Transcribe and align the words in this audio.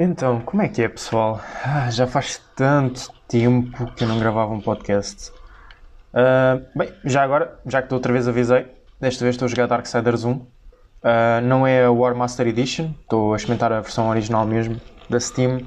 Então, 0.00 0.40
como 0.42 0.62
é 0.62 0.68
que 0.68 0.80
é, 0.80 0.88
pessoal? 0.88 1.40
Ah, 1.64 1.90
já 1.90 2.06
faz 2.06 2.40
tanto 2.54 3.12
tempo 3.26 3.92
que 3.92 4.04
eu 4.04 4.08
não 4.08 4.18
gravava 4.18 4.54
um 4.54 4.60
podcast. 4.60 5.30
Uh, 6.14 6.64
bem, 6.78 6.90
já 7.04 7.22
agora, 7.22 7.58
já 7.66 7.82
que 7.82 7.88
da 7.88 7.96
outra 7.96 8.12
vez 8.12 8.26
avisei, 8.26 8.66
desta 9.00 9.24
vez 9.24 9.34
estou 9.34 9.46
a 9.46 9.48
jogar 9.48 9.66
Darksiders 9.66 10.24
1. 10.24 10.32
Uh, 10.32 10.46
não 11.42 11.66
é 11.66 11.84
a 11.84 11.90
War 11.90 12.14
Master 12.14 12.46
Edition, 12.46 12.92
estou 13.02 13.34
a 13.34 13.36
experimentar 13.36 13.72
a 13.72 13.80
versão 13.80 14.08
original 14.08 14.46
mesmo, 14.46 14.80
da 15.10 15.20
Steam. 15.20 15.66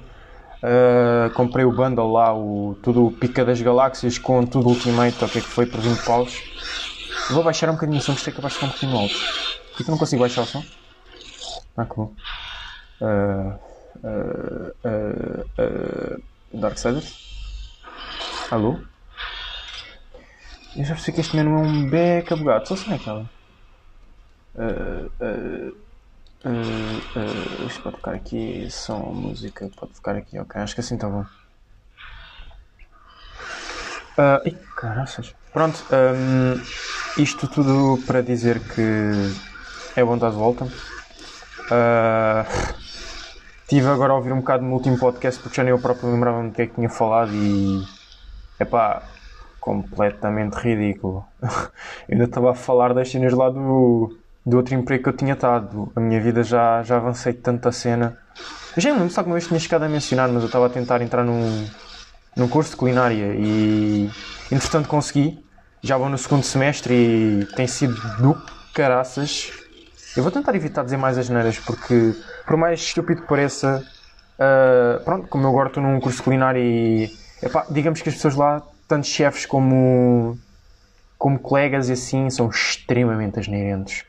Uh, 0.64 1.34
comprei 1.34 1.66
o 1.66 1.72
bundle 1.72 2.12
lá, 2.12 2.36
o, 2.36 2.78
tudo 2.84 3.08
o 3.08 3.12
Pica 3.12 3.44
das 3.44 3.60
Galáxias 3.60 4.20
com 4.20 4.46
tudo 4.46 4.70
Ultimate, 4.70 5.24
o 5.24 5.28
que 5.28 5.40
é 5.40 5.42
que 5.42 5.48
foi 5.48 5.66
por 5.66 5.80
20 5.80 6.06
paus. 6.06 6.40
Vou 7.32 7.44
baixar 7.44 7.70
um 7.70 7.74
bocadinho 7.74 7.98
o 7.98 8.02
som, 8.02 8.14
porque 8.14 8.30
é 8.30 8.34
capaz 8.34 8.54
de 8.54 8.60
ficar 8.60 8.68
um 8.68 8.74
bocadinho 8.74 9.00
alto. 9.00 9.16
Por 9.70 9.78
que 9.78 9.84
eu 9.84 9.92
não 9.92 9.98
consigo 9.98 10.22
baixar 10.22 10.42
o 10.42 10.46
som? 10.46 10.64
Ah, 11.76 11.86
que 11.86 11.96
bom. 11.96 12.14
Uh, 13.02 13.60
uh, 14.04 14.72
uh, 15.58 16.24
Darksiders? 16.54 17.16
Alô? 18.52 18.80
Eu 20.76 20.86
já 20.86 20.94
percebi 20.94 21.16
que 21.16 21.22
este 21.22 21.36
menu 21.36 21.58
é 21.58 21.62
um 21.62 21.90
beca 21.90 22.36
bugado. 22.36 22.68
Só 22.68 22.76
se 22.76 22.90
naquela. 22.90 23.30
Uh, 24.56 25.10
uh, 25.22 25.78
uh, 26.46 26.50
uh, 26.50 27.68
isto 27.68 27.82
pode 27.82 27.98
ficar 27.98 28.14
aqui. 28.14 28.70
Som, 28.70 29.14
música. 29.14 29.70
Pode 29.78 29.94
ficar 29.94 30.16
aqui. 30.16 30.40
Ok, 30.40 30.62
acho 30.62 30.74
que 30.74 30.82
assim 30.82 30.96
está 30.96 31.08
bom. 31.08 31.26
Uh, 34.18 34.48
ih, 34.48 34.58
caraças. 34.76 35.34
Pronto. 35.54 35.84
Um, 35.92 37.22
isto 37.22 37.48
tudo 37.48 38.02
para 38.06 38.22
dizer 38.22 38.60
que 38.60 39.12
é 39.96 40.04
bom 40.04 40.16
estar 40.16 40.30
de 40.30 40.36
volta. 40.36 40.66
Uh, 40.66 42.82
Estive 43.72 43.88
agora 43.88 44.12
a 44.12 44.18
ouvir 44.18 44.34
um 44.34 44.42
bocado 44.42 44.66
no 44.66 44.74
último 44.74 45.00
podcast 45.00 45.42
porque 45.42 45.56
já 45.56 45.64
nem 45.64 45.72
eu 45.72 45.80
próprio 45.80 46.12
lembrava-me 46.12 46.50
do 46.50 46.54
que 46.54 46.62
é 46.62 46.68
que 46.68 46.76
tinha 46.76 46.90
falado 46.90 47.34
e. 47.34 47.82
Epá, 48.60 49.02
completamente 49.62 50.56
ridículo. 50.56 51.26
eu 51.42 51.50
ainda 52.12 52.26
estava 52.26 52.52
a 52.52 52.54
falar 52.54 52.94
das 52.94 53.10
cenas 53.10 53.32
lá 53.32 53.50
do, 53.50 54.20
do 54.46 54.58
outro 54.58 54.76
emprego 54.76 55.04
que 55.04 55.10
eu 55.10 55.14
tinha 55.14 55.34
estado. 55.34 55.92
A 55.96 56.00
minha 56.00 56.20
vida 56.20 56.44
já, 56.44 56.82
já 56.84 56.98
avancei 56.98 57.34
tanta 57.34 57.72
cena. 57.72 58.18
Eu 58.76 58.82
já 58.82 58.90
não 58.90 59.00
lembro 59.00 59.14
se 59.14 59.20
alguma 59.20 59.36
vez 59.36 59.48
tinha 59.48 59.60
chegado 59.60 59.84
a 59.84 59.90
mencionar, 59.90 60.30
mas 60.30 60.42
eu 60.42 60.48
estava 60.48 60.66
a 60.66 60.70
tentar 60.70 61.02
entrar 61.02 61.24
num, 61.24 61.68
num 62.36 62.48
curso 62.48 62.72
de 62.72 62.78
culinária 62.78 63.34
e 63.36 64.10
entretanto 64.52 64.88
consegui. 64.88 65.44
Já 65.82 65.98
vou 65.98 66.10
no 66.10 66.18
segundo 66.18 66.44
semestre 66.44 66.94
e 66.94 67.46
tem 67.56 67.68
sido 67.68 67.96
do 68.20 68.40
caraças. 68.74 69.52
Eu 70.16 70.24
vou 70.24 70.32
tentar 70.32 70.56
evitar 70.56 70.84
dizer 70.84 70.98
mais 70.98 71.18
as 71.18 71.30
neiras 71.30 71.58
porque 71.58 72.14
por 72.46 72.58
mais 72.58 72.80
estúpido 72.80 73.22
que 73.22 73.28
pareça, 73.28 73.84
uh, 74.38 75.04
pronto, 75.04 75.28
como 75.28 75.46
eu 75.46 75.50
agora 75.50 75.70
estou 75.70 75.82
num 75.82 76.00
curso 76.00 76.22
culinário 76.24 76.62
e 76.62 77.12
epá, 77.42 77.66
digamos 77.70 78.02
que 78.02 78.10
as 78.10 78.16
pessoas 78.16 78.36
lá, 78.36 78.62
tanto 78.88 79.08
chefes 79.08 79.46
como, 79.46 80.38
como 81.18 81.40
colegas 81.40 81.90
e 81.90 81.94
assim, 81.94 82.30
são 82.30 82.50
extremamente 82.50 83.40
asneirentes. 83.40 84.06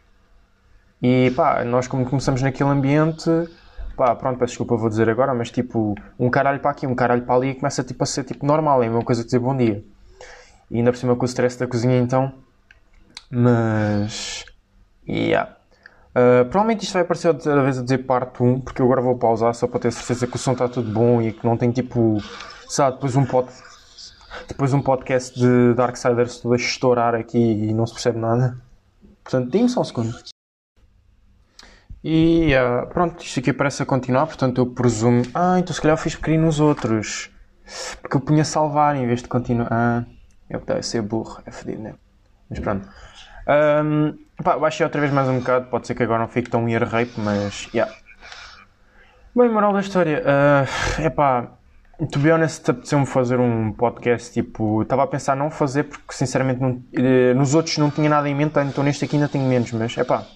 E 1.02 1.32
pá, 1.32 1.64
nós 1.64 1.88
como 1.88 2.08
começamos 2.08 2.40
naquele 2.42 2.70
ambiente, 2.70 3.28
pá, 3.96 4.14
pronto, 4.14 4.38
peço 4.38 4.52
desculpa, 4.52 4.76
vou 4.76 4.88
dizer 4.88 5.08
agora, 5.08 5.34
mas 5.34 5.50
tipo, 5.50 5.96
um 6.16 6.30
caralho 6.30 6.60
para 6.60 6.70
aqui, 6.70 6.86
um 6.86 6.94
caralho 6.94 7.22
para 7.22 7.34
ali, 7.34 7.54
começa 7.56 7.82
tipo, 7.82 8.04
a 8.04 8.06
ser 8.06 8.22
tipo 8.22 8.46
normal, 8.46 8.82
é 8.82 8.86
a 8.86 8.88
mesma 8.88 9.04
coisa 9.04 9.22
de 9.22 9.26
dizer 9.26 9.40
bom 9.40 9.56
dia. 9.56 9.84
E 10.70 10.78
ainda 10.78 10.92
por 10.92 10.98
cima 10.98 11.16
com 11.16 11.22
o 11.22 11.26
stress 11.26 11.58
da 11.58 11.66
cozinha 11.66 11.98
então. 11.98 12.32
Mas. 13.28 14.44
Yeah. 15.06 15.56
Uh, 16.10 16.44
provavelmente 16.44 16.84
isto 16.84 16.92
vai 16.92 17.02
aparecer 17.02 17.28
outra 17.28 17.62
vez 17.62 17.78
a 17.78 17.82
dizer 17.82 17.98
parte 17.98 18.42
1, 18.42 18.60
porque 18.60 18.80
eu 18.80 18.86
agora 18.86 19.00
vou 19.00 19.16
pausar 19.16 19.54
só 19.54 19.66
para 19.66 19.80
ter 19.80 19.92
certeza 19.92 20.26
que 20.26 20.36
o 20.36 20.38
som 20.38 20.52
está 20.52 20.68
tudo 20.68 20.90
bom 20.90 21.20
e 21.20 21.32
que 21.32 21.44
não 21.44 21.56
tem 21.56 21.70
tipo, 21.70 22.18
sabe, 22.68 22.96
depois 22.96 23.16
um, 23.16 23.24
pod, 23.24 23.48
depois 24.46 24.72
um 24.72 24.82
podcast 24.82 25.38
de 25.38 25.74
Darksiders 25.74 26.38
todo 26.38 26.52
a 26.52 26.56
estourar 26.56 27.14
aqui 27.14 27.38
e 27.38 27.72
não 27.72 27.86
se 27.86 27.94
percebe 27.94 28.18
nada. 28.18 28.56
Portanto, 29.24 29.50
dê-me 29.50 29.68
só 29.68 29.80
um 29.80 29.84
segundo. 29.84 30.31
E 32.04 32.52
uh, 32.54 32.86
pronto, 32.88 33.22
isto 33.22 33.38
aqui 33.38 33.52
parece 33.52 33.82
a 33.82 33.86
continuar, 33.86 34.26
portanto 34.26 34.60
eu 34.60 34.66
presumo. 34.66 35.22
Ah, 35.34 35.58
então 35.58 35.72
se 35.72 35.80
calhar 35.80 35.96
eu 35.96 36.02
fiz 36.02 36.16
pequeno 36.16 36.46
nos 36.46 36.58
outros. 36.58 37.30
Porque 38.00 38.16
eu 38.16 38.20
punha 38.20 38.44
salvar 38.44 38.96
em 38.96 39.06
vez 39.06 39.22
de 39.22 39.28
continuar. 39.28 39.68
Ah, 39.70 40.04
eu 40.50 40.60
deve 40.60 40.82
ser 40.82 41.00
burro, 41.02 41.40
é 41.46 41.50
fedido, 41.50 41.82
né? 41.82 41.94
Mas 42.50 42.58
pronto. 42.58 42.88
Um, 43.84 44.18
pá, 44.42 44.58
baixei 44.58 44.84
outra 44.84 45.00
vez 45.00 45.12
mais 45.12 45.28
um 45.28 45.38
bocado, 45.38 45.66
pode 45.66 45.86
ser 45.86 45.94
que 45.94 46.02
agora 46.02 46.20
não 46.20 46.28
fique 46.28 46.50
tão 46.50 46.68
ear 46.68 46.84
rape, 46.84 47.12
mas. 47.16 47.68
Yeah. 47.72 47.92
Bem, 49.34 49.48
moral 49.48 49.72
da 49.72 49.80
história. 49.80 50.22
É 50.98 51.06
uh, 51.06 51.10
pá, 51.12 51.52
to 52.10 52.18
be 52.18 52.30
honest, 52.30 52.68
apeteceu-me 52.68 53.06
fazer 53.06 53.38
um 53.38 53.72
podcast. 53.72 54.32
Tipo, 54.32 54.82
estava 54.82 55.04
a 55.04 55.06
pensar 55.06 55.36
não 55.36 55.50
fazer 55.50 55.84
porque 55.84 56.12
sinceramente 56.12 56.60
não, 56.60 56.70
uh, 56.70 57.34
nos 57.36 57.54
outros 57.54 57.78
não 57.78 57.90
tinha 57.90 58.10
nada 58.10 58.28
em 58.28 58.34
mente, 58.34 58.58
então 58.58 58.82
neste 58.82 59.04
aqui 59.04 59.16
ainda 59.16 59.28
tenho 59.28 59.46
menos, 59.46 59.72
mas 59.72 59.96
é 59.96 60.04
pá, 60.04 60.26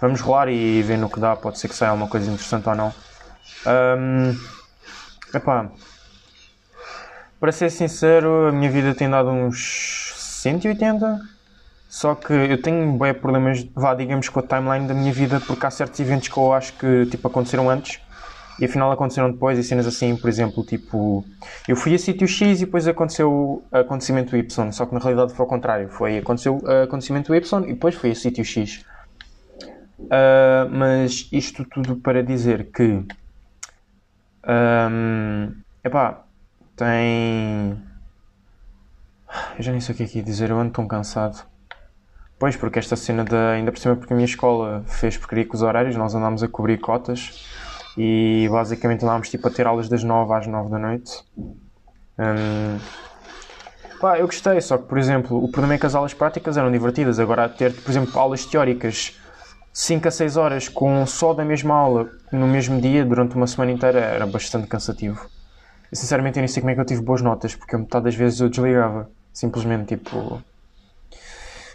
vamos 0.00 0.20
rolar 0.20 0.48
e 0.48 0.82
ver 0.82 0.98
no 0.98 1.10
que 1.10 1.20
dá. 1.20 1.36
Pode 1.36 1.58
ser 1.58 1.68
que 1.68 1.74
saia 1.74 1.90
alguma 1.90 2.08
coisa 2.08 2.30
interessante 2.30 2.68
ou 2.68 2.74
não. 2.74 2.94
Um, 3.66 4.38
epá, 5.34 5.70
para 7.40 7.52
ser 7.52 7.70
sincero, 7.70 8.48
a 8.48 8.52
minha 8.52 8.70
vida 8.70 8.94
tem 8.94 9.08
dado 9.08 9.30
uns 9.30 10.12
180 10.16 11.36
só 11.88 12.14
que 12.14 12.32
eu 12.32 12.60
tenho 12.60 12.92
bem 12.98 13.14
problemas, 13.14 13.66
vá, 13.74 13.94
digamos, 13.94 14.28
com 14.28 14.40
a 14.40 14.42
timeline 14.42 14.86
da 14.86 14.92
minha 14.92 15.10
vida, 15.10 15.40
porque 15.40 15.64
há 15.64 15.70
certos 15.70 15.98
eventos 15.98 16.28
que 16.28 16.36
eu 16.36 16.52
acho 16.52 16.74
que 16.74 17.06
tipo, 17.06 17.26
aconteceram 17.26 17.70
antes 17.70 18.00
e 18.60 18.66
afinal 18.66 18.92
aconteceram 18.92 19.30
depois, 19.30 19.58
e 19.58 19.62
cenas 19.62 19.86
assim, 19.86 20.14
por 20.14 20.28
exemplo, 20.28 20.62
tipo, 20.62 21.24
eu 21.66 21.74
fui 21.74 21.94
a 21.94 21.98
sítio 21.98 22.28
X 22.28 22.60
e 22.60 22.64
depois 22.66 22.86
aconteceu 22.86 23.64
acontecimento 23.72 24.36
Y, 24.36 24.72
só 24.72 24.84
que 24.84 24.94
na 24.94 25.00
realidade 25.00 25.32
foi 25.32 25.44
ao 25.44 25.48
contrário, 25.48 25.88
foi 25.88 26.18
aconteceu 26.18 26.60
acontecimento 26.84 27.34
Y 27.34 27.64
e 27.64 27.72
depois 27.72 27.94
foi 27.94 28.10
a 28.10 28.14
sítio 28.14 28.44
X. 28.44 28.84
Uh, 29.98 30.68
mas 30.70 31.28
isto 31.32 31.64
tudo 31.64 31.96
para 31.96 32.22
dizer 32.22 32.70
que, 32.70 33.04
um, 34.46 35.52
epá, 35.82 36.24
tem. 36.76 37.82
Eu 39.58 39.62
já 39.62 39.72
nem 39.72 39.80
sei 39.80 39.94
o 39.94 39.96
que 39.96 40.04
é 40.04 40.06
que 40.06 40.18
ia 40.18 40.24
dizer, 40.24 40.50
eu 40.50 40.58
ando 40.58 40.72
tão 40.72 40.86
cansado. 40.86 41.44
Pois, 42.38 42.54
porque 42.56 42.78
esta 42.78 42.94
cena 42.94 43.24
da. 43.24 43.52
Ainda 43.52 43.72
por 43.72 43.78
cima, 43.78 43.96
porque 43.96 44.12
a 44.12 44.16
minha 44.16 44.26
escola 44.26 44.84
fez 44.86 45.16
porcaria 45.16 45.46
com 45.46 45.54
os 45.54 45.62
horários, 45.62 45.96
nós 45.96 46.14
andámos 46.14 46.42
a 46.42 46.48
cobrir 46.48 46.78
cotas 46.78 47.46
e 47.96 48.46
basicamente 48.50 49.02
andámos 49.04 49.30
tipo 49.30 49.48
a 49.48 49.50
ter 49.50 49.66
aulas 49.66 49.88
das 49.88 50.04
9 50.04 50.34
às 50.34 50.46
9 50.46 50.70
da 50.70 50.78
noite. 50.78 51.24
Hum, 52.18 52.78
pá, 53.98 54.18
eu 54.18 54.26
gostei, 54.26 54.60
só 54.60 54.76
que, 54.76 54.84
por 54.84 54.98
exemplo, 54.98 55.42
o 55.42 55.50
problema 55.50 55.74
é 55.74 55.78
que 55.78 55.86
as 55.86 55.94
aulas 55.94 56.12
práticas 56.12 56.58
eram 56.58 56.70
divertidas. 56.70 57.18
Agora, 57.18 57.48
ter, 57.48 57.72
por 57.72 57.90
exemplo, 57.90 58.20
aulas 58.20 58.44
teóricas 58.44 59.18
5 59.78 60.08
a 60.08 60.10
6 60.10 60.38
horas 60.38 60.68
com 60.70 61.04
só 61.04 61.34
da 61.34 61.44
mesma 61.44 61.74
aula 61.74 62.08
no 62.32 62.46
mesmo 62.46 62.80
dia 62.80 63.04
durante 63.04 63.36
uma 63.36 63.46
semana 63.46 63.72
inteira 63.72 64.00
era 64.00 64.26
bastante 64.26 64.66
cansativo. 64.66 65.28
Sinceramente, 65.92 66.38
eu 66.38 66.40
nem 66.40 66.48
sei 66.48 66.62
como 66.62 66.70
é 66.70 66.74
que 66.74 66.80
eu 66.80 66.84
tive 66.86 67.02
boas 67.02 67.20
notas, 67.20 67.54
porque 67.54 67.76
metade 67.76 68.06
das 68.06 68.14
vezes 68.14 68.40
eu 68.40 68.48
desligava. 68.48 69.10
Simplesmente, 69.34 69.94
tipo 69.94 70.42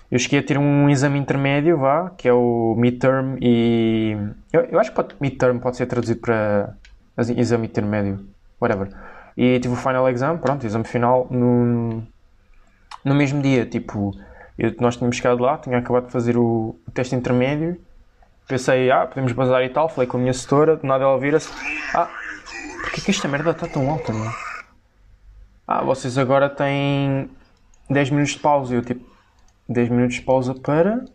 eu 0.09 0.17
cheguei 0.17 0.39
a 0.39 0.43
ter 0.43 0.57
um 0.57 0.89
exame 0.89 1.19
intermédio, 1.19 1.77
vá, 1.77 2.09
que 2.17 2.27
é 2.27 2.33
o 2.33 2.73
midterm 2.75 3.37
e... 3.39 4.17
Eu, 4.51 4.61
eu 4.61 4.79
acho 4.79 4.89
que 4.89 4.95
pode, 4.95 5.15
midterm 5.21 5.59
pode 5.59 5.77
ser 5.77 5.85
traduzido 5.85 6.21
para 6.21 6.75
exame 7.37 7.67
intermédio, 7.67 8.25
whatever. 8.59 8.89
E 9.37 9.59
tive 9.59 9.75
o 9.75 9.77
final 9.77 10.09
exam, 10.09 10.39
pronto, 10.39 10.65
exame 10.65 10.85
final 10.85 11.27
no, 11.29 12.01
no 13.05 13.13
mesmo 13.13 13.43
dia, 13.43 13.63
tipo, 13.63 14.11
eu, 14.57 14.73
nós 14.79 14.97
tínhamos 14.97 15.17
chegado 15.17 15.39
lá, 15.39 15.59
tinha 15.59 15.77
acabado 15.77 16.07
de 16.07 16.11
fazer 16.11 16.35
o, 16.35 16.75
o 16.87 16.91
teste 16.91 17.15
intermédio, 17.15 17.79
pensei, 18.51 18.91
ah, 18.91 19.07
podemos 19.07 19.31
bazar 19.31 19.63
e 19.63 19.69
tal, 19.69 19.87
falei 19.87 20.07
com 20.07 20.17
a 20.17 20.19
minha 20.19 20.33
setora, 20.33 20.75
de 20.75 20.85
nada 20.85 21.05
ela 21.05 21.17
vira-se, 21.17 21.49
ah, 21.95 22.09
porquê 22.81 23.01
que 23.01 23.11
esta 23.11 23.27
merda 23.27 23.51
está 23.51 23.65
tão 23.65 23.89
alta, 23.89 24.11
não? 24.11 24.31
Ah, 25.65 25.83
vocês 25.83 26.17
agora 26.17 26.49
têm 26.49 27.29
10 27.89 28.09
minutos 28.09 28.33
de 28.33 28.39
pausa, 28.39 28.73
e 28.73 28.77
eu 28.77 28.81
tipo, 28.81 29.09
10 29.69 29.89
minutos 29.89 30.15
de 30.17 30.21
pausa 30.21 30.53
para. 30.53 31.05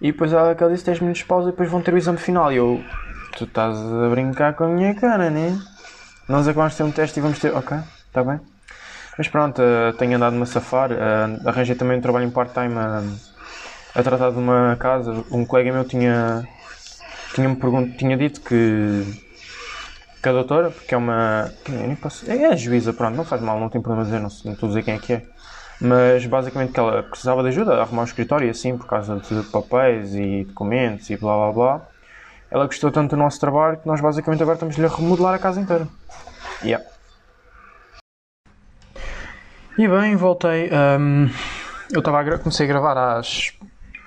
E 0.00 0.12
depois 0.12 0.32
ela, 0.32 0.50
ela 0.58 0.70
disse 0.72 0.84
10 0.84 1.00
minutos 1.00 1.22
de 1.22 1.28
pausa 1.28 1.48
e 1.48 1.52
depois 1.52 1.70
vão 1.70 1.80
ter 1.80 1.94
o 1.94 1.98
exame 1.98 2.18
final. 2.18 2.52
E 2.52 2.56
eu, 2.56 2.82
tu 3.36 3.44
estás 3.44 3.76
a 3.76 4.08
brincar 4.08 4.54
com 4.54 4.64
a 4.64 4.68
minha 4.68 4.94
cara, 4.94 5.30
né? 5.30 5.56
Nós 6.28 6.46
acabamos 6.46 6.72
de 6.72 6.78
ter 6.78 6.84
um 6.84 6.90
teste 6.90 7.18
e 7.18 7.22
vamos 7.22 7.38
ter. 7.38 7.54
Ok, 7.54 7.76
está 8.06 8.22
bem. 8.22 8.40
Mas 9.16 9.28
pronto, 9.28 9.60
uh, 9.60 9.92
tenho 9.96 10.16
andado-me 10.16 10.42
a 10.42 10.46
safar. 10.46 10.90
Uh, 10.92 11.48
arranjei 11.48 11.74
também 11.74 11.98
um 11.98 12.00
trabalho 12.00 12.26
em 12.26 12.30
part-time 12.30 12.74
a, 13.94 14.02
tratar 14.02 14.30
de 14.30 14.38
uma 14.38 14.76
casa. 14.78 15.24
Um 15.30 15.44
colega 15.44 15.72
meu 15.72 15.84
tinha, 15.84 16.46
tinha, 17.34 17.48
-me 17.48 17.92
tinha 17.96 18.16
dito 18.16 18.40
que, 18.40 19.04
que 20.22 20.28
a 20.28 20.32
doutora, 20.32 20.70
porque 20.70 20.94
é 20.94 20.98
uma. 20.98 21.50
posso- 22.00 22.30
É 22.30 22.46
a 22.46 22.56
juíza, 22.56 22.92
pronto, 22.92 23.16
não 23.16 23.24
faz 23.24 23.40
mal, 23.40 23.58
não 23.58 23.68
tem 23.68 23.80
problema 23.80 24.04
dizer, 24.04 24.20
não, 24.20 24.28
não 24.44 24.52
estou 24.52 24.66
a 24.66 24.70
dizer 24.70 24.82
quem 24.82 24.94
é 24.94 24.98
que 24.98 25.12
é. 25.14 25.22
Mas 25.80 26.26
basicamente 26.26 26.72
que 26.72 26.80
ela 26.80 27.02
precisava 27.04 27.42
de 27.42 27.48
ajuda 27.48 27.74
a 27.74 27.82
arrumar 27.82 28.02
um 28.02 28.04
escritório 28.04 28.46
e 28.46 28.50
assim, 28.50 28.76
por 28.76 28.86
causa 28.86 29.16
de 29.16 29.42
papéis 29.44 30.14
e 30.14 30.44
documentos 30.44 31.08
e 31.10 31.16
blá 31.16 31.34
blá 31.36 31.52
blá. 31.52 31.88
Ela 32.50 32.66
gostou 32.66 32.90
tanto 32.90 33.10
do 33.10 33.16
nosso 33.16 33.38
trabalho 33.38 33.76
que 33.76 33.86
nós 33.86 34.00
basicamente 34.00 34.42
agora 34.42 34.56
estamos-lhe 34.56 34.84
a 34.86 34.88
remodelar 34.88 35.34
a 35.34 35.38
casa 35.38 35.60
inteira. 35.60 35.86
Yeah. 36.64 36.84
E 39.78 39.86
bem, 39.86 40.16
voltei. 40.16 40.70
hum, 40.98 41.30
eu 41.92 42.00
estava 42.00 42.20
a 42.20 42.38
comecei 42.38 42.66
a 42.66 42.68
gravar 42.68 42.96
às 43.18 43.52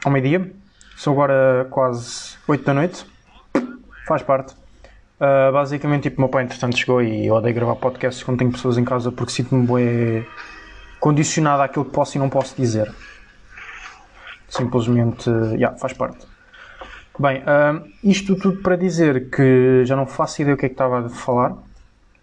ao 0.04 0.12
meio-dia. 0.12 0.52
São 0.98 1.14
agora 1.14 1.68
quase 1.70 2.38
8 2.48 2.64
da 2.64 2.74
noite. 2.74 3.06
Faz 4.08 4.22
parte. 4.24 4.54
Uh, 5.20 5.52
basicamente, 5.52 6.04
tipo, 6.04 6.20
meu 6.20 6.30
pai 6.30 6.44
entretanto 6.44 6.78
chegou 6.78 7.02
e 7.02 7.28
eu 7.28 7.36
odeio 7.36 7.54
gravar 7.54 7.76
podcasts 7.76 8.24
quando 8.24 8.40
tenho 8.40 8.52
pessoas 8.52 8.78
em 8.78 8.84
casa 8.84 9.12
porque 9.12 9.32
sinto-me 9.32 9.66
bué 9.66 10.26
condicionado 11.00 11.62
àquilo 11.62 11.86
que 11.86 11.92
posso 11.92 12.18
e 12.18 12.20
não 12.20 12.30
posso 12.30 12.56
dizer. 12.56 12.92
Simplesmente, 14.50 15.30
yeah, 15.30 15.78
faz 15.78 15.94
parte. 15.94 16.26
Bem, 17.20 17.44
ah, 17.46 17.82
isto 18.04 18.36
tudo 18.36 18.62
para 18.62 18.76
dizer 18.76 19.30
que 19.30 19.86
já 19.86 19.96
não 19.96 20.08
faço 20.08 20.42
ideia 20.42 20.56
o 20.56 20.58
que 20.58 20.66
é 20.66 20.70
que 20.70 20.74
estava 20.74 21.06
a 21.06 21.10
falar. 21.10 21.56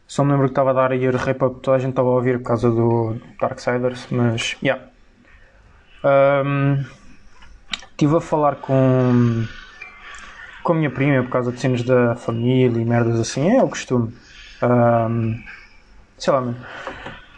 Só 0.06 0.24
me 0.24 0.32
lembro 0.32 0.46
que 0.46 0.52
estava 0.52 0.70
a 0.70 0.72
dar 0.72 0.92
a 0.92 0.96
rei 0.96 1.34
para 1.34 1.50
toda 1.50 1.76
a 1.76 1.78
gente 1.78 1.90
estava 1.90 2.08
a 2.08 2.12
ouvir 2.12 2.38
por 2.38 2.46
causa 2.46 2.70
do 2.70 3.16
Darksiders, 3.40 4.06
mas, 4.10 4.56
yeah. 4.62 4.82
Um, 6.02 6.84
estive 7.98 8.16
a 8.16 8.20
falar 8.20 8.54
com, 8.56 9.44
com 10.62 10.72
a 10.72 10.76
minha 10.76 10.88
prima 10.88 11.20
por 11.24 11.30
causa 11.30 11.50
de 11.50 11.60
cenas 11.60 11.82
da 11.82 12.14
família 12.14 12.80
e 12.80 12.84
merdas 12.84 13.18
assim, 13.18 13.50
é 13.50 13.60
o 13.60 13.68
costume. 13.68 14.14
Um, 14.62 15.42
sei 16.16 16.32
lá, 16.32 16.40
mano. 16.40 16.56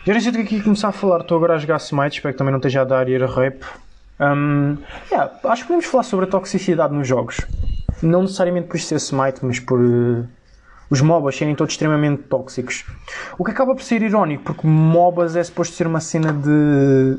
Já 0.04 0.12
nem 0.12 0.20
sei 0.20 0.32
do 0.32 0.36
que 0.36 0.42
é 0.42 0.46
que 0.46 0.56
ia 0.56 0.62
começar 0.62 0.88
a 0.88 0.92
falar, 0.92 1.20
estou 1.20 1.38
agora 1.38 1.54
a 1.54 1.58
jogar 1.58 1.78
Smite, 1.78 2.16
espero 2.16 2.34
que 2.34 2.38
também 2.38 2.52
não 2.52 2.58
esteja 2.58 2.82
a 2.82 2.84
dar 2.84 3.08
ir 3.08 3.22
a 3.22 3.26
rape. 3.26 3.64
Um, 4.20 4.76
yeah, 5.10 5.32
acho 5.44 5.62
que 5.62 5.68
podemos 5.68 5.86
falar 5.86 6.02
sobre 6.02 6.26
a 6.26 6.28
toxicidade 6.28 6.94
nos 6.94 7.08
jogos. 7.08 7.38
Não 8.02 8.22
necessariamente 8.22 8.68
por 8.68 8.78
ser 8.78 8.96
Smite, 8.96 9.42
mas 9.42 9.58
por 9.60 9.80
uh, 9.80 10.28
os 10.90 11.00
MOBAs 11.00 11.36
serem 11.36 11.54
todos 11.54 11.72
extremamente 11.72 12.24
tóxicos. 12.24 12.84
O 13.38 13.44
que 13.46 13.50
acaba 13.50 13.74
por 13.74 13.82
ser 13.82 14.02
irónico, 14.02 14.44
porque 14.44 14.66
MOBAs 14.66 15.36
é 15.36 15.42
suposto 15.42 15.74
ser 15.74 15.86
uma 15.86 16.00
cena 16.00 16.34
de 16.34 17.18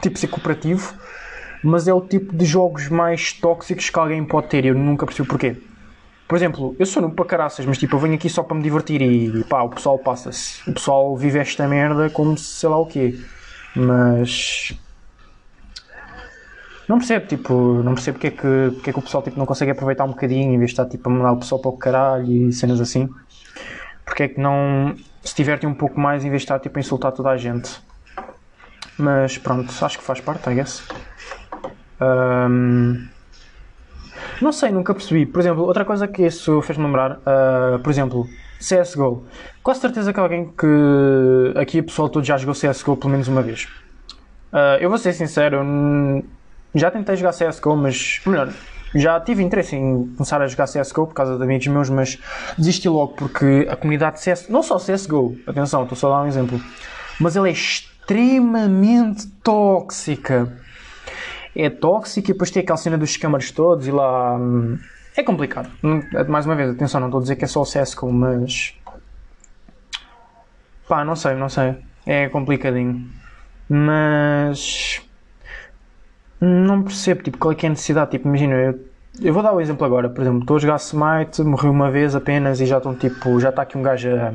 tipo 0.00 0.18
ser 0.18 0.28
cooperativo, 0.28 0.94
mas 1.64 1.88
é 1.88 1.94
o 1.94 2.00
tipo 2.00 2.36
de 2.36 2.44
jogos 2.44 2.88
mais 2.88 3.32
tóxicos 3.32 3.88
que 3.88 3.98
alguém 3.98 4.22
pode 4.24 4.48
ter 4.48 4.64
e 4.64 4.68
eu 4.68 4.74
nunca 4.74 5.06
percebo 5.06 5.30
porquê. 5.30 5.56
Por 6.28 6.36
exemplo, 6.36 6.76
eu 6.78 6.86
sou 6.86 7.02
no 7.02 7.10
para 7.10 7.24
caraças, 7.24 7.64
mas 7.66 7.78
tipo, 7.78 7.96
eu 7.96 8.00
venho 8.00 8.14
aqui 8.14 8.28
só 8.28 8.42
para 8.42 8.56
me 8.56 8.62
divertir 8.62 9.00
e 9.02 9.44
pá, 9.44 9.62
o 9.62 9.70
pessoal 9.70 9.98
passa-se. 9.98 10.68
O 10.68 10.74
pessoal 10.74 11.16
vive 11.16 11.38
esta 11.38 11.66
merda 11.66 12.08
como 12.10 12.36
se 12.36 12.44
sei 12.44 12.68
lá 12.68 12.78
o 12.78 12.86
quê. 12.86 13.18
Mas. 13.74 14.74
Não 16.86 16.98
percebo, 16.98 17.26
tipo, 17.26 17.54
não 17.82 17.94
percebo 17.94 18.18
porque 18.18 18.26
é 18.26 18.30
que, 18.30 18.74
porque 18.74 18.90
é 18.90 18.92
que 18.92 18.98
o 18.98 19.02
pessoal 19.02 19.22
tipo, 19.22 19.38
não 19.38 19.46
consegue 19.46 19.70
aproveitar 19.70 20.04
um 20.04 20.08
bocadinho 20.08 20.52
em 20.52 20.58
vez 20.58 20.70
de 20.70 20.74
estar 20.74 20.86
tipo, 20.86 21.08
a 21.08 21.12
mandar 21.12 21.32
o 21.32 21.38
pessoal 21.38 21.60
para 21.60 21.70
o 21.70 21.76
caralho 21.76 22.30
e 22.30 22.52
cenas 22.52 22.80
assim. 22.80 23.08
Porque 24.04 24.24
é 24.24 24.28
que 24.28 24.38
não 24.38 24.94
se 25.22 25.34
divertem 25.34 25.68
um 25.68 25.74
pouco 25.74 25.98
mais 25.98 26.24
em 26.24 26.30
vez 26.30 26.42
de 26.42 26.44
estar 26.44 26.58
tipo, 26.58 26.78
a 26.78 26.80
insultar 26.80 27.12
toda 27.12 27.30
a 27.30 27.36
gente. 27.38 27.70
Mas 28.98 29.38
pronto, 29.38 29.72
acho 29.82 29.98
que 29.98 30.04
faz 30.04 30.20
parte, 30.20 30.48
I 30.50 30.54
guess. 30.54 30.82
Ahm, 32.00 33.08
não 34.40 34.52
sei, 34.52 34.70
nunca 34.70 34.94
percebi. 34.94 35.26
Por 35.26 35.40
exemplo, 35.40 35.64
outra 35.64 35.84
coisa 35.84 36.08
que 36.08 36.22
isso 36.26 36.60
fez-me 36.62 36.84
lembrar, 36.84 37.20
ah, 37.24 37.78
por 37.82 37.90
exemplo, 37.90 38.28
CSGO. 38.58 39.24
Quase 39.62 39.80
certeza 39.80 40.12
que 40.12 40.20
alguém 40.20 40.52
que 40.58 41.58
aqui 41.58 41.80
o 41.80 41.84
pessoal 41.84 42.08
todo 42.08 42.24
já 42.24 42.36
jogou 42.36 42.54
CSGO 42.54 42.96
pelo 42.96 43.10
menos 43.10 43.28
uma 43.28 43.42
vez. 43.42 43.68
Ah, 44.52 44.78
eu 44.80 44.88
vou 44.88 44.98
ser 44.98 45.12
sincero, 45.12 45.62
já 46.74 46.90
tentei 46.90 47.16
jogar 47.16 47.32
CSGO, 47.32 47.76
mas 47.76 48.20
melhor, 48.26 48.52
já 48.94 49.20
tive 49.20 49.42
interesse 49.42 49.74
em 49.76 50.12
começar 50.16 50.40
a 50.40 50.46
jogar 50.46 50.66
CSGO 50.66 51.06
por 51.06 51.14
causa 51.14 51.36
de 51.36 51.42
amigos 51.42 51.66
meus, 51.66 51.90
mas 51.90 52.18
desisti 52.56 52.88
logo 52.88 53.14
porque 53.14 53.66
a 53.68 53.76
comunidade 53.76 54.16
de 54.16 54.22
CS, 54.22 54.48
não 54.48 54.62
só 54.62 54.76
CSGO, 54.76 55.36
atenção, 55.46 55.82
estou 55.82 55.98
só 55.98 56.12
a 56.12 56.18
dar 56.18 56.24
um 56.24 56.28
exemplo, 56.28 56.60
mas 57.20 57.36
ela 57.36 57.48
é 57.48 57.52
extremamente 57.52 59.26
tóxica. 59.42 60.63
É 61.56 61.70
tóxica 61.70 62.30
e 62.30 62.32
depois 62.34 62.50
tem 62.50 62.62
aquela 62.62 62.76
cena 62.76 62.98
dos 62.98 63.16
câmaras 63.16 63.50
todos 63.50 63.86
e 63.86 63.90
lá. 63.90 64.36
hum, 64.36 64.78
É 65.16 65.22
complicado. 65.22 65.70
Mais 66.28 66.44
uma 66.46 66.56
vez, 66.56 66.70
atenção, 66.70 67.00
não 67.00 67.08
estou 67.08 67.20
a 67.20 67.22
dizer 67.22 67.36
que 67.36 67.44
é 67.44 67.48
só 67.48 67.62
o 67.62 67.64
CSGO, 67.64 68.12
mas. 68.12 68.74
Pá, 70.88 71.04
não 71.04 71.14
sei, 71.16 71.34
não 71.34 71.48
sei. 71.48 71.76
É 72.04 72.28
complicadinho. 72.28 73.08
Mas. 73.68 75.00
Não 76.40 76.82
percebo, 76.82 77.22
tipo, 77.22 77.38
qual 77.38 77.52
é 77.52 77.56
é 77.62 77.66
a 77.66 77.70
necessidade. 77.70 78.10
Tipo, 78.10 78.28
imagina, 78.28 78.54
eu, 78.54 78.80
eu 79.22 79.32
vou 79.32 79.42
dar 79.42 79.52
o 79.52 79.60
exemplo 79.60 79.86
agora. 79.86 80.10
Por 80.10 80.20
exemplo, 80.22 80.40
estou 80.40 80.56
a 80.56 80.60
jogar 80.60 80.76
Smite, 80.76 81.42
morri 81.42 81.68
uma 81.68 81.90
vez 81.90 82.14
apenas 82.14 82.60
e 82.60 82.66
já 82.66 82.78
estão 82.78 82.94
tipo. 82.94 83.38
Já 83.40 83.50
está 83.50 83.62
aqui 83.62 83.78
um 83.78 83.82
gajo 83.82 84.10
a 84.14 84.34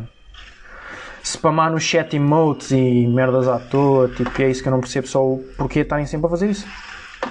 spamar 1.23 1.69
no 1.71 1.79
chat 1.79 2.15
emotes 2.15 2.71
e 2.71 3.05
merdas 3.07 3.47
à 3.47 3.59
toa. 3.59 4.07
Tipo, 4.09 4.41
é 4.41 4.49
isso 4.49 4.63
que 4.63 4.69
eu 4.69 4.71
não 4.71 4.79
percebo 4.79 5.07
só 5.07 5.23
o 5.23 5.43
porquê 5.57 5.81
estarem 5.81 6.05
sempre 6.05 6.27
a 6.27 6.29
fazer 6.29 6.49
isso. 6.49 6.65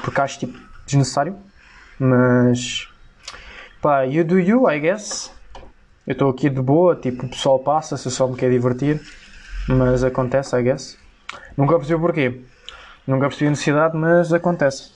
Porque 0.02 0.20
acho 0.20 0.38
tipo 0.40 0.58
desnecessário. 0.86 1.36
Mas. 1.98 2.88
Pá, 3.80 4.02
you 4.02 4.24
do 4.24 4.38
you, 4.38 4.68
I 4.70 4.80
guess. 4.80 5.30
Eu 6.06 6.12
estou 6.12 6.30
aqui 6.30 6.48
de 6.48 6.60
boa, 6.60 6.96
tipo, 6.96 7.26
o 7.26 7.28
pessoal 7.28 7.58
passa 7.58 7.96
se 7.96 8.10
só 8.10 8.26
me 8.26 8.36
quer 8.36 8.50
divertir. 8.50 9.00
Mas 9.68 10.02
acontece, 10.02 10.58
I 10.58 10.62
guess. 10.62 10.98
Nunca 11.56 11.76
percebi 11.76 11.94
o 11.94 12.00
porquê. 12.00 12.40
Nunca 13.06 13.28
percebi 13.28 13.48
a 13.48 13.50
necessidade, 13.50 13.96
mas 13.96 14.32
acontece. 14.32 14.92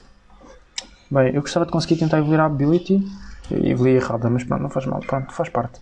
Bem, 1.11 1.35
eu 1.35 1.43
gostava 1.43 1.67
de 1.67 1.73
conseguir 1.73 1.97
tentar 1.97 2.19
evoluir 2.19 2.41
a 2.41 2.47
ability. 2.47 3.03
E 3.51 3.71
evoluí 3.71 3.97
errada, 3.97 4.31
mas 4.31 4.45
pronto, 4.45 4.63
não 4.63 4.71
faz 4.71 4.87
mal. 4.87 5.01
Pronto, 5.01 5.33
faz 5.33 5.49
parte. 5.51 5.81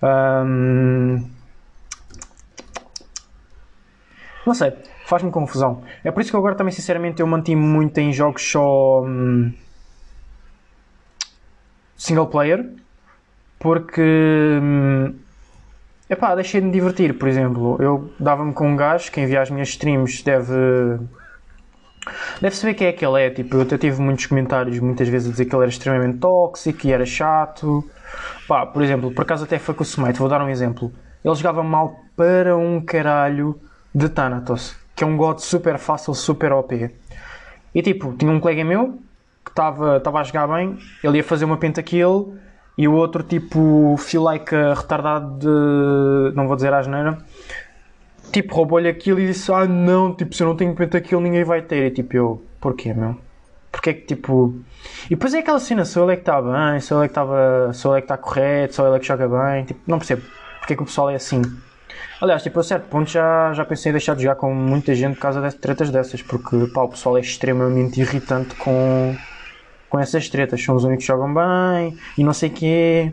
Ahm, 0.00 1.24
Não 4.46 4.54
sei, 4.54 4.72
faz-me 5.06 5.30
confusão. 5.30 5.82
É 6.02 6.10
por 6.10 6.20
isso 6.20 6.30
que 6.30 6.36
agora 6.36 6.54
também, 6.54 6.72
sinceramente, 6.72 7.20
eu 7.20 7.26
mantive 7.26 7.60
muito 7.60 7.98
em 7.98 8.12
jogos 8.12 8.42
só 8.42 9.02
hum, 9.02 9.52
single 11.96 12.26
player, 12.26 12.68
porque 13.58 14.02
hum, 14.60 15.14
epá, 16.10 16.34
deixei 16.34 16.60
de 16.60 16.66
me 16.66 16.72
divertir. 16.72 17.16
Por 17.16 17.28
exemplo, 17.28 17.76
eu 17.80 18.12
dava-me 18.18 18.52
com 18.52 18.68
um 18.68 18.76
gajo, 18.76 19.12
quem 19.12 19.26
via 19.26 19.42
as 19.42 19.50
minhas 19.50 19.68
streams 19.68 20.22
deve. 20.24 20.98
Deve 22.40 22.56
saber 22.56 22.74
quem 22.74 22.88
é 22.88 22.92
que 22.92 23.06
ele 23.06 23.22
é. 23.22 23.30
Tipo, 23.30 23.56
eu 23.56 23.62
até 23.62 23.78
tive 23.78 24.00
muitos 24.02 24.26
comentários 24.26 24.76
muitas 24.80 25.08
vezes 25.08 25.28
a 25.28 25.30
dizer 25.30 25.44
que 25.44 25.54
ele 25.54 25.62
era 25.62 25.70
extremamente 25.70 26.18
tóxico 26.18 26.84
e 26.84 26.92
era 26.92 27.06
chato. 27.06 27.88
Pá, 28.48 28.66
por 28.66 28.82
exemplo, 28.82 29.12
por 29.12 29.22
acaso 29.22 29.44
até 29.44 29.56
foi 29.58 29.72
com 29.72 29.84
o 29.84 29.86
Smite, 29.86 30.18
vou 30.18 30.28
dar 30.28 30.42
um 30.42 30.48
exemplo. 30.48 30.92
Ele 31.24 31.34
jogava 31.36 31.62
mal 31.62 32.00
para 32.16 32.56
um 32.56 32.80
caralho 32.80 33.56
de 33.94 34.08
Thanatos, 34.08 34.76
que 34.94 35.04
é 35.04 35.06
um 35.06 35.16
god 35.16 35.38
super 35.38 35.78
fácil, 35.78 36.14
super 36.14 36.52
OP. 36.52 36.90
E 37.74 37.82
tipo, 37.82 38.14
tinha 38.14 38.30
um 38.30 38.40
colega 38.40 38.64
meu 38.64 38.98
que 39.44 39.50
estava 39.50 40.20
a 40.20 40.22
jogar 40.22 40.46
bem, 40.46 40.78
ele 41.02 41.18
ia 41.18 41.24
fazer 41.24 41.44
uma 41.44 41.56
pentakill 41.56 42.36
e 42.76 42.88
o 42.88 42.94
outro 42.94 43.22
tipo, 43.22 43.96
feel 43.98 44.22
like 44.22 44.54
retardado 44.54 45.38
de. 45.38 46.34
não 46.34 46.46
vou 46.46 46.56
dizer 46.56 46.72
asneira. 46.72 47.18
Tipo, 48.32 48.54
roubou-lhe 48.54 48.88
aquilo 48.88 49.20
e 49.20 49.26
disse: 49.26 49.52
Ah, 49.52 49.66
não, 49.66 50.14
tipo, 50.14 50.34
se 50.34 50.42
eu 50.42 50.46
não 50.46 50.56
tenho 50.56 50.74
pentakill 50.74 51.20
ninguém 51.20 51.44
vai 51.44 51.60
ter. 51.62 51.86
E 51.86 51.90
tipo, 51.90 52.16
eu, 52.16 52.42
porquê, 52.60 52.94
meu? 52.94 53.16
Porque 53.70 53.90
é 53.90 53.92
que 53.94 54.06
tipo. 54.14 54.54
E 55.06 55.10
depois 55.10 55.34
é 55.34 55.40
aquela 55.40 55.58
cena: 55.58 55.84
sou 55.84 56.04
ele 56.04 56.12
é 56.12 56.16
que 56.16 56.22
está 56.22 56.40
bem, 56.40 56.80
sou 56.80 56.98
ele 56.98 57.06
é 57.06 57.08
que 57.08 57.18
ele 57.18 57.96
é 57.96 57.98
está 57.98 58.16
correto, 58.16 58.74
sou 58.74 58.86
ele 58.86 58.96
é 58.96 58.98
que 58.98 59.06
joga 59.06 59.28
bem. 59.28 59.64
Tipo, 59.64 59.80
não 59.86 59.98
percebo 59.98 60.22
porque 60.62 60.74
é 60.74 60.76
que 60.76 60.82
o 60.82 60.86
pessoal 60.86 61.10
é 61.10 61.16
assim. 61.16 61.42
Aliás, 62.22 62.40
tipo, 62.40 62.60
a 62.60 62.62
certo 62.62 62.88
ponto 62.88 63.10
já, 63.10 63.52
já 63.52 63.64
pensei 63.64 63.90
em 63.90 63.94
deixar 63.94 64.14
de 64.14 64.22
jogar 64.22 64.36
com 64.36 64.54
muita 64.54 64.94
gente 64.94 65.14
por 65.16 65.22
causa 65.22 65.40
de 65.40 65.56
tretas 65.56 65.90
dessas, 65.90 66.22
porque 66.22 66.68
pá, 66.72 66.82
o 66.82 66.88
pessoal 66.88 67.18
é 67.18 67.20
extremamente 67.20 68.00
irritante 68.00 68.54
com, 68.54 69.16
com 69.88 69.98
essas 69.98 70.28
tretas. 70.28 70.62
São 70.62 70.76
os 70.76 70.84
únicos 70.84 71.04
que 71.04 71.12
jogam 71.12 71.34
bem 71.34 71.98
e 72.16 72.22
não 72.22 72.32
sei 72.32 72.48
o 72.48 72.52
quê. 72.52 73.12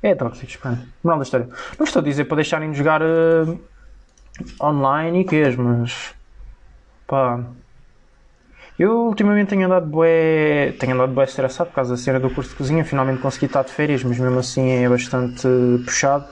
É 0.00 0.14
tóxicos, 0.14 0.54
pá. 0.56 0.78
Moral 1.02 1.18
da 1.18 1.24
história. 1.24 1.48
Não 1.76 1.84
estou 1.84 2.00
a 2.00 2.04
dizer 2.04 2.26
para 2.26 2.36
deixarem 2.36 2.70
de 2.70 2.78
jogar 2.78 3.02
eh, 3.02 3.58
online 4.62 5.22
e 5.22 5.24
quês, 5.24 5.56
mas 5.56 6.14
pá. 7.08 7.40
Eu 8.78 8.92
ultimamente 9.08 9.48
tenho 9.48 9.66
andado 9.66 9.86
bué, 9.86 10.72
tenho 10.78 10.94
andado 10.94 11.12
bué 11.12 11.24
estressado 11.24 11.68
por 11.70 11.74
causa 11.74 11.90
da 11.90 11.96
cena 11.96 12.20
do 12.20 12.30
curso 12.30 12.50
de 12.50 12.56
cozinha. 12.56 12.84
Finalmente 12.84 13.20
consegui 13.20 13.46
estar 13.46 13.64
de 13.64 13.72
férias, 13.72 14.04
mas 14.04 14.18
mesmo 14.20 14.38
assim 14.38 14.70
é 14.70 14.88
bastante 14.88 15.48
puxado 15.84 16.26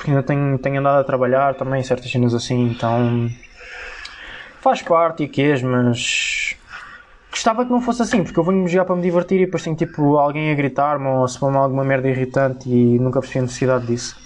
porque 0.00 0.10
ainda 0.10 0.22
tenho, 0.22 0.58
tenho 0.58 0.80
andado 0.80 1.00
a 1.00 1.04
trabalhar 1.04 1.54
também 1.54 1.82
certas 1.82 2.10
cenas 2.10 2.32
assim, 2.32 2.70
então 2.70 3.28
faz 4.62 4.80
parte 4.80 5.24
e 5.24 5.28
quês, 5.28 5.62
mas 5.62 6.56
Gostava 7.30 7.64
que 7.64 7.70
não 7.70 7.80
fosse 7.80 8.02
assim, 8.02 8.24
porque 8.24 8.38
eu 8.38 8.44
venho 8.44 8.66
jogar 8.66 8.84
para 8.84 8.96
me 8.96 9.02
divertir 9.02 9.40
e 9.40 9.44
depois 9.44 9.62
tenho 9.62 9.76
tipo 9.76 10.18
alguém 10.18 10.50
a 10.50 10.54
gritar-me 10.54 11.06
ou 11.06 11.24
a 11.24 11.28
spamar 11.28 11.62
alguma 11.62 11.84
merda 11.84 12.08
irritante 12.08 12.68
e 12.68 12.98
nunca 12.98 13.20
percebi 13.20 13.38
a 13.38 13.42
necessidade 13.42 13.86
disso. 13.86 14.16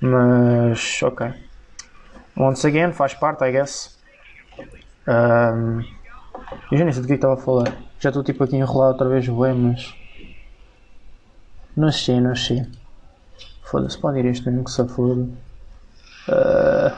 Mas, 0.00 1.02
ok. 1.02 1.34
Once 2.36 2.66
again, 2.66 2.92
faz 2.92 3.14
parte, 3.14 3.44
I 3.44 3.52
guess. 3.52 3.98
Um, 5.06 5.80
eu 6.70 6.78
já 6.78 6.84
nem 6.84 6.92
sei 6.92 7.02
do 7.02 7.06
que 7.06 7.12
é 7.12 7.16
estava 7.16 7.34
a 7.34 7.36
falar. 7.36 7.76
Já 7.98 8.10
estou 8.10 8.22
tipo 8.22 8.44
aqui 8.44 8.56
enrolado 8.56 8.92
outra 8.92 9.08
vez, 9.08 9.26
bem, 9.26 9.54
mas. 9.54 9.94
Não 11.76 11.90
sei, 11.90 12.20
não 12.20 12.36
sei. 12.36 12.64
Foda-se, 13.72 13.96
pode 13.96 14.18
ir 14.18 14.26
este 14.26 14.44
mesmo 14.50 14.64
que 14.64 14.70
se 14.70 14.86
foda. 14.86 15.22
Uh, 16.28 16.94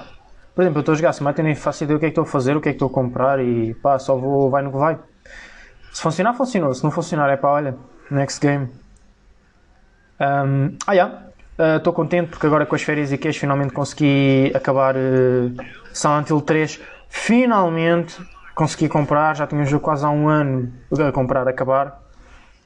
por 0.53 0.63
exemplo, 0.63 0.79
eu 0.79 0.81
estou 0.81 0.93
a 0.93 0.97
jogar 0.97 1.11
Smite 1.11 1.41
e 1.41 1.45
nem 1.45 1.55
faço 1.55 1.85
ideia 1.85 1.97
o 1.97 2.01
que 2.01 2.07
é 2.07 2.09
que 2.09 2.13
estou 2.13 2.25
a 2.25 2.27
fazer, 2.27 2.57
o 2.57 2.61
que 2.61 2.69
é 2.69 2.73
que 2.73 2.77
estou 2.77 2.89
a 2.89 2.91
comprar 2.91 3.39
e 3.39 3.75
pá, 3.75 3.97
só 3.97 4.17
vou, 4.17 4.51
vai 4.51 4.61
no 4.61 4.73
que 4.73 4.77
vai. 4.77 4.99
Se 5.93 6.03
funcionar, 6.03 6.35
funcionou. 6.35 6.75
Se 6.75 6.83
não 6.83 6.91
funcionar, 6.91 7.31
é 7.31 7.37
pá, 7.37 7.51
olha, 7.51 7.77
next 8.11 8.45
game. 8.45 8.69
Um, 10.21 10.77
ah. 10.85 10.93
Yeah. 10.93 11.23
Estou 11.77 11.93
uh, 11.93 11.97
contente 11.97 12.31
porque 12.31 12.45
agora 12.45 12.67
com 12.67 12.75
as 12.75 12.83
férias 12.83 13.13
e 13.13 13.19
queixo 13.19 13.39
finalmente 13.39 13.73
consegui 13.73 14.51
acabar 14.53 14.97
uh, 14.97 15.55
Silent 15.93 16.29
Hill 16.29 16.41
3. 16.41 16.81
Finalmente 17.09 18.21
consegui 18.57 18.89
comprar. 18.89 19.37
Já 19.37 19.47
tinha 19.47 19.63
um 19.63 19.65
jogo 19.65 19.85
quase 19.85 20.05
há 20.05 20.11
um 20.11 20.29
ano 20.29 20.73
a 20.99 21.13
comprar, 21.13 21.47
acabar. 21.47 22.03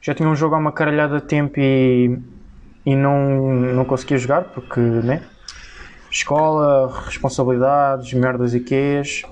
Já 0.00 0.14
tinha 0.14 0.26
um 0.26 0.34
jogo 0.34 0.54
há 0.54 0.58
uma 0.58 0.72
caralhada 0.72 1.20
de 1.20 1.26
tempo 1.26 1.60
e, 1.60 2.18
e 2.84 2.96
não, 2.96 3.54
não 3.74 3.84
conseguia 3.84 4.18
jogar 4.18 4.44
porque, 4.44 4.80
né? 4.80 5.22
Escola, 6.10 7.02
responsabilidades, 7.04 8.12
merdas 8.14 8.54
e 8.54 8.60
queixo. 8.60 9.28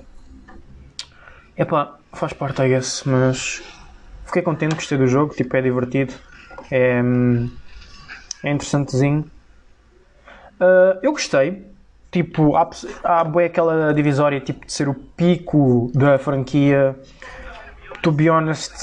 Epá, 1.57 1.97
faz 2.13 2.33
parte, 2.33 2.61
I 2.61 2.69
guess, 2.69 3.03
mas 3.05 3.63
fiquei 4.25 4.41
contente, 4.41 4.75
gostei 4.75 4.97
do 4.97 5.07
jogo, 5.07 5.33
tipo, 5.33 5.55
é 5.57 5.61
divertido, 5.61 6.13
é, 6.71 7.01
é 8.43 8.51
interessantezinho. 8.51 9.25
Uh, 10.59 10.99
eu 11.01 11.11
gostei. 11.11 11.65
Tipo, 12.11 12.55
há, 12.55 12.69
há 13.03 13.23
bem 13.23 13.45
aquela 13.45 13.93
divisória 13.93 14.39
tipo, 14.39 14.65
de 14.65 14.71
ser 14.71 14.87
o 14.87 14.93
pico 14.93 15.91
da 15.93 16.17
franquia. 16.17 16.97
To 18.01 18.11
be 18.11 18.29
honest, 18.29 18.81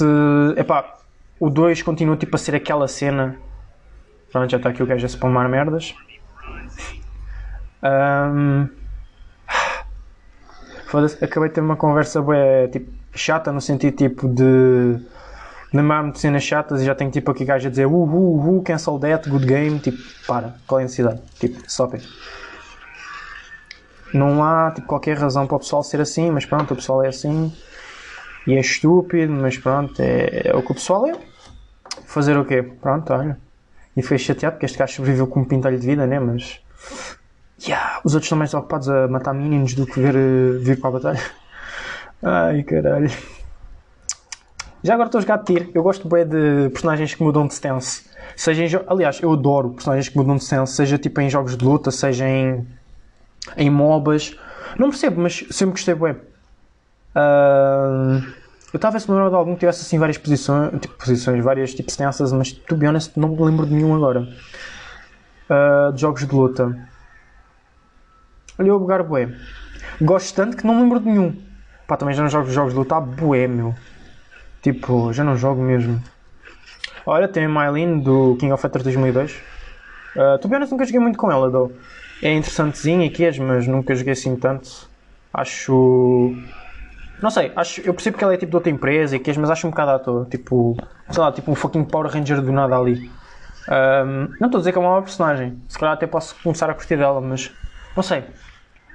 epá, 0.57 0.93
o 1.39 1.49
2 1.49 1.81
continua 1.81 2.15
tipo, 2.15 2.35
a 2.35 2.39
ser 2.39 2.55
aquela 2.55 2.87
cena. 2.87 3.37
Pronto, 4.31 4.49
já 4.49 4.57
está 4.57 4.69
aqui 4.69 4.83
o 4.83 4.85
gajo 4.85 5.05
a 5.05 5.09
spamar 5.09 5.47
merdas. 5.49 5.95
Um, 7.83 8.67
Foda-se, 10.87 11.23
acabei 11.23 11.49
de 11.49 11.55
ter 11.55 11.61
uma 11.61 11.75
conversa 11.75 12.21
bem, 12.21 12.69
tipo, 12.69 12.91
chata 13.13 13.51
no 13.51 13.59
sentido 13.59 13.97
tipo 13.97 14.27
de 14.27 14.99
lembrar-me 15.73 16.11
de 16.11 16.19
cenas 16.19 16.43
chatas 16.43 16.81
e 16.81 16.85
já 16.85 16.95
tenho 16.95 17.11
tipo 17.11 17.29
aqui 17.31 17.43
gajo 17.43 17.67
a 17.67 17.69
dizer 17.69 17.85
uhu, 17.85 18.05
uhu, 18.05 18.63
cancel 18.63 18.99
that, 18.99 19.29
good 19.29 19.45
game, 19.45 19.79
tipo, 19.79 19.97
para, 20.25 20.55
qual 20.67 20.79
é 20.79 20.83
a 20.83 20.85
necessidade? 20.85 21.21
Tipo, 21.39 21.59
stop. 21.67 22.01
Não 24.13 24.43
há 24.43 24.71
tipo, 24.71 24.87
qualquer 24.87 25.17
razão 25.17 25.45
para 25.47 25.57
o 25.57 25.59
pessoal 25.59 25.83
ser 25.83 25.99
assim, 25.99 26.31
mas 26.31 26.45
pronto, 26.45 26.73
o 26.73 26.75
pessoal 26.77 27.03
é 27.03 27.09
assim 27.09 27.51
e 28.47 28.53
é 28.53 28.59
estúpido, 28.59 29.33
mas 29.33 29.57
pronto, 29.57 29.99
é, 29.99 30.43
é 30.45 30.55
o 30.55 30.61
que 30.61 30.71
o 30.71 30.75
pessoal 30.75 31.07
é. 31.07 31.13
Fazer 32.05 32.37
o 32.37 32.45
quê? 32.45 32.63
Pronto, 32.63 33.11
olha. 33.11 33.37
E 33.95 34.01
foi 34.01 34.17
chateado 34.17 34.55
porque 34.55 34.65
este 34.65 34.77
gajo 34.77 34.93
sobreviveu 34.93 35.27
com 35.27 35.41
um 35.41 35.45
pintalho 35.45 35.79
de 35.79 35.85
vida, 35.85 36.05
né? 36.05 36.19
Mas. 36.19 36.59
Yeah, 37.65 38.01
os 38.03 38.13
outros 38.13 38.25
estão 38.25 38.37
mais 38.37 38.53
ocupados 38.53 38.89
a 38.89 39.07
matar 39.07 39.33
meninos 39.33 39.73
do 39.73 39.85
que 39.85 39.99
ver, 39.99 40.15
uh, 40.15 40.59
vir 40.59 40.79
para 40.79 40.89
a 40.89 40.93
batalha. 40.93 41.21
Ai 42.21 42.63
caralho. 42.63 43.09
Já 44.83 44.93
agora 44.93 45.07
estou 45.07 45.19
a 45.19 45.21
jogar 45.21 45.37
Tyr. 45.39 45.69
Eu 45.73 45.81
gosto 45.81 46.07
bem 46.07 46.27
de 46.27 46.69
personagens 46.69 47.15
que 47.15 47.23
mudam 47.23 47.47
de 47.47 47.53
stance. 47.53 48.03
Seja 48.35 48.65
em 48.65 48.83
Aliás, 48.87 49.19
eu 49.21 49.31
adoro 49.31 49.71
personagens 49.71 50.09
que 50.09 50.17
mudam 50.17 50.35
de 50.35 50.43
stance, 50.43 50.73
seja 50.73 50.97
tipo 50.97 51.21
em 51.21 51.29
jogos 51.29 51.55
de 51.55 51.63
luta, 51.63 51.89
seja 51.89 52.27
em, 52.27 52.67
em 53.55 53.69
MOBAs. 53.69 54.37
Não 54.77 54.89
percebo, 54.89 55.21
mas 55.21 55.45
sempre 55.49 55.71
gostei 55.71 55.95
bem. 55.95 56.15
Uh... 57.15 58.44
Eu 58.73 58.77
estava 58.77 58.95
a 58.95 58.97
ver 58.97 59.01
se 59.01 59.09
lembrava 59.09 59.29
de 59.29 59.35
algum 59.35 59.53
que 59.53 59.59
tivesse 59.61 59.81
assim 59.81 59.97
várias 59.97 60.17
posições, 60.17 60.71
tipo, 60.81 60.95
posições, 60.95 61.43
várias 61.43 61.73
tipo 61.73 61.89
stances, 61.89 62.31
mas 62.33 62.51
to 62.51 62.75
be 62.75 62.87
honest, 62.87 63.17
não 63.17 63.29
me 63.29 63.41
lembro 63.41 63.65
de 63.65 63.73
nenhum 63.73 63.95
agora. 63.95 64.27
Uh, 65.49 65.93
de 65.93 66.01
jogos 66.01 66.27
de 66.27 66.33
luta. 66.33 66.75
Olha 68.57 68.67
eu 68.67 68.75
a 68.75 68.79
bugar 68.79 69.03
bué. 69.03 69.33
Gosto 70.01 70.35
tanto 70.35 70.57
que 70.57 70.65
não 70.65 70.75
me 70.75 70.81
lembro 70.81 70.99
de 70.99 71.07
nenhum. 71.07 71.41
Pá, 71.87 71.95
também 71.95 72.15
já 72.15 72.23
não 72.23 72.29
jogo 72.29 72.49
jogos 72.49 72.73
de 72.73 72.79
luta 72.79 72.95
há 72.97 73.01
bué, 73.01 73.47
meu. 73.47 73.75
Tipo, 74.61 75.13
já 75.13 75.23
não 75.23 75.37
jogo 75.37 75.61
mesmo. 75.61 76.01
Olha, 77.05 77.27
tem 77.27 77.45
a 77.45 77.49
Mylene 77.49 78.01
do 78.01 78.35
King 78.39 78.51
of 78.51 78.61
Fighters 78.61 78.83
2002. 78.83 79.33
Uh, 80.15 80.39
tu 80.41 80.47
bem, 80.47 80.59
nunca 80.59 80.85
joguei 80.85 80.99
muito 80.99 81.17
com 81.17 81.31
ela, 81.31 81.51
though. 81.51 81.71
É 82.21 82.33
interessantezinha 82.33 83.09
queres, 83.11 83.37
mas 83.37 83.67
nunca 83.67 83.93
joguei 83.93 84.13
assim 84.13 84.35
tanto. 84.35 84.89
Acho. 85.33 86.33
Não 87.21 87.29
sei, 87.29 87.51
acho, 87.55 87.81
eu 87.81 87.93
percebo 87.93 88.17
que 88.17 88.23
ela 88.23 88.33
é 88.33 88.37
tipo 88.37 88.49
de 88.51 88.55
outra 88.55 88.71
empresa 88.71 89.15
e 89.15 89.19
queres, 89.19 89.37
mas 89.37 89.49
acho 89.49 89.65
um 89.67 89.69
bocado 89.69 89.91
à 89.91 89.99
toa. 89.99 90.25
Tipo, 90.25 90.75
sei 91.09 91.21
lá, 91.21 91.31
tipo 91.31 91.51
um 91.51 91.55
fucking 91.55 91.85
Power 91.85 92.11
Ranger 92.11 92.41
do 92.41 92.51
nada 92.51 92.77
ali. 92.77 93.09
Um, 93.67 94.35
não 94.39 94.47
estou 94.47 94.57
a 94.57 94.59
dizer 94.59 94.71
que 94.71 94.77
é 94.77 94.81
uma 94.81 94.89
nova 94.89 95.01
personagem. 95.03 95.61
Se 95.67 95.77
calhar 95.79 95.95
até 95.95 96.05
posso 96.07 96.35
começar 96.43 96.69
a 96.69 96.73
curtir 96.73 96.97
dela, 96.97 97.21
mas 97.21 97.51
não 97.95 98.03
sei. 98.03 98.25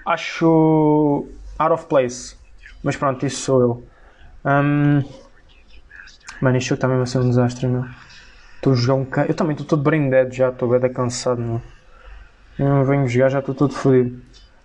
Acho 0.05 1.29
out 1.59 1.73
of 1.73 1.87
place. 1.87 2.37
Mas 2.83 2.97
pronto, 2.97 3.25
isso 3.27 3.43
sou 3.43 3.61
eu. 3.61 3.89
Um, 4.45 5.03
Mano, 6.41 6.57
está 6.57 6.89
mesmo 6.89 7.03
a 7.03 7.07
ser 7.07 7.19
um 7.19 7.29
desastre, 7.29 7.67
meu. 7.67 7.85
Estou 8.57 8.73
a 8.73 8.77
jogar 8.77 8.95
um 8.95 9.07
Eu 9.29 9.35
também 9.35 9.53
estou 9.53 9.67
todo 9.67 9.83
brain 9.83 10.09
dead 10.09 10.33
já, 10.33 10.49
estou 10.49 10.69
bem 10.69 10.93
cansado, 10.93 11.41
meu. 11.41 11.61
Eu 12.59 12.69
não 12.69 12.85
venho 12.85 13.07
jogar, 13.07 13.29
já 13.29 13.41
estou 13.41 13.55
todo 13.55 13.75
fodido. 13.75 14.23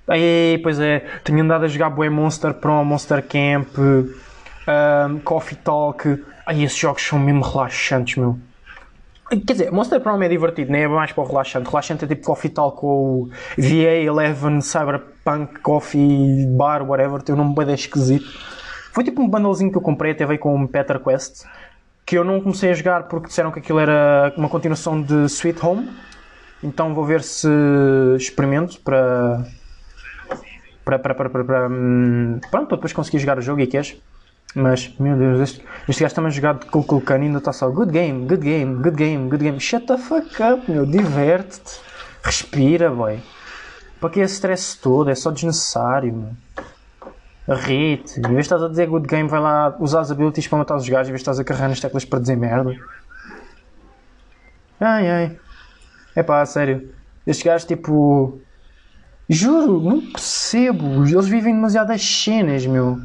Aí, 0.08 0.60
pois 0.62 0.80
é, 0.80 1.00
tenho 1.24 1.42
andado 1.42 1.66
a 1.66 1.68
jogar 1.68 1.90
Boé 1.90 2.10
Monster 2.10 2.54
Pro, 2.54 2.84
Monster 2.86 3.24
Camp, 3.24 3.78
um, 3.78 5.20
Coffee 5.20 5.58
Talk. 5.58 6.24
Ai, 6.46 6.64
esses 6.64 6.78
jogos 6.78 7.02
são 7.02 7.18
mesmo 7.18 7.42
relaxantes, 7.42 8.16
meu. 8.18 8.38
Quer 9.30 9.54
dizer, 9.54 9.72
Monster 9.72 10.00
Pro 10.00 10.22
é 10.22 10.30
divertido, 10.30 10.72
nem 10.72 10.84
é 10.84 10.88
mais 10.88 11.12
para 11.12 11.24
o 11.24 11.28
relaxante. 11.28 11.68
Relaxante 11.68 12.06
é 12.06 12.08
tipo 12.08 12.24
Coffee 12.24 12.52
Talk 12.52 12.78
ou 12.86 13.30
VA11, 13.58 14.62
Cyberpunk, 14.62 15.60
Coffee 15.62 16.46
Bar, 16.48 16.88
whatever. 16.88 17.22
Tem 17.22 17.34
um 17.34 17.40
nome 17.40 17.56
bem 17.56 17.74
esquisito. 17.74 18.26
Foi 18.94 19.04
tipo 19.04 19.22
um 19.22 19.28
bundlezinho 19.28 19.72
que 19.72 19.78
eu 19.78 19.82
comprei, 19.82 20.12
até 20.12 20.26
veio 20.26 20.40
com 20.40 20.56
um 20.56 20.68
Peter 20.68 21.00
Quest 21.00 21.46
que 22.06 22.18
eu 22.18 22.24
não 22.24 22.40
comecei 22.40 22.70
a 22.70 22.74
jogar 22.74 23.04
porque 23.08 23.28
disseram 23.28 23.52
que 23.52 23.60
aquilo 23.60 23.80
era 23.80 24.32
uma 24.38 24.48
continuação 24.48 25.02
de 25.02 25.26
Sweet 25.26 25.66
Home. 25.66 25.90
Então 26.64 26.94
vou 26.94 27.04
ver 27.04 27.24
se 27.24 27.50
experimento 28.16 28.80
para. 28.82 29.44
Para, 30.86 31.00
para, 31.00 31.16
para, 31.16 31.44
para, 31.44 31.68
hum, 31.68 32.40
pronto, 32.52 32.68
para 32.68 32.78
depois 32.78 32.94
conseguir 32.94 33.20
jogar 33.20 33.40
o 33.40 33.42
jogo 33.42 33.60
e 33.60 33.68
queres. 33.68 34.00
Mas, 34.54 34.94
meu 35.00 35.18
Deus, 35.18 35.42
este, 35.42 35.66
este 35.90 36.04
gajo 36.04 36.16
também 36.16 36.30
a 36.30 36.32
jogar 36.32 36.54
de 36.54 36.68
Kulkulkan 36.68 37.18
e 37.18 37.22
ainda 37.24 37.40
está 37.40 37.52
só 37.52 37.70
good 37.70 37.92
game, 37.92 38.26
good 38.26 38.42
game, 38.42 38.76
good 38.76 38.96
game, 38.96 39.30
good 39.30 39.44
game. 39.44 39.60
Shut 39.60 39.86
the 39.88 39.98
fuck 39.98 40.42
up, 40.42 40.72
meu, 40.72 40.86
diverte-te. 40.86 41.82
Respira, 42.24 42.90
boy. 42.90 43.20
Para 44.00 44.10
que 44.12 44.20
esse 44.20 44.36
stress 44.36 44.78
todo? 44.80 45.10
É 45.10 45.16
só 45.16 45.32
desnecessário, 45.32 46.14
meu. 46.14 47.56
Rite, 47.58 48.20
em 48.20 48.24
vez 48.24 48.34
de 48.34 48.40
estás 48.42 48.64
a 48.64 48.68
dizer 48.70 48.88
good 48.88 49.08
game, 49.08 49.30
vai 49.30 49.40
lá 49.40 49.76
usar 49.80 50.00
as 50.00 50.10
abilities 50.10 50.48
para 50.48 50.60
matar 50.60 50.78
os 50.78 50.88
gajos, 50.88 51.10
em 51.10 51.12
vez 51.12 51.20
de 51.20 51.24
estás 51.24 51.40
a 51.40 51.44
carregar 51.44 51.70
nas 51.70 51.80
teclas 51.80 52.06
para 52.06 52.20
dizer 52.20 52.36
merda. 52.36 52.76
Ai 54.80 55.10
ai. 55.10 55.40
É 56.16 56.24
pá, 56.24 56.46
sério. 56.46 56.92
Estes 57.28 57.46
gajos, 57.46 57.68
tipo. 57.68 58.40
Juro, 59.30 59.82
não 59.82 60.02
percebo. 60.02 61.06
Eles 61.06 61.28
vivem 61.28 61.54
demasiadas 61.54 62.02
cenas, 62.04 62.66
meu. 62.66 63.00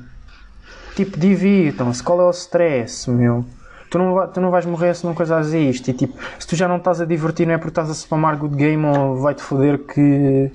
Tipo, 0.95 1.19
divirtam-se. 1.19 2.03
Qual 2.03 2.21
é 2.21 2.25
o 2.25 2.31
stress, 2.31 3.11
meu? 3.11 3.45
Tu 3.91 3.99
não, 3.99 4.29
tu 4.29 4.41
não 4.41 4.51
vais 4.51 4.67
morrer 4.67 4.95
se 4.95 5.05
não 5.05 5.15
coisas 5.15 5.53
isto. 5.53 5.89
E 5.89 5.95
tipo, 5.95 6.17
se 6.39 6.47
tu 6.47 6.55
já 6.55 6.69
não 6.69 6.77
estás 6.77 7.01
a 7.01 7.05
divertir, 7.05 7.47
não 7.47 7.55
é 7.55 7.59
porque 7.59 7.71
estás 7.71 7.91
a 7.91 7.95
spamar 7.95 8.37
good 8.37 8.55
game 8.55 8.85
ou 8.85 9.17
vai-te 9.17 9.43
foder 9.43 9.79
que 9.79 10.53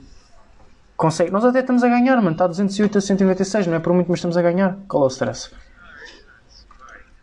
consegue. 0.95 1.31
Nós 1.31 1.43
até 1.43 1.60
estamos 1.60 1.84
a 1.84 1.89
ganhar, 1.89 2.15
mano. 2.17 2.31
Está 2.31 2.48
208 2.48 2.98
a 2.98 3.01
196, 3.01 3.67
não 3.67 3.75
é 3.75 3.79
por 3.79 3.93
muito, 3.93 4.07
mas 4.10 4.19
estamos 4.19 4.38
a 4.38 4.41
ganhar. 4.41 4.77
Qual 4.88 5.03
é 5.03 5.05
o 5.05 5.10
stress? 5.10 5.51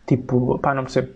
Tipo, 0.05 0.59
pá, 0.59 0.73
não 0.73 0.83
percebo. 0.83 1.13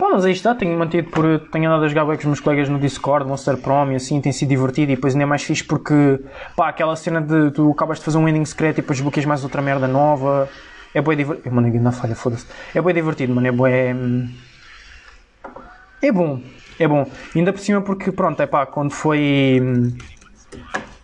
Pá, 0.00 0.08
mas 0.14 0.24
aí 0.24 0.32
está, 0.32 0.54
tenho 0.54 0.78
mantido 0.78 1.10
por. 1.10 1.38
Tenho 1.52 1.68
andado 1.68 1.84
a 1.84 1.88
jogar 1.88 2.06
bem 2.06 2.14
com 2.14 2.20
os 2.20 2.24
meus 2.24 2.40
colegas 2.40 2.70
no 2.70 2.78
Discord, 2.78 3.28
Monster 3.28 3.58
Prom 3.58 3.92
e 3.92 3.96
assim, 3.96 4.18
tem 4.18 4.32
sido 4.32 4.48
divertido. 4.48 4.92
E 4.92 4.94
depois 4.94 5.12
ainda 5.12 5.24
é 5.24 5.26
mais 5.26 5.42
fixe 5.42 5.62
porque, 5.62 6.18
pá, 6.56 6.70
aquela 6.70 6.96
cena 6.96 7.20
de 7.20 7.50
tu 7.50 7.70
acabas 7.70 7.98
de 7.98 8.06
fazer 8.06 8.16
um 8.16 8.26
ending 8.26 8.46
secreto 8.46 8.78
e 8.78 8.80
depois 8.80 8.98
bloqueias 8.98 9.26
mais 9.26 9.44
outra 9.44 9.60
merda 9.60 9.86
nova. 9.86 10.48
É 10.94 11.02
bem 11.02 11.18
divertido. 11.18 11.54
Mandei 11.54 11.78
na 11.78 11.92
falha, 11.92 12.16
foda-se. 12.16 12.46
É 12.74 12.80
bem 12.80 12.94
divertido, 12.94 13.34
mano. 13.34 13.46
É 13.46 13.52
bem. 13.52 14.34
É 16.00 16.10
bom. 16.10 16.40
É 16.78 16.88
bom. 16.88 17.06
Ainda 17.36 17.52
por 17.52 17.60
cima 17.60 17.82
porque, 17.82 18.10
pronto, 18.10 18.40
é 18.40 18.46
pá, 18.46 18.64
quando 18.64 18.92
foi 18.92 19.60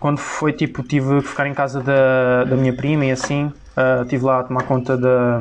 quando 0.01 0.21
foi 0.21 0.55
tipo, 0.55 0.83
tive 0.83 1.21
que 1.21 1.29
ficar 1.29 1.47
em 1.47 1.53
casa 1.53 1.83
da, 1.83 2.45
da 2.45 2.57
minha 2.57 2.75
prima 2.75 3.05
e 3.05 3.11
assim, 3.11 3.53
uh, 3.77 4.07
tive 4.09 4.25
lá 4.25 4.41
a 4.41 4.45
tomar 4.45 4.63
conta 4.63 4.97
da, 4.97 5.39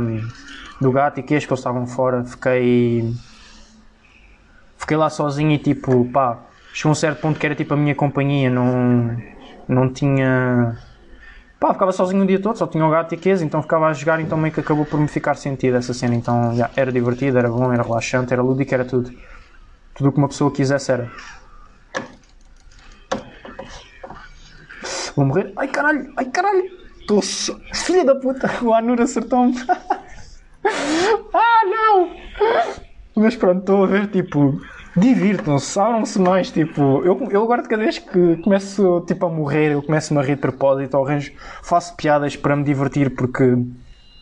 do 0.82 0.92
gato 0.92 1.22
e 1.22 1.24
queijo 1.24 1.48
que 1.48 1.54
eles 1.54 1.62
estavam 1.62 1.88
fora. 1.88 2.26
Fiquei. 2.26 3.14
Fiquei 4.86 4.98
lá 4.98 5.10
sozinho 5.10 5.52
e 5.52 5.58
tipo, 5.58 6.06
pá, 6.12 6.46
chegou 6.72 6.92
um 6.92 6.96
certo 6.96 7.20
ponto 7.20 7.40
que 7.40 7.46
era 7.48 7.56
tipo 7.56 7.74
a 7.74 7.78
minha 7.78 7.96
companhia, 7.96 8.52
não, 8.52 9.18
não 9.68 9.92
tinha. 9.92 10.78
Pá, 11.60 11.74
ficava 11.74 11.92
sozinho 11.92 12.22
o 12.22 12.28
dia 12.28 12.40
todo, 12.40 12.56
só 12.56 12.68
tinha 12.68 12.86
o 12.86 12.92
gato 12.92 13.16
e 13.16 13.18
queijo, 13.18 13.44
então 13.44 13.64
ficava 13.64 13.88
a 13.88 13.94
jogar, 13.94 14.20
então 14.20 14.38
meio 14.38 14.54
que 14.54 14.60
acabou 14.60 14.86
por 14.86 15.00
me 15.00 15.08
ficar 15.08 15.38
sentido 15.38 15.76
essa 15.76 15.92
cena. 15.92 16.14
Então, 16.14 16.52
yeah, 16.52 16.72
era 16.76 16.92
divertido, 16.92 17.36
era 17.36 17.50
bom, 17.50 17.74
era 17.74 17.82
relaxante, 17.82 18.32
era 18.32 18.44
lúdico, 18.44 18.76
era 18.76 18.86
tudo. 18.86 19.12
Tudo 19.96 20.10
o 20.10 20.12
que 20.12 20.20
uma 20.20 20.28
pessoa 20.28 20.52
quisesse 20.52 20.92
era. 20.92 21.12
Vou 25.16 25.26
morrer. 25.26 25.52
Ai 25.56 25.68
caralho, 25.68 26.14
ai 26.16 26.26
caralho. 26.26 26.64
Só... 27.24 27.58
Filha 27.74 28.06
da 28.06 28.14
puta, 28.14 28.52
o 28.62 28.72
Anur 28.72 29.02
acertou-me. 29.02 29.56
ah 31.34 31.66
não! 31.66 32.16
Mas 33.16 33.36
pronto, 33.36 33.62
estou 33.62 33.84
a 33.84 33.88
ver 33.88 34.08
tipo. 34.12 34.62
Divirtam-se, 34.98 35.78
abram-se 35.78 36.18
mais, 36.20 36.50
tipo, 36.52 37.04
eu, 37.04 37.28
eu 37.30 37.44
agora 37.44 37.62
de 37.62 37.68
cada 37.68 37.84
vez 37.84 38.00
que 38.00 38.38
começo 38.38 39.02
tipo, 39.02 39.26
a 39.26 39.30
morrer, 39.30 39.74
eu 39.74 39.84
começo-me 39.84 40.20
a 40.20 40.24
rir 40.24 40.36
de 40.36 40.42
propósito, 40.42 40.96
ou 40.98 41.06
arranjo, 41.06 41.34
faço 41.62 41.96
piadas 41.98 42.38
para 42.38 42.56
me 42.56 42.64
divertir 42.64 43.14
porque 43.14 43.58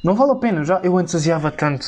não 0.03 0.15
vale 0.15 0.31
a 0.31 0.35
pena, 0.35 0.63
já 0.65 0.81
eu 0.83 0.99
entusiasmava 0.99 1.51
tanto. 1.55 1.85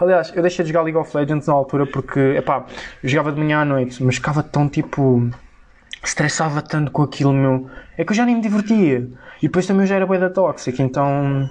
Aliás, 0.00 0.32
eu 0.34 0.40
deixei 0.40 0.64
de 0.64 0.70
jogar 0.70 0.82
League 0.82 0.96
of 0.96 1.14
Legends 1.16 1.46
na 1.46 1.52
altura 1.52 1.84
porque, 1.86 2.18
epá, 2.18 2.64
eu 3.02 3.08
jogava 3.08 3.32
de 3.32 3.40
manhã 3.40 3.60
à 3.60 3.64
noite, 3.64 4.02
mas 4.02 4.14
ficava 4.14 4.42
tão 4.42 4.68
tipo. 4.68 5.28
estressava 6.02 6.62
tanto 6.62 6.90
com 6.90 7.02
aquilo, 7.02 7.32
meu. 7.32 7.68
É 7.96 8.04
que 8.04 8.12
eu 8.12 8.16
já 8.16 8.24
nem 8.24 8.36
me 8.36 8.40
divertia. 8.40 9.08
E 9.42 9.48
depois 9.48 9.66
também 9.66 9.82
eu 9.82 9.86
já 9.86 9.96
era 9.96 10.06
bué 10.06 10.18
da 10.18 10.30
tóxica, 10.30 10.82
então. 10.82 11.50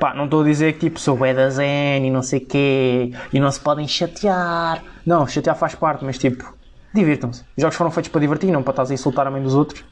Pá, 0.00 0.14
não 0.14 0.24
estou 0.24 0.40
a 0.40 0.44
dizer 0.44 0.72
que 0.72 0.78
tipo 0.78 0.98
sou 0.98 1.14
bué 1.14 1.34
da 1.34 1.50
zen 1.50 2.06
e 2.06 2.10
não 2.10 2.22
sei 2.22 2.40
quê, 2.40 3.12
e 3.30 3.38
não 3.38 3.50
se 3.52 3.60
podem 3.60 3.86
chatear. 3.86 4.82
Não, 5.04 5.26
chatear 5.26 5.54
faz 5.54 5.74
parte, 5.74 6.02
mas 6.06 6.16
tipo, 6.16 6.54
divirtam-se. 6.94 7.42
Os 7.54 7.60
jogos 7.60 7.76
foram 7.76 7.90
feitos 7.90 8.10
para 8.10 8.22
divertir, 8.22 8.50
não 8.50 8.62
para 8.62 8.72
estás 8.72 8.90
a 8.90 8.94
insultar 8.94 9.26
a 9.26 9.30
mãe 9.30 9.42
dos 9.42 9.54
outros. 9.54 9.84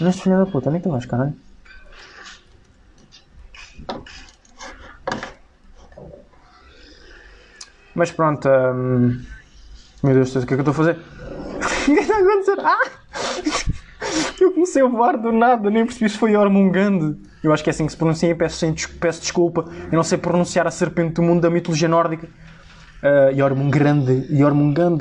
Mas 0.00 0.18
filha 0.18 0.36
da 0.36 0.46
puta, 0.46 0.68
que 0.68 0.80
tu 0.80 0.90
vais, 0.90 1.06
caralho? 1.06 1.32
Mas 7.94 8.10
pronto, 8.10 8.48
hum... 8.48 9.24
meu 10.02 10.14
Deus, 10.14 10.34
o 10.34 10.44
que 10.44 10.54
é 10.54 10.56
que 10.56 10.68
eu 10.68 10.70
estou 10.70 10.72
a 10.72 10.74
fazer? 10.74 10.98
O 11.84 11.86
que 11.86 11.92
é 11.92 11.94
que 11.96 12.00
está 12.00 12.16
a 12.16 12.20
acontecer? 12.20 12.56
Ah! 12.60 12.90
Eu 14.40 14.52
comecei 14.52 14.82
a 14.82 14.86
voar 14.86 15.16
do 15.16 15.30
nada, 15.30 15.70
nem 15.70 15.84
percebi 15.84 16.10
se 16.10 16.18
foi 16.18 16.34
Ormungand. 16.34 17.16
Eu 17.44 17.52
acho 17.52 17.62
que 17.62 17.68
é 17.68 17.72
assim 17.72 17.84
que 17.84 17.92
se 17.92 17.98
pronuncia, 17.98 18.34
peço, 18.34 18.66
peço 18.98 19.20
desculpa. 19.20 19.66
Eu 19.92 19.96
não 19.96 20.02
sei 20.02 20.16
pronunciar 20.16 20.66
a 20.66 20.70
serpente 20.70 21.14
do 21.14 21.22
mundo 21.22 21.42
da 21.42 21.50
mitologia 21.50 21.86
nórdica. 21.86 22.26
Uh, 22.26 23.36
Jormungand, 23.36 24.06
Jormungand, 24.30 24.98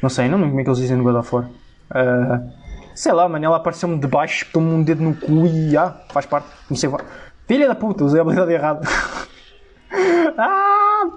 não 0.00 0.08
sei, 0.08 0.28
não 0.28 0.36
lembro 0.38 0.50
como 0.50 0.60
é 0.60 0.62
que 0.62 0.70
eles 0.70 0.78
dizem 0.78 0.96
no 0.96 1.02
God 1.02 1.16
of 1.16 1.34
War. 1.34 1.44
Uh, 1.90 2.52
sei 2.94 3.12
lá, 3.12 3.28
mano, 3.28 3.44
ela 3.44 3.56
apareceu-me 3.56 3.98
de 3.98 4.06
baixo, 4.06 4.46
tomou 4.52 4.74
um 4.74 4.82
dedo 4.84 5.02
no 5.02 5.16
cu 5.16 5.44
e 5.44 5.76
ah, 5.76 5.96
faz 6.10 6.24
parte. 6.24 6.46
Comecei 6.68 6.88
a. 6.88 7.00
Filha 7.48 7.66
da 7.66 7.74
puta, 7.74 8.04
usei 8.04 8.20
a 8.20 8.22
habilidade 8.22 8.52
errada. 8.52 8.80
ah! 10.38 11.10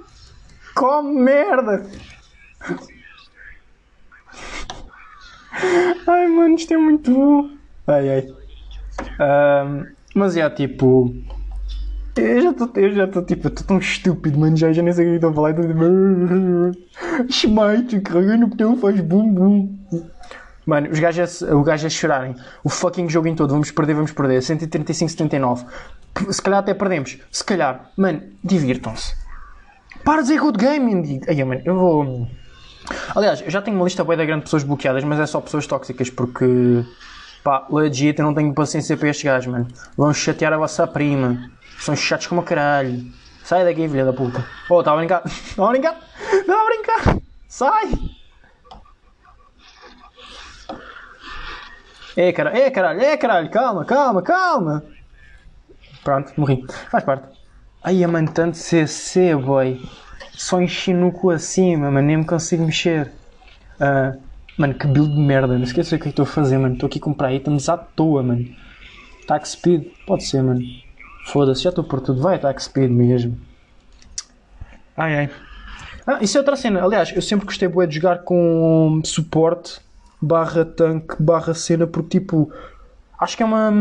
Come 0.74 1.22
merda! 1.22 1.86
Ai, 6.08 6.28
mano, 6.28 6.56
isto 6.56 6.74
é 6.74 6.78
muito 6.78 7.14
bom. 7.14 7.50
Ai, 7.88 8.10
ai. 8.10 8.28
Um, 9.20 9.99
mas 10.20 10.38
é 10.38 10.48
tipo. 10.50 11.16
Eu 12.16 12.42
já 12.42 12.50
estou, 12.52 12.68
estou 12.76 13.24
tipo, 13.24 13.48
estou 13.48 13.66
tão 13.66 13.78
estúpido, 13.78 14.38
mano. 14.38 14.58
Já, 14.58 14.74
já 14.74 14.84
nem 14.84 14.92
sei 14.92 15.06
o 15.06 15.10
que 15.10 15.16
estou 15.16 15.30
a 15.30 15.34
falar. 15.34 15.56
Smite, 17.30 18.02
carrega 18.02 18.38
no 18.38 18.48
botão, 18.48 18.76
faz 18.76 19.00
bum 19.00 19.34
bum. 19.34 19.80
Mano, 20.66 20.90
os 20.92 21.00
gajos, 21.00 21.42
o 21.42 21.64
gajo 21.64 21.88
a 21.88 21.90
chorarem. 21.90 22.36
O 22.64 22.70
fucking 22.70 23.10
jogo 23.10 23.28
em 23.28 23.36
todo. 23.36 23.52
Vamos 23.52 23.72
perder, 23.72 23.94
vamos 23.96 24.12
perder. 24.12 24.44
135, 24.44 25.10
79. 25.10 25.66
Se 26.30 26.42
calhar 26.42 26.60
até 26.60 26.74
perdemos. 26.74 27.18
Se 27.32 27.44
calhar. 27.44 27.90
Mano, 27.96 28.22
divirtam-se. 28.44 29.16
Para 30.04 30.18
de 30.18 30.30
dizer 30.30 30.40
good 30.40 30.58
game, 30.58 31.22
Ai, 31.28 31.44
mano, 31.44 31.62
eu 31.64 31.76
vou. 31.76 32.28
Aliás, 33.16 33.42
eu 33.42 33.50
já 33.50 33.62
tenho 33.62 33.78
uma 33.78 33.86
lista 33.86 34.04
boa 34.04 34.18
da 34.18 34.26
grande 34.26 34.44
pessoas 34.44 34.64
bloqueadas, 34.64 35.04
mas 35.04 35.20
é 35.20 35.26
só 35.26 35.40
pessoas 35.40 35.66
tóxicas 35.66 36.10
porque. 36.10 36.84
Pá, 37.44 37.66
legit, 37.70 38.20
eu 38.20 38.26
não 38.26 38.34
tenho 38.34 38.54
paciência 38.54 38.98
para 38.98 39.10
estes 39.10 39.24
gajos, 39.24 39.52
mano. 39.52 39.68
Vão 39.96 40.14
chatear 40.14 40.54
a 40.54 40.58
vossa 40.58 40.86
prima. 40.86 41.50
São 41.80 41.96
chatos 41.96 42.28
como 42.28 42.44
caralho. 42.44 43.06
Sai 43.44 43.64
daqui, 43.64 43.88
filha 43.88 44.06
da 44.06 44.14
puta. 44.14 44.46
Oh, 44.70 44.80
está 44.80 44.92
a 44.92 44.98
brincar. 44.98 45.24
Está 45.26 45.66
a 45.66 45.70
brincar. 45.70 45.98
Está 46.32 46.54
a 46.54 46.66
brincar. 46.66 47.18
Sai. 47.48 47.92
É 52.16 52.34
caralho, 52.34 52.58
é 52.58 52.70
caralho, 52.70 53.02
é 53.02 53.18
caralho. 53.18 53.50
Calma, 53.50 53.86
calma, 53.86 54.22
calma. 54.22 54.84
Pronto, 56.04 56.34
morri. 56.36 56.66
Faz 56.92 57.04
parte. 57.04 57.28
Ai, 57.82 58.06
mano, 58.06 58.30
tanto 58.32 58.58
CC, 58.58 59.36
boy. 59.36 59.82
Só 60.34 60.62
enchi 60.62 60.94
no 60.94 61.12
cu 61.12 61.32
acima, 61.32 61.90
mano. 61.90 62.06
Nem 62.06 62.18
me 62.18 62.26
consigo 62.26 62.66
mexer. 62.66 63.12
Uh, 63.80 64.20
mano, 64.60 64.74
que 64.74 64.86
build 64.86 65.14
de 65.14 65.20
merda. 65.20 65.56
Não 65.56 65.64
esqueça 65.64 65.96
o 65.96 66.00
que 66.00 66.08
é 66.08 66.10
estou 66.10 66.24
a 66.24 66.28
fazer, 66.28 66.58
mano. 66.58 66.74
Estou 66.74 66.88
aqui 66.88 67.00
a 67.00 67.02
comprar 67.02 67.34
itens 67.34 67.70
à 67.70 67.78
toa, 67.78 68.22
mano. 68.22 68.46
Attack 69.24 69.48
speed. 69.48 69.86
Pode 70.06 70.26
ser, 70.26 70.44
mano. 70.44 70.62
Foda-se, 71.26 71.64
já 71.64 71.70
estou 71.70 71.84
por 71.84 72.02
tudo. 72.02 72.22
Vai 72.22 72.36
attack 72.36 72.62
speed 72.62 72.92
mesmo. 72.92 73.38
Ai, 74.98 75.16
ai. 75.16 75.30
Ah, 76.06 76.20
isso 76.22 76.38
é 76.38 76.42
outra 76.42 76.56
cena. 76.56 76.84
Aliás, 76.84 77.12
eu 77.16 77.22
sempre 77.22 77.46
gostei 77.46 77.68
bué 77.68 77.88
de 77.88 77.96
jogar 77.96 78.20
com 78.20 79.02
suporte 79.06 79.80
barra 80.22 80.66
tanque 80.66 81.16
barra 81.22 81.54
cena 81.54 81.88
porque, 81.88 82.20
tipo, 82.20 82.52
acho 83.18 83.38
que 83.38 83.44
é 83.44 83.46
uma 83.46 83.72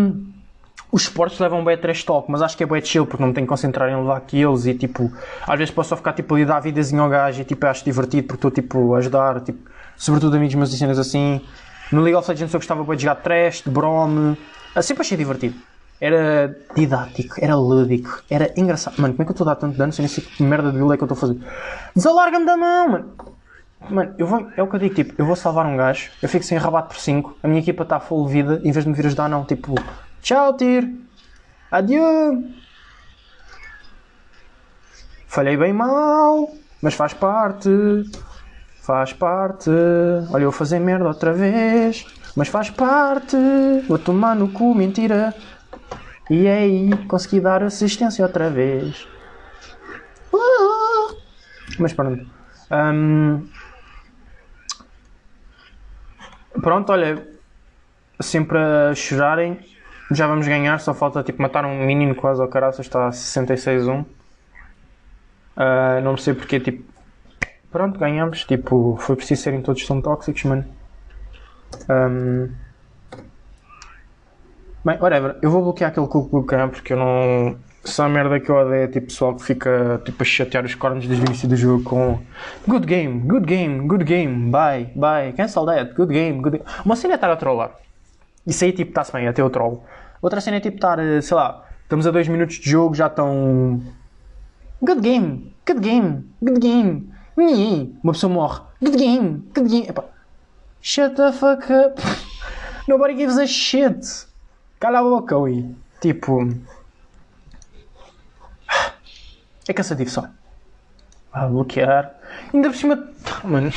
os 0.91 1.03
esportes 1.03 1.39
levam 1.39 1.63
bem 1.65 1.75
a 1.75 1.79
trash 1.79 2.03
talk, 2.03 2.31
mas 2.31 2.41
acho 2.41 2.57
que 2.57 2.63
é 2.63 2.67
bem 2.67 2.83
chill 2.83 3.07
porque 3.07 3.23
não 3.23 3.29
me 3.29 3.35
tenho 3.35 3.47
que 3.47 3.49
concentrar 3.49 3.91
em 3.91 3.97
levar 3.97 4.21
kills 4.23 4.69
e 4.69 4.75
tipo, 4.75 5.13
às 5.47 5.59
vezes 5.59 5.73
posso 5.73 5.91
só 5.91 5.97
ficar 5.97 6.15
tipo 6.15 6.35
ali 6.35 6.45
dar 6.45 6.61
vidazinho 6.61 7.03
ao 7.03 7.09
gajo 7.09 7.41
e 7.43 7.45
tipo, 7.45 7.67
acho 7.67 7.85
divertido 7.85 8.27
porque 8.27 8.39
estou 8.39 8.51
tipo 8.51 8.95
a 8.95 8.99
ajudar, 8.99 9.41
tipo, 9.41 9.71
sobretudo 9.97 10.37
amigos 10.37 10.55
meus 10.55 10.77
cenas 10.77 10.99
assim. 10.99 11.41
No 11.93 12.01
League 12.01 12.17
of 12.17 12.31
Legends 12.31 12.53
eu 12.53 12.61
gostava 12.61 12.85
bem 12.85 12.97
de 12.97 13.03
jogar 13.03 13.17
trash, 13.17 13.63
de 13.63 13.71
brome, 13.71 14.37
ah, 14.75 14.83
sempre 14.83 15.03
achei 15.03 15.17
divertido. 15.17 15.57
Era 16.01 16.57
didático, 16.77 17.35
era 17.41 17.57
lúdico, 17.57 18.23
era 18.31 18.53
engraçado. 18.57 19.01
Mano, 19.01 19.15
como 19.15 19.23
é 19.23 19.25
que 19.25 19.31
eu 19.31 19.35
estou 19.35 19.49
a 19.49 19.55
dar 19.55 19.57
tanto 19.57 19.77
dano? 19.77 19.93
Sei 19.93 20.05
nem 20.05 20.09
sei 20.09 20.23
que 20.23 20.43
merda 20.43 20.71
de 20.71 20.79
build 20.79 20.95
é 20.95 20.97
que 20.97 21.03
eu 21.03 21.07
estou 21.07 21.17
a 21.17 21.21
fazer. 21.21 21.39
Desalarga-me 21.97 22.47
da 22.47 22.57
mão, 22.57 22.89
mano! 22.89 23.15
Mano, 23.91 24.15
eu 24.19 24.27
vou, 24.27 24.49
é 24.57 24.63
o 24.63 24.67
que 24.67 24.77
eu 24.77 24.81
digo, 24.81 24.95
tipo, 24.95 25.15
eu 25.19 25.25
vou 25.25 25.37
salvar 25.37 25.65
um 25.67 25.77
gajo, 25.77 26.11
eu 26.21 26.29
fico 26.29 26.45
sem 26.45 26.59
rabato 26.59 26.89
por 26.89 27.01
5, 27.01 27.39
a 27.43 27.49
minha 27.49 27.61
equipa 27.61 27.85
está 27.85 28.01
full 28.01 28.27
vida, 28.27 28.61
em 28.65 28.73
vez 28.73 28.85
de 28.85 28.91
me 28.91 28.97
vir 28.97 29.07
ajudar, 29.07 29.29
não, 29.29 29.45
tipo, 29.45 29.75
Tchau, 30.29 30.53
Tir. 30.59 30.87
Adieu. 31.71 32.45
Falhei 35.27 35.57
bem 35.57 35.73
mal, 35.73 36.55
mas 36.83 36.93
faz 36.93 37.15
parte. 37.15 37.71
Faz 38.83 39.15
parte. 39.15 39.71
Olha, 40.31 40.43
eu 40.43 40.51
vou 40.51 40.53
fazer 40.53 40.81
merda 40.81 41.09
outra 41.09 41.33
vez, 41.33 42.05
mas 42.37 42.49
faz 42.49 42.69
parte. 42.69 43.39
Vou 43.89 43.99
tomar 43.99 44.37
no 44.37 44.53
cu, 44.53 44.75
mentira. 44.75 45.35
E 46.29 46.47
aí, 46.47 46.91
consegui 47.07 47.41
dar 47.41 47.63
assistência 47.63 48.23
outra 48.23 48.51
vez. 48.51 49.09
Uh! 50.31 51.17
Mas 51.79 51.95
pronto. 51.95 52.27
Um... 52.71 53.49
Pronto, 56.61 56.93
olha, 56.93 57.27
sempre 58.21 58.59
a 58.59 58.95
chorarem 58.95 59.78
já 60.11 60.27
vamos 60.27 60.47
ganhar, 60.49 60.81
só 60.81 60.95
falta 60.95 61.23
tipo 61.23 61.43
matar 61.43 61.65
um 61.67 61.85
menino 61.85 62.15
quase 62.15 62.41
ao 62.41 62.49
caraças, 62.49 62.87
está 62.87 63.09
a 63.09 63.11
66-1. 63.11 64.01
Uh, 64.01 64.07
ah, 65.57 66.01
não 66.03 66.17
sei 66.17 66.35
porque, 66.35 66.61
tipo, 66.61 66.85
pronto, 67.71 67.99
ganhamos. 67.99 68.45
Tipo, 68.45 68.97
foi 69.01 69.17
preciso 69.17 69.43
serem 69.43 69.61
todos 69.61 69.87
tão 69.87 70.01
tóxicos, 70.01 70.45
mano. 70.45 70.65
Um... 71.91 72.49
Bem, 74.85 74.97
whatever, 75.01 75.37
eu 75.43 75.51
vou 75.51 75.63
bloquear 75.63 75.91
aquele 75.91 76.07
Klan 76.07 76.69
porque 76.71 76.93
eu 76.93 76.97
não. 76.97 77.59
Só 77.85 78.05
a 78.05 78.09
merda 78.09 78.39
que 78.39 78.51
eu 78.51 78.57
odeio 78.57 78.85
é 78.85 78.87
tipo 78.87 79.07
pessoal 79.07 79.35
que 79.35 79.43
fica 79.45 80.01
tipo, 80.05 80.23
a 80.23 80.25
chatear 80.25 80.65
os 80.65 80.75
cornos 80.75 81.07
desde 81.07 81.25
o 81.25 81.27
início 81.27 81.49
do 81.49 81.57
jogo 81.57 81.83
com 81.85 82.21
Good 82.67 82.87
game, 82.87 83.21
good 83.21 83.47
game, 83.47 83.87
good 83.87 84.05
game, 84.05 84.51
bye, 84.51 84.91
bye, 84.95 85.33
cancel 85.33 85.65
that, 85.67 85.95
good 85.95 86.13
game, 86.13 86.41
good 86.41 86.59
game. 86.59 86.71
Uma 86.85 86.97
cena 86.97 87.15
é 87.15 87.17
estar 87.17 87.31
a 87.31 87.37
trollar. 87.37 87.73
Isso 88.49 88.65
aí 88.65 88.73
tipo 88.73 88.91
está-se 88.91 89.13
bem, 89.13 89.29
até 89.29 89.45
o 89.45 89.51
troll. 89.51 89.85
Outra 90.23 90.41
cena 90.41 90.57
é 90.57 90.61
tipo 90.61 90.77
estar, 90.77 90.99
eh, 90.99 91.21
sei 91.21 91.37
lá, 91.37 91.67
estamos 91.83 92.07
a 92.07 92.11
2 92.11 92.29
minutos 92.29 92.57
de 92.57 92.71
jogo, 92.71 92.95
já 92.95 93.07
estão. 93.07 93.83
Good 94.81 95.01
game, 95.03 95.55
good 95.67 95.81
game, 95.81 96.25
good 96.43 96.59
game. 96.59 97.13
Uma 98.03 98.13
pessoa 98.15 98.33
morre. 98.33 98.63
Good 98.81 98.97
game, 98.97 99.45
good 99.55 99.69
game. 99.69 99.87
Epá. 99.87 100.05
Shut 100.81 101.15
the 101.15 101.31
fuck 101.31 101.71
up. 101.71 102.01
Nobody 102.89 103.15
gives 103.17 103.37
a 103.37 103.47
shit. 103.47 104.27
Cala 104.81 105.01
a 105.01 105.03
boca, 105.03 105.37
ui. 105.37 105.77
Tipo. 106.01 106.49
É 109.69 109.73
cansativo 109.75 110.09
só. 110.09 110.27
Ah, 111.31 111.47
bloquear. 111.47 112.15
Ainda 112.55 112.71
por 112.71 112.77
cima. 112.77 113.09
Mano. 113.45 113.71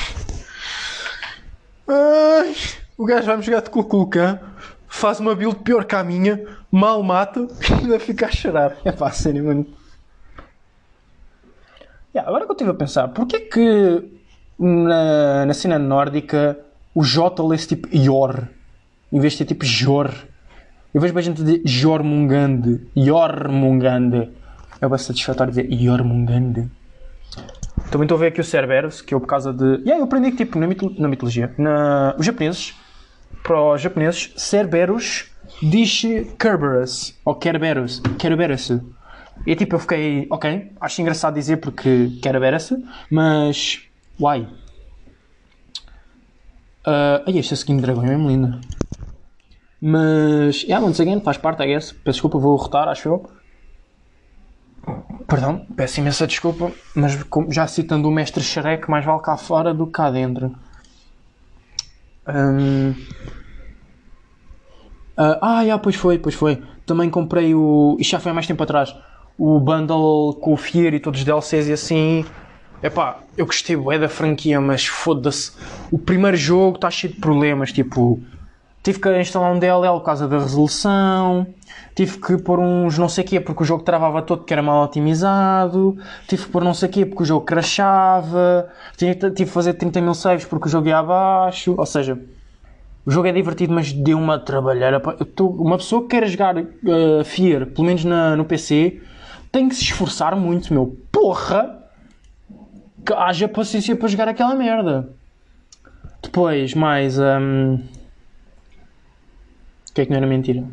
Ai, 1.87 2.55
o 2.97 3.05
gajo 3.05 3.25
vai-me 3.25 3.43
jogar 3.43 3.61
de 3.61 3.69
cucuca, 3.69 4.41
faz 4.91 5.19
uma 5.19 5.33
build 5.33 5.55
pior 5.63 5.85
que 5.85 5.95
a 5.95 6.03
minha, 6.03 6.45
mal 6.69 7.01
mata 7.01 7.47
e 7.69 7.73
ainda 7.73 7.99
fica 7.99 8.27
a 8.27 8.31
chorar. 8.31 8.77
É 8.83 8.91
pá, 8.91 9.09
sério, 9.09 9.45
mano. 9.45 9.65
Yeah, 12.13 12.29
agora 12.29 12.43
que 12.45 12.51
eu 12.51 12.53
estive 12.53 12.71
a 12.71 12.73
pensar, 12.73 13.07
porquê 13.07 13.39
que 13.39 14.03
na, 14.59 15.45
na 15.45 15.53
cena 15.53 15.79
nórdica 15.79 16.59
o 16.93 17.03
J 17.03 17.41
lê-se 17.41 17.69
tipo 17.69 17.87
Yor 17.95 18.49
em 19.11 19.19
vez 19.19 19.33
de 19.33 19.39
ser 19.39 19.45
tipo 19.45 19.65
Jor? 19.65 20.11
Eu 20.93 21.01
vejo 21.01 21.13
bem 21.13 21.23
gente 21.23 21.41
dizer 21.41 21.61
Jormungand, 21.65 22.79
Jormungand. 22.95 24.29
É 24.81 24.87
bastante 24.87 25.19
satisfatório 25.19 25.51
dizer 25.53 25.69
Jormungand. 25.71 26.69
Também 27.89 28.05
estou 28.05 28.17
a 28.17 28.19
ver 28.19 28.27
aqui 28.27 28.41
o 28.41 28.43
Cerberus, 28.43 29.01
que 29.01 29.13
eu 29.13 29.19
por 29.19 29.27
causa 29.27 29.53
de. 29.53 29.81
Yeah, 29.83 29.99
eu 29.99 30.03
aprendi 30.03 30.31
que 30.31 30.37
tipo 30.37 30.57
na, 30.59 30.67
mitolo- 30.67 30.95
na 30.97 31.07
mitologia, 31.07 31.53
na... 31.57 32.15
os 32.17 32.25
japoneses, 32.25 32.73
para 33.43 33.61
os 33.61 33.81
japoneses, 33.81 34.33
Cerberus 34.35 35.31
diz 35.61 36.01
Kerberos, 36.37 37.19
ou 37.25 37.35
Kerberos, 37.35 38.01
Kerberos. 38.17 38.71
E 39.45 39.55
tipo, 39.55 39.75
eu 39.75 39.79
fiquei, 39.79 40.27
ok, 40.29 40.71
acho 40.79 41.01
engraçado 41.01 41.33
dizer 41.33 41.57
porque 41.57 42.19
Kerberos, 42.21 42.73
mas. 43.09 43.81
Why? 44.19 44.47
Uh, 46.85 47.21
ai, 47.27 47.37
esta 47.37 47.53
skin 47.53 47.77
dragão 47.77 48.03
é 48.03 48.07
mesmo 48.09 48.27
linda. 48.27 48.61
Mas, 49.81 50.63
yeah, 50.63 50.85
once 50.85 51.01
again, 51.01 51.21
faz 51.21 51.37
parte, 51.37 51.63
I 51.63 51.67
guess. 51.67 51.91
Peço 51.91 52.17
desculpa, 52.17 52.37
vou 52.37 52.55
rotar, 52.55 52.87
acho 52.87 53.09
eu. 53.09 53.29
Perdão, 55.27 55.65
peço 55.75 55.99
imensa 55.99 56.27
desculpa, 56.27 56.71
mas 56.95 57.17
já 57.49 57.67
citando 57.67 58.07
o 58.07 58.11
mestre 58.11 58.43
Shrek, 58.43 58.89
mais 58.89 59.05
vale 59.05 59.21
cá 59.21 59.37
fora 59.37 59.73
do 59.73 59.85
que 59.85 59.93
cá 59.93 60.11
dentro. 60.11 60.55
Hum. 62.27 62.93
Ah, 65.17 65.59
ah, 65.59 65.65
já, 65.65 65.77
pois 65.77 65.95
foi, 65.95 66.17
pois 66.17 66.35
foi. 66.35 66.61
Também 66.85 67.09
comprei 67.09 67.53
o. 67.53 67.95
Isto 67.99 68.11
já 68.11 68.19
foi 68.19 68.31
há 68.31 68.33
mais 68.33 68.47
tempo 68.47 68.63
atrás. 68.63 68.95
O 69.37 69.59
bundle 69.59 70.35
com 70.41 70.53
o 70.53 70.57
Fier 70.57 70.93
e 70.93 70.99
todos 70.99 71.19
os 71.19 71.25
DLCs 71.25 71.67
e 71.67 71.73
assim. 71.73 72.25
Epá, 72.81 73.19
eu 73.37 73.45
gostei 73.45 73.75
bué 73.75 73.99
da 73.99 74.09
franquia, 74.09 74.59
mas 74.59 74.85
foda-se. 74.85 75.51
O 75.91 75.99
primeiro 75.99 76.35
jogo 76.35 76.75
está 76.75 76.89
cheio 76.89 77.13
de 77.13 77.19
problemas, 77.19 77.71
tipo. 77.71 78.21
Tive 78.83 78.99
que 78.99 79.19
instalar 79.19 79.51
um 79.53 79.59
DLL 79.59 79.99
por 79.99 80.03
causa 80.03 80.27
da 80.27 80.39
resolução. 80.39 81.45
Tive 81.93 82.17
que 82.19 82.37
pôr 82.37 82.59
uns 82.59 82.97
não 82.97 83.07
sei 83.07 83.23
quê 83.23 83.39
porque 83.39 83.61
o 83.61 83.65
jogo 83.65 83.83
travava 83.83 84.21
todo 84.21 84.43
que 84.43 84.51
era 84.53 84.61
mal 84.63 84.83
otimizado. 84.83 85.97
Tive 86.27 86.45
que 86.45 86.49
pôr 86.51 86.63
não 86.63 86.73
sei 86.73 86.89
quê 86.89 87.05
porque 87.05 87.21
o 87.23 87.25
jogo 87.25 87.45
crashava. 87.45 88.69
Tive, 88.97 89.13
tive 89.15 89.33
que 89.35 89.45
fazer 89.45 89.73
30 89.73 90.01
mil 90.01 90.13
saves 90.15 90.45
porque 90.45 90.67
o 90.67 90.69
jogo 90.71 90.87
ia 90.87 90.97
abaixo. 90.97 91.75
Ou 91.77 91.85
seja, 91.85 92.17
o 93.05 93.11
jogo 93.11 93.27
é 93.27 93.31
divertido, 93.31 93.71
mas 93.73 93.91
deu 93.93 94.17
uma 94.17 94.39
tô- 95.35 95.47
uma 95.47 95.77
pessoa 95.77 96.01
que 96.03 96.07
quer 96.09 96.27
jogar 96.27 96.57
uh, 96.57 97.23
Fear, 97.23 97.67
pelo 97.67 97.85
menos 97.85 98.03
na- 98.03 98.35
no 98.35 98.45
PC, 98.45 98.99
tem 99.51 99.69
que 99.69 99.75
se 99.75 99.83
esforçar 99.83 100.35
muito, 100.35 100.73
meu. 100.73 100.97
Porra! 101.11 101.77
Que 103.05 103.13
haja 103.13 103.47
paciência 103.47 103.95
para 103.95 104.07
jogar 104.07 104.27
aquela 104.27 104.55
merda. 104.55 105.09
Depois, 106.23 106.73
mais. 106.73 107.17
hum, 107.19 107.79
O 109.91 109.93
que 109.93 110.01
é 110.01 110.05
que 110.05 110.11
não 110.11 110.17
era 110.17 110.25
mentira? 110.25 110.63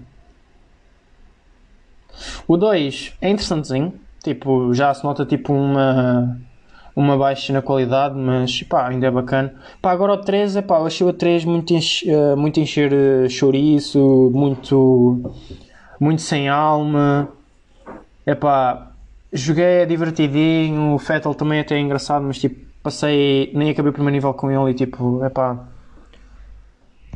O 2.47 2.57
2 2.57 3.15
é 3.21 3.29
interessantezinho. 3.29 3.93
Tipo, 4.23 4.73
já 4.73 4.93
se 4.95 5.05
nota 5.05 5.27
tipo 5.27 5.53
uma 5.53 6.39
uma 6.95 7.17
baixa 7.17 7.53
na 7.53 7.63
qualidade, 7.63 8.17
mas 8.17 8.61
pá, 8.65 8.89
ainda 8.89 9.07
é 9.07 9.11
bacana. 9.11 9.55
Pá, 9.81 9.93
agora 9.93 10.15
o 10.15 10.17
3, 10.19 10.57
é 10.57 10.63
pá, 10.63 10.79
eu 10.79 10.87
achei 10.87 11.07
o 11.07 11.13
3 11.13 11.45
muito, 11.45 11.73
enche, 11.73 12.11
eh, 12.11 12.35
muito 12.35 12.59
encher 12.59 12.93
eh, 12.93 13.29
chouriço, 13.29 14.33
muito, 14.35 15.33
muito 16.01 16.23
sem 16.23 16.49
alma. 16.49 17.29
É 18.27 18.35
pá, 18.35 18.91
joguei, 19.33 19.83
é 19.83 19.87
divertidinho, 19.87 20.95
o 20.95 20.99
Fettel 20.99 21.35
também 21.35 21.61
até 21.61 21.77
é 21.77 21.81
engraçado, 21.81 22.25
mas 22.25 22.39
tipo, 22.39 22.67
passei, 22.83 23.53
nem 23.55 23.71
acabei 23.71 23.91
o 23.91 23.93
primeiro 23.93 24.15
nível 24.17 24.35
com 24.35 24.51
ele 24.51 24.73
e 24.73 24.75
tipo, 24.75 25.23
é 25.25 25.29
pá, 25.29 25.69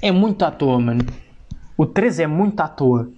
é 0.01 0.13
muito 0.13 0.45
à 0.45 0.51
toa, 0.53 0.79
mano. 0.79 1.05
O 1.83 1.87
3 1.87 2.21
é 2.21 2.27
muito 2.29 2.61
à 2.61 2.69
toa. 2.69 3.09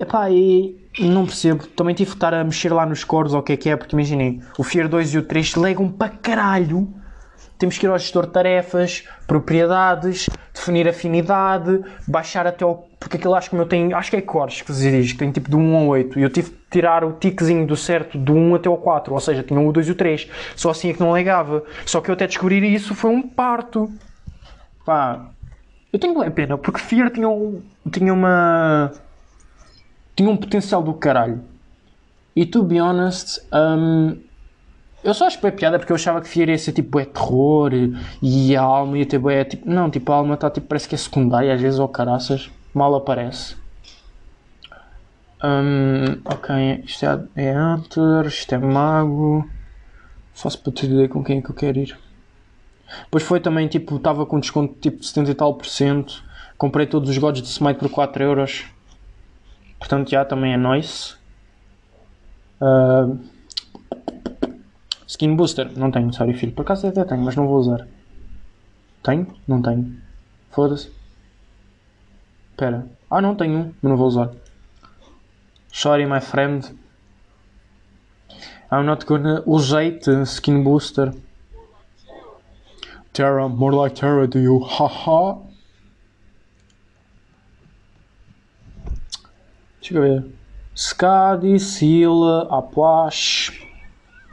Epá, 0.00 0.28
e 0.28 0.76
não 0.98 1.24
percebo. 1.24 1.64
Também 1.68 1.94
tive 1.94 2.10
que 2.10 2.16
estar 2.16 2.34
a 2.34 2.42
mexer 2.42 2.72
lá 2.72 2.84
nos 2.84 3.04
cores 3.04 3.34
ou 3.34 3.38
o 3.38 3.42
que 3.42 3.52
é 3.52 3.56
que 3.56 3.70
é, 3.70 3.76
porque 3.76 3.94
imaginem, 3.94 4.42
o 4.58 4.64
Fear 4.64 4.88
2 4.88 5.14
e 5.14 5.18
o 5.18 5.22
3 5.22 5.54
legam 5.54 5.88
para 5.88 6.08
caralho. 6.08 6.92
Temos 7.56 7.78
que 7.78 7.86
ir 7.86 7.88
ao 7.88 7.96
gestor 7.96 8.26
de 8.26 8.32
tarefas, 8.32 9.04
propriedades, 9.28 10.28
definir 10.52 10.88
afinidade, 10.88 11.84
baixar 12.04 12.48
até 12.48 12.64
ao. 12.64 12.88
Porque 12.98 13.16
aquilo 13.16 13.36
acho 13.36 13.48
que 13.48 13.54
o 13.54 13.58
meu. 13.64 13.96
Acho 13.96 14.10
que 14.10 14.16
é 14.16 14.22
cores 14.22 14.60
que 14.60 14.74
se 14.74 14.90
diz, 14.90 15.12
que 15.12 15.18
tem 15.18 15.30
tipo 15.30 15.48
de 15.48 15.54
1 15.54 15.76
ao 15.76 15.86
8. 15.86 16.18
E 16.18 16.22
eu 16.24 16.30
tive 16.30 16.50
que 16.50 16.58
tirar 16.68 17.04
o 17.04 17.12
tiquezinho 17.12 17.64
do 17.64 17.76
certo 17.76 18.18
do 18.18 18.34
1 18.34 18.56
até 18.56 18.68
ao 18.68 18.76
4. 18.76 19.14
Ou 19.14 19.20
seja, 19.20 19.44
tinha 19.44 19.60
o 19.60 19.70
2 19.70 19.86
e 19.86 19.92
o 19.92 19.94
3. 19.94 20.28
Só 20.56 20.70
assim 20.70 20.90
é 20.90 20.94
que 20.94 21.00
não 21.00 21.12
legava. 21.12 21.62
Só 21.84 22.00
que 22.00 22.10
eu 22.10 22.14
até 22.14 22.26
descobrir 22.26 22.64
isso 22.64 22.92
foi 22.92 23.12
um 23.12 23.22
parto. 23.22 23.88
Pá, 24.84 25.30
eu 25.96 25.98
tenho 25.98 26.18
bem 26.18 26.30
pena, 26.30 26.58
porque 26.58 26.78
Fear 26.78 27.10
tinha, 27.10 27.26
um, 27.26 27.62
tinha 27.90 28.12
uma. 28.12 28.92
tinha 30.14 30.28
um 30.28 30.36
potencial 30.36 30.82
do 30.82 30.92
caralho. 30.92 31.42
E 32.34 32.44
to 32.44 32.62
be 32.62 32.78
honest, 32.78 33.40
hum, 33.50 34.18
eu 35.02 35.14
só 35.14 35.26
achei 35.26 35.50
piada 35.50 35.78
porque 35.78 35.90
eu 35.90 35.96
achava 35.96 36.20
que 36.20 36.28
Fear 36.28 36.50
ia 36.50 36.58
ser 36.58 36.72
tipo 36.72 37.00
é 37.00 37.06
terror 37.06 37.70
e 38.20 38.54
a 38.54 38.60
alma 38.60 38.98
ia 38.98 39.06
ter 39.06 39.18
bué, 39.18 39.42
tipo, 39.44 39.68
não, 39.68 39.88
tipo 39.88 40.12
a 40.12 40.16
alma 40.16 40.34
está 40.34 40.50
tipo, 40.50 40.66
parece 40.66 40.86
que 40.86 40.94
é 40.94 40.98
secundária 40.98 41.54
às 41.54 41.60
vezes 41.60 41.78
ou 41.78 41.88
caraças, 41.88 42.50
mal 42.74 42.94
aparece. 42.94 43.56
Hum, 45.42 46.20
ok, 46.26 46.82
isto 46.84 47.06
é, 47.06 47.24
é 47.36 47.58
Hunter, 47.58 48.26
isto 48.26 48.54
é 48.54 48.58
Mago. 48.58 49.48
Se 50.34 50.58
pode 50.58 50.86
dizer 50.86 51.08
com 51.08 51.24
quem 51.24 51.38
é 51.38 51.42
que 51.42 51.50
eu 51.50 51.54
quero 51.54 51.78
ir. 51.78 52.05
Depois 53.04 53.22
foi 53.22 53.40
também 53.40 53.68
tipo, 53.68 53.96
estava 53.96 54.24
com 54.24 54.38
desconto 54.38 54.74
tipo 54.80 54.98
de 54.98 55.06
70 55.06 55.30
e 55.30 55.34
tal 55.34 55.54
por 55.54 55.66
cento. 55.66 56.24
Comprei 56.56 56.86
todos 56.86 57.10
os 57.10 57.18
gods 57.18 57.42
de 57.42 57.48
Smite 57.48 57.78
por 57.78 57.90
4 57.90 58.22
euros. 58.22 58.66
Portanto, 59.78 60.10
já 60.10 60.24
também 60.24 60.52
é 60.52 60.56
nice. 60.56 61.16
Ah, 62.60 63.08
skin 65.06 65.36
Booster, 65.36 65.70
não 65.78 65.90
tenho, 65.90 66.12
sorry 66.12 66.34
filho. 66.34 66.52
Por 66.52 66.62
acaso 66.62 66.86
até 66.86 67.04
tenho, 67.04 67.22
mas 67.22 67.36
não 67.36 67.46
vou 67.46 67.58
usar. 67.58 67.86
Tenho? 69.02 69.26
Não 69.46 69.60
tenho. 69.60 69.96
Foda-se. 70.50 70.90
Espera. 72.50 72.86
Ah, 73.10 73.20
não 73.20 73.34
tenho 73.34 73.74
mas 73.82 73.90
não 73.90 73.96
vou 73.96 74.08
usar. 74.08 74.30
Sorry, 75.72 76.06
my 76.06 76.20
friend. 76.20 76.74
I'm 78.72 78.84
not 78.84 79.04
gonna 79.04 79.42
usate 79.46 80.10
skin 80.24 80.62
booster. 80.62 81.14
Terra, 83.16 83.48
more 83.48 83.74
like 83.74 83.98
Terra, 83.98 84.26
do 84.26 84.38
you? 84.38 84.58
Haha. 84.58 85.38
Deixa 89.80 89.94
eu 89.94 90.02
ver. 90.02 90.26
Skadi, 90.74 91.58
Sila, 91.58 92.46
Apuash. 92.50 93.66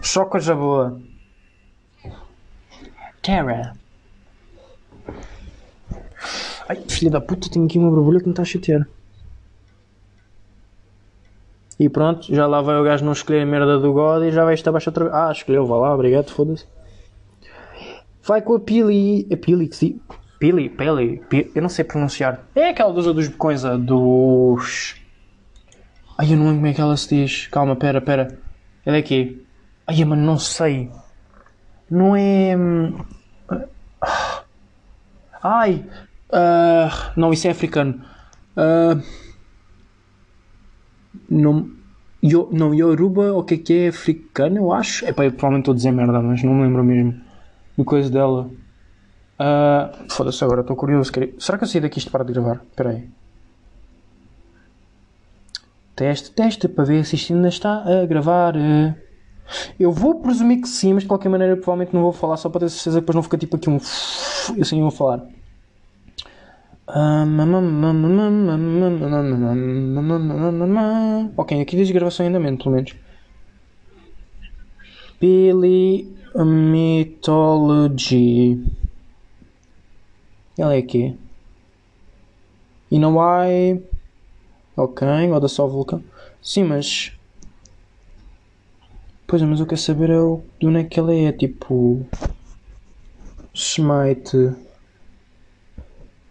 Só 0.02 0.26
coisa 0.26 0.54
boa. 0.54 1.00
Terra. 3.22 3.78
Ai, 6.67 6.84
filha 6.89 7.10
da 7.10 7.22
puta, 7.22 7.50
tenho 7.50 7.65
aqui 7.65 7.80
uma 7.80 7.89
borbulha 7.89 8.19
que 8.19 8.26
me 8.26 8.34
está 8.34 8.41
a 8.41 8.46
chatear. 8.46 8.86
E 11.80 11.88
pronto, 11.88 12.36
já 12.36 12.46
lá 12.48 12.62
vai 12.62 12.76
o 12.78 12.84
gajo 12.84 13.06
não 13.06 13.13
escolher 13.13 13.43
a 13.43 13.46
merda 13.46 13.80
do 13.80 13.93
God 13.93 14.24
e 14.24 14.32
já 14.32 14.43
vai 14.43 14.56
estar 14.56 14.72
abaixo 14.72 14.89
outra 14.89 15.06
vez. 15.06 15.15
Ah, 15.15 15.32
escolheu, 15.32 15.65
vá 15.65 15.78
lá, 15.78 15.93
obrigado, 15.93 16.32
foda-se. 16.32 16.73
Vai 18.26 18.42
com 18.42 18.56
a 18.56 18.60
Pili. 18.60 19.28
A 19.32 19.38
Pili, 19.38 19.68
que 19.68 19.76
sim. 19.76 20.00
Pili, 20.40 20.70
Pili, 20.70 21.22
Pi- 21.30 21.52
eu 21.56 21.62
não 21.62 21.70
sei 21.70 21.86
pronunciar. 21.86 22.42
É 22.56 22.70
aquela 22.70 22.92
dos, 22.94 23.06
dos 23.06 23.28
coisa 23.30 23.78
dos. 23.78 24.96
Ai, 26.18 26.32
eu 26.34 26.38
não 26.38 26.46
lembro 26.46 26.58
como 26.58 26.68
é 26.68 26.74
que 26.74 26.82
ela 26.82 26.98
se 26.98 27.16
diz. 27.16 27.48
Calma, 27.48 27.76
pera, 27.76 28.02
pera. 28.02 28.40
Ela 28.86 28.98
é 28.98 29.00
aqui. 29.00 29.42
Ai, 29.88 30.04
mano, 30.06 30.22
não 30.22 30.38
sei. 30.38 30.90
Não 31.90 32.16
é. 32.16 32.56
hum, 32.58 32.98
ah. 34.02 34.44
Ai! 35.42 35.86
ah, 36.32 37.12
não, 37.18 37.32
isso 37.34 37.48
é 37.48 37.52
africano. 37.52 38.02
Ah, 38.56 38.98
não, 41.30 41.70
Yo- 42.24 42.50
não, 42.52 42.74
Yoruba, 42.74 43.34
o 43.34 43.44
que 43.44 43.56
é 43.56 43.58
que 43.58 43.74
é? 43.74 43.88
Africano, 43.90 44.58
eu 44.58 44.72
acho. 44.74 45.06
Epá, 45.06 45.26
eu 45.26 45.32
provavelmente 45.32 45.64
estou 45.64 45.74
a 45.74 45.76
dizer 45.76 45.92
merda, 45.92 46.22
mas 46.22 46.42
não 46.44 46.54
me 46.54 46.64
lembro 46.64 46.84
mesmo. 46.84 47.22
Do 47.78 47.84
coisa 47.84 48.10
dela. 48.10 48.50
Ah, 49.38 49.92
Foda-se 50.10 50.44
agora, 50.44 50.62
estou 50.62 50.76
curioso. 50.76 51.12
Será 51.40 51.58
que 51.58 51.64
eu 51.64 51.68
saí 51.68 51.82
daqui 51.82 52.00
isto 52.00 52.12
para 52.12 52.24
de 52.24 52.34
gravar? 52.34 52.62
Espera 52.70 52.90
aí. 52.92 53.10
Teste, 55.96 56.32
teste, 56.32 56.68
para 56.68 56.84
ver 56.86 57.06
se 57.06 57.16
isto 57.16 57.34
ainda 57.34 57.48
está 57.50 57.84
a 57.84 58.06
gravar. 58.06 58.56
eh. 58.56 58.96
Eu 59.80 59.92
vou 59.92 60.22
presumir 60.22 60.62
que 60.62 60.68
sim, 60.68 60.94
mas 60.94 61.04
de 61.04 61.10
qualquer 61.10 61.30
maneira 61.30 61.56
provavelmente 61.56 61.94
não 61.94 62.02
vou 62.02 62.14
falar 62.14 62.38
só 62.38 62.50
para 62.50 62.62
ter 62.62 62.70
certeza 62.70 62.98
que 62.98 63.02
depois 63.02 63.16
não 63.16 63.24
fica 63.24 63.38
tipo 63.38 63.56
aqui 63.58 63.70
um. 63.70 63.78
Eu 64.56 64.62
assim 64.62 64.82
vou 64.82 64.92
falar. 64.92 65.24
Ok, 71.38 71.62
aqui 71.62 71.76
diz 71.76 71.92
gravação 71.92 72.26
em 72.26 72.30
andamento, 72.30 72.64
pelo 72.64 72.76
menos. 72.76 72.96
Billy 75.20 76.14
Mythology. 76.36 78.13
Ela 80.58 80.76
é 80.76 80.80
aqui. 80.80 81.15
Why? 82.91 83.84
Ok, 84.76 85.08
God 85.28 85.48
só 85.48 85.67
Vulcan. 85.67 86.02
Sim, 86.41 86.63
mas. 86.65 87.12
Pois 89.28 89.41
é, 89.41 89.46
mas 89.46 89.60
eu 89.60 89.65
quero 89.65 89.82
saber 89.82 90.10
é 90.10 90.19
o, 90.19 90.41
de 90.60 90.67
onde 90.67 90.80
é 90.80 90.84
que 90.84 91.00
ela 91.00 91.13
é. 91.13 91.32
Tipo. 91.32 92.06
Smite. 93.54 94.36
Eu 94.36 94.56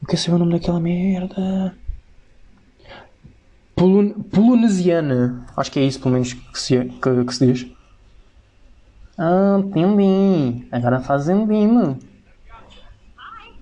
quero 0.07 0.19
saber 0.19 0.37
o 0.37 0.39
nome 0.41 0.53
daquela 0.53 0.81
merda. 0.81 1.77
Polon 3.77 4.11
Polonesiana. 4.11 5.47
Acho 5.57 5.73
que 5.73 5.81
é 5.81 5.85
isso, 5.85 6.01
pelo 6.01 6.15
menos, 6.15 6.33
que 6.33 6.61
se, 6.61 6.85
que, 6.85 7.25
que 7.25 7.35
se 7.35 7.47
diz. 7.47 7.82
Ah, 9.23 9.55
entendi. 9.57 10.67
Agora 10.73 10.99
fazendo 10.99 11.47
bem, 11.47 11.69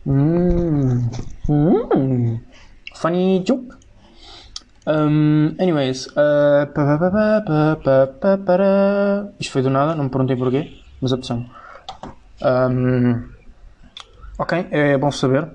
Hum. 0.06 1.10
Hum. 1.46 2.40
Funny 2.94 3.44
joke. 3.44 3.68
Um, 4.86 5.54
anyways. 5.60 6.06
Uh, 6.16 6.64
Isto 9.38 9.52
foi 9.52 9.60
do 9.60 9.68
nada, 9.68 9.94
não 9.94 10.04
me 10.04 10.10
perguntei 10.10 10.34
porquê, 10.34 10.72
mas 10.98 11.12
opção. 11.12 11.44
Um, 12.42 13.22
ok, 14.38 14.66
é 14.70 14.96
bom 14.96 15.10
saber. 15.10 15.46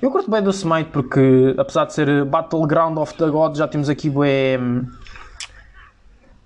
Eu 0.00 0.10
curto 0.10 0.30
bem 0.30 0.42
do 0.42 0.50
Smite 0.50 0.88
porque, 0.90 1.54
apesar 1.58 1.84
de 1.84 1.92
ser 1.92 2.24
Battleground 2.24 2.96
of 2.96 3.12
the 3.14 3.28
Gods, 3.28 3.58
já 3.58 3.68
temos 3.68 3.90
aqui 3.90 4.08
bué, 4.08 4.58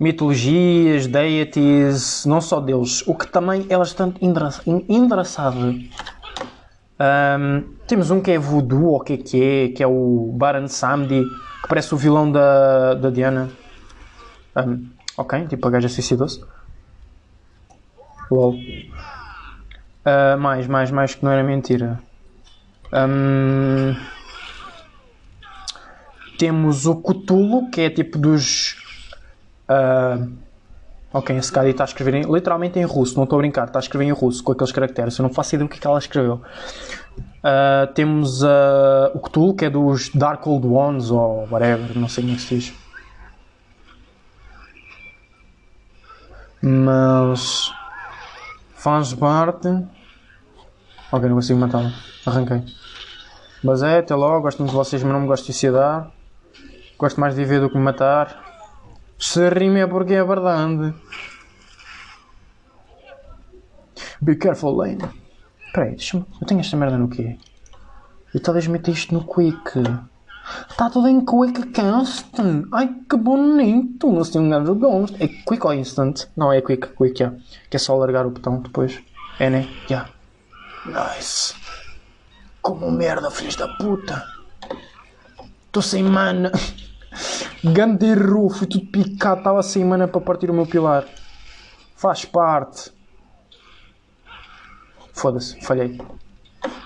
mitologias, 0.00 1.06
deities, 1.06 2.24
não 2.24 2.40
só 2.40 2.58
deles, 2.58 3.06
o 3.06 3.14
que 3.14 3.26
também 3.26 3.66
é 3.68 3.76
bastante 3.76 4.18
engraçado. 4.88 5.78
Um, 6.98 7.74
temos 7.86 8.10
um 8.10 8.20
que 8.20 8.30
é 8.30 8.38
voodoo, 8.38 8.86
ou 8.86 8.96
o 8.96 9.00
que 9.00 9.12
é 9.12 9.16
que 9.18 9.42
é, 9.42 9.68
que 9.68 9.82
é 9.82 9.86
o 9.86 10.32
Baran 10.34 10.68
Samdi, 10.68 11.22
que 11.62 11.68
parece 11.68 11.94
o 11.94 11.98
vilão 11.98 12.32
da, 12.32 12.94
da 12.94 13.10
Diana. 13.10 13.50
Um, 14.56 14.88
ok, 15.16 15.46
tipo 15.46 15.68
a 15.68 15.70
gaja 15.70 15.88
suicidou-se. 15.88 16.42
LOL. 18.30 18.54
Uh, 18.54 20.38
mais, 20.38 20.66
mais, 20.66 20.90
mais 20.90 21.14
que 21.14 21.24
não 21.24 21.30
era 21.30 21.42
mentira. 21.42 22.00
Um, 22.92 23.94
temos 26.38 26.86
o 26.86 26.96
Cthulhu, 26.96 27.70
que 27.70 27.82
é 27.82 27.90
tipo 27.90 28.18
dos. 28.18 28.79
Uh, 29.70 30.32
ok, 31.12 31.36
esse 31.36 31.52
cara 31.52 31.68
está 31.68 31.84
a 31.84 31.86
escrever 31.86 32.14
em, 32.14 32.22
literalmente 32.22 32.78
em 32.78 32.84
russo, 32.84 33.14
não 33.16 33.22
estou 33.22 33.38
a 33.38 33.42
brincar, 33.42 33.68
está 33.68 33.78
a 33.78 33.80
escrever 33.80 34.06
em 34.06 34.12
russo 34.12 34.42
com 34.42 34.50
aqueles 34.50 34.72
caracteres. 34.72 35.16
Eu 35.16 35.22
não 35.22 35.30
faço 35.30 35.54
ideia 35.54 35.68
do 35.68 35.70
que, 35.70 35.78
é 35.78 35.80
que 35.80 35.86
ela 35.86 35.98
escreveu. 35.98 36.42
Uh, 37.18 37.92
temos 37.94 38.42
uh, 38.42 39.10
o 39.14 39.20
Cthulhu, 39.20 39.54
que 39.54 39.64
é 39.66 39.70
dos 39.70 40.10
Dark 40.10 40.44
Old 40.46 40.66
Ones 40.66 41.10
ou 41.10 41.46
whatever, 41.50 41.96
não 41.96 42.08
sei 42.08 42.24
como 42.24 42.34
é 42.34 42.36
que 42.36 42.42
se 42.42 42.54
diz. 42.56 42.74
Mas 46.62 47.72
faz 48.74 49.14
parte. 49.14 49.68
Ok, 51.12 51.28
não 51.28 51.36
consigo 51.36 51.58
matá-lo. 51.58 51.90
Arranquei. 52.26 52.62
Mas 53.62 53.82
é, 53.82 53.98
até 53.98 54.14
logo, 54.14 54.42
gosto 54.42 54.58
muito 54.58 54.70
de 54.70 54.76
vocês, 54.76 55.02
mas 55.02 55.12
não 55.12 55.20
me 55.20 55.26
gosto 55.26 55.46
de 55.46 55.52
suicidar. 55.52 56.10
Gosto 56.98 57.20
mais 57.20 57.34
de 57.34 57.42
viver 57.42 57.60
do 57.60 57.70
que 57.70 57.76
me 57.76 57.82
matar. 57.82 58.49
Se 59.20 59.50
rime 59.50 59.80
é 59.80 59.86
porque 59.86 60.14
é 60.14 60.24
verdade. 60.24 60.94
Be 64.22 64.34
careful, 64.36 64.74
Lane. 64.76 64.98
Peraí, 65.72 65.90
deixa-me. 65.90 66.24
Eu 66.40 66.46
tenho 66.46 66.60
esta 66.60 66.76
merda 66.76 66.96
no 66.96 67.08
quê? 67.08 67.38
Eu 68.32 68.40
talvez 68.40 68.66
meta 68.66 68.90
isto 68.90 69.12
no 69.12 69.22
Quick. 69.22 69.78
Está 70.70 70.88
tudo 70.88 71.08
em 71.08 71.24
Quick 71.24 71.68
Cast. 71.68 72.30
Ai 72.72 72.94
que 73.08 73.16
bonito. 73.16 74.10
Não 74.10 74.22
tem 74.22 74.40
um 74.40 74.48
gajo 74.48 74.74
gosto. 74.74 75.22
É 75.22 75.28
Quick 75.28 75.66
ou 75.66 75.74
Instant? 75.74 76.26
Não, 76.34 76.50
é 76.50 76.62
Quick, 76.62 76.88
Quick. 76.88 77.20
Yeah. 77.20 77.38
Que 77.68 77.76
é 77.76 77.78
só 77.78 77.94
largar 77.96 78.26
o 78.26 78.30
botão 78.30 78.60
depois. 78.60 78.98
É, 79.38 79.50
né? 79.50 79.68
Yeah. 79.90 80.10
Nice. 80.86 81.54
Como 82.62 82.90
merda, 82.90 83.30
filhos 83.30 83.56
da 83.56 83.68
puta. 83.68 84.24
Estou 85.66 85.82
sem 85.82 86.02
mana. 86.02 86.50
Ganderru, 87.64 88.48
fui 88.50 88.66
tudo 88.66 88.86
picado. 88.86 89.40
Estava 89.40 89.62
sem 89.62 89.84
mana 89.84 90.08
para 90.08 90.20
partir 90.20 90.50
o 90.50 90.54
meu 90.54 90.66
pilar. 90.66 91.04
Faz 91.96 92.24
parte. 92.24 92.92
Foda-se, 95.12 95.60
falhei. 95.60 95.98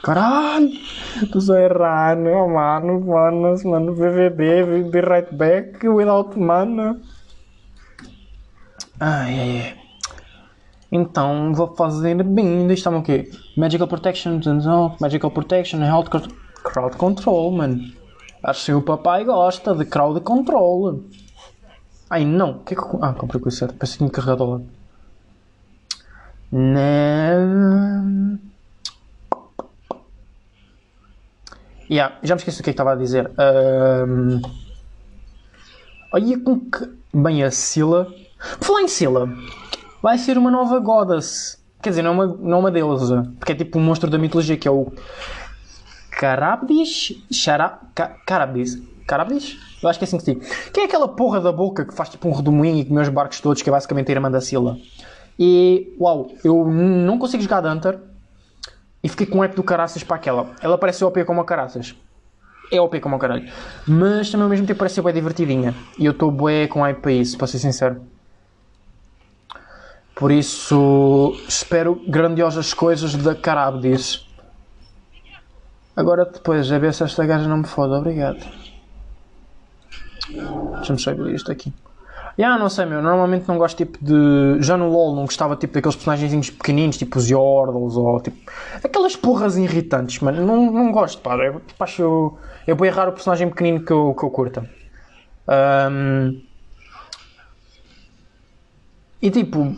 Caralho! 0.03 0.71
Estou 1.23 1.41
só 1.41 1.57
errando, 1.57 2.29
oh, 2.31 2.49
mano, 2.49 3.01
mano, 3.01 3.55
mano, 3.65 3.95
BVB, 3.95 4.91
be 4.91 5.01
right 5.01 5.35
back 5.35 5.89
without 5.89 6.39
mana. 6.39 7.01
Ai, 9.01 9.41
ai, 9.41 9.61
ai. 9.61 9.85
Então 10.93 11.53
vou 11.55 11.75
fazer 11.75 12.23
bem. 12.23 12.67
Deixa-me 12.67 12.99
o 12.99 13.03
quê? 13.03 13.31
Magical 13.57 13.89
Protection, 13.89 14.41
Magical 15.01 15.31
Protection, 15.31 15.83
Health 15.83 16.09
Crowd 16.63 16.97
Control, 16.97 17.51
mano. 17.51 18.04
Que 18.53 18.73
o 18.73 18.83
papai 18.83 19.25
gosta 19.25 19.75
de 19.75 19.87
crowd 19.87 20.21
control. 20.21 21.01
Ai 22.11 22.25
não, 22.25 22.59
que 22.59 22.75
é 22.75 22.77
que. 22.77 22.83
Ah, 23.01 23.15
comprei 23.15 23.41
com 23.41 23.49
isso. 23.49 23.67
Pensei 23.69 23.93
que 23.93 23.99
tinha 23.99 24.11
carregado 24.11 24.45
lá. 24.45 24.61
Não. 26.53 28.39
Yeah, 31.91 32.17
já 32.23 32.35
me 32.35 32.39
esqueci 32.39 32.61
o 32.61 32.65
que 32.65 32.71
é 32.71 32.73
que 32.73 32.75
estava 32.75 32.93
a 32.93 32.97
dizer. 32.97 33.31
Um... 34.09 34.41
Olha 36.13 36.41
com 36.41 36.61
que. 36.61 36.91
Bem, 37.13 37.43
a. 37.43 37.49
Por 37.49 38.67
falar 38.67 38.83
em 38.83 38.89
Scylla, 38.89 39.29
vai 40.03 40.19
ser 40.19 40.37
uma 40.37 40.51
nova 40.51 40.79
Goddess. 40.79 41.63
Quer 41.83 41.91
dizer, 41.91 42.03
não 42.03 42.11
é 42.11 42.15
uma, 42.15 42.27
não 42.27 42.57
é 42.59 42.61
uma 42.61 42.71
deusa. 42.71 43.33
Porque 43.39 43.53
é 43.53 43.55
tipo 43.55 43.79
um 43.79 43.83
monstro 43.83 44.11
da 44.11 44.19
mitologia 44.19 44.57
que 44.57 44.69
é 44.69 44.71
o. 44.71 44.93
Carabdis? 46.19 47.13
Xara... 47.33 47.79
Carabdis? 48.27 48.81
Carabdis? 49.07 49.59
Eu 49.83 49.89
acho 49.89 49.99
que 49.99 50.05
é 50.05 50.09
assim 50.09 50.17
que 50.19 50.25
se 50.25 50.35
diz. 50.35 50.71
Que 50.71 50.81
é 50.81 50.85
aquela 50.85 51.09
porra 51.09 51.41
da 51.41 51.53
boca 51.53 51.85
que 51.85 51.95
faz 51.95 52.09
tipo 52.09 52.29
um 52.29 52.33
redemoinho 52.33 52.79
e 52.79 52.85
come 52.85 53.01
os 53.01 53.09
barcos 53.09 53.41
todos, 53.41 53.63
que 53.63 53.69
é 53.69 53.73
basicamente 53.73 54.09
a 54.09 54.13
irmã 54.13 54.31
da 54.31 54.41
Scylla. 54.41 54.79
E, 55.39 55.95
uau, 56.01 56.31
eu 56.43 56.65
não 56.67 57.19
consigo 57.19 57.43
jogar 57.43 57.61
de 57.61 57.69
Hunter 57.69 57.99
e 59.03 59.09
fiquei 59.09 59.27
com 59.27 59.39
um 59.39 59.45
app 59.45 59.55
do 59.55 59.63
caraças 59.63 60.03
para 60.03 60.17
aquela. 60.17 60.53
Ela 60.63 60.79
parece 60.79 61.05
OP 61.05 61.23
como 61.25 61.41
a 61.41 61.45
caraças. 61.45 61.95
É 62.73 62.81
OP 62.81 62.99
como 63.01 63.17
o 63.17 63.19
caralho. 63.19 63.51
Mas 63.87 64.31
também 64.31 64.45
ao 64.45 64.49
mesmo 64.49 64.67
tempo 64.67 64.79
parece 64.79 65.03
bem 65.03 65.13
divertidinha. 65.13 65.75
E 65.99 66.07
eu 66.07 66.13
estou 66.13 66.31
bué 66.31 66.67
com 66.67 66.81
hype 66.81 67.01
para 67.01 67.13
isso, 67.13 67.37
para 67.37 67.47
ser 67.47 67.59
sincero. 67.59 68.01
Por 70.15 70.31
isso, 70.31 71.37
espero 71.49 72.01
grandiosas 72.07 72.73
coisas 72.73 73.15
da 73.17 73.35
Carabdis. 73.35 74.27
Agora 75.97 76.25
depois, 76.25 76.71
a 76.71 76.79
ver 76.79 76.93
se 76.93 77.05
esta 77.05 77.25
gaja 77.25 77.49
não 77.49 77.59
me 77.59 77.67
foda. 77.67 77.99
Obrigado. 77.99 78.45
Deixa-me 80.77 80.99
só 80.99 81.11
abrir 81.11 81.35
isto 81.35 81.53
aqui. 81.53 81.73
Yeah, 82.37 82.59
não 82.59 82.69
sei, 82.69 82.85
meu. 82.85 83.01
Normalmente 83.01 83.47
não 83.47 83.57
gosto 83.57 83.77
tipo 83.77 83.99
de. 84.05 84.61
Já 84.61 84.77
no 84.77 84.91
LoL 84.91 85.15
não 85.15 85.25
gostava 85.25 85.55
tipo 85.55 85.75
daqueles 85.75 85.95
personagens 85.95 86.51
pequeninos, 86.51 86.97
tipo 86.97 87.17
os 87.17 87.31
Yordles 87.31 87.97
ou 87.97 88.21
tipo. 88.21 88.51
Aquelas 88.83 89.15
porras 89.15 89.57
irritantes, 89.57 90.19
mano. 90.19 90.45
Não, 90.45 90.73
não 90.73 90.91
gosto, 90.91 91.21
pá. 91.23 91.37
Eu, 91.37 91.61
tipo, 91.61 91.85
acho. 91.85 92.37
Eu 92.67 92.75
vou 92.75 92.87
errar 92.87 93.09
o 93.09 93.13
personagem 93.13 93.49
pequenino 93.49 93.85
que 93.85 93.93
eu, 93.93 94.15
que 94.19 94.25
eu 94.25 94.31
curta. 94.31 94.69
Um... 95.49 96.41
E 99.23 99.31
tipo. 99.31 99.77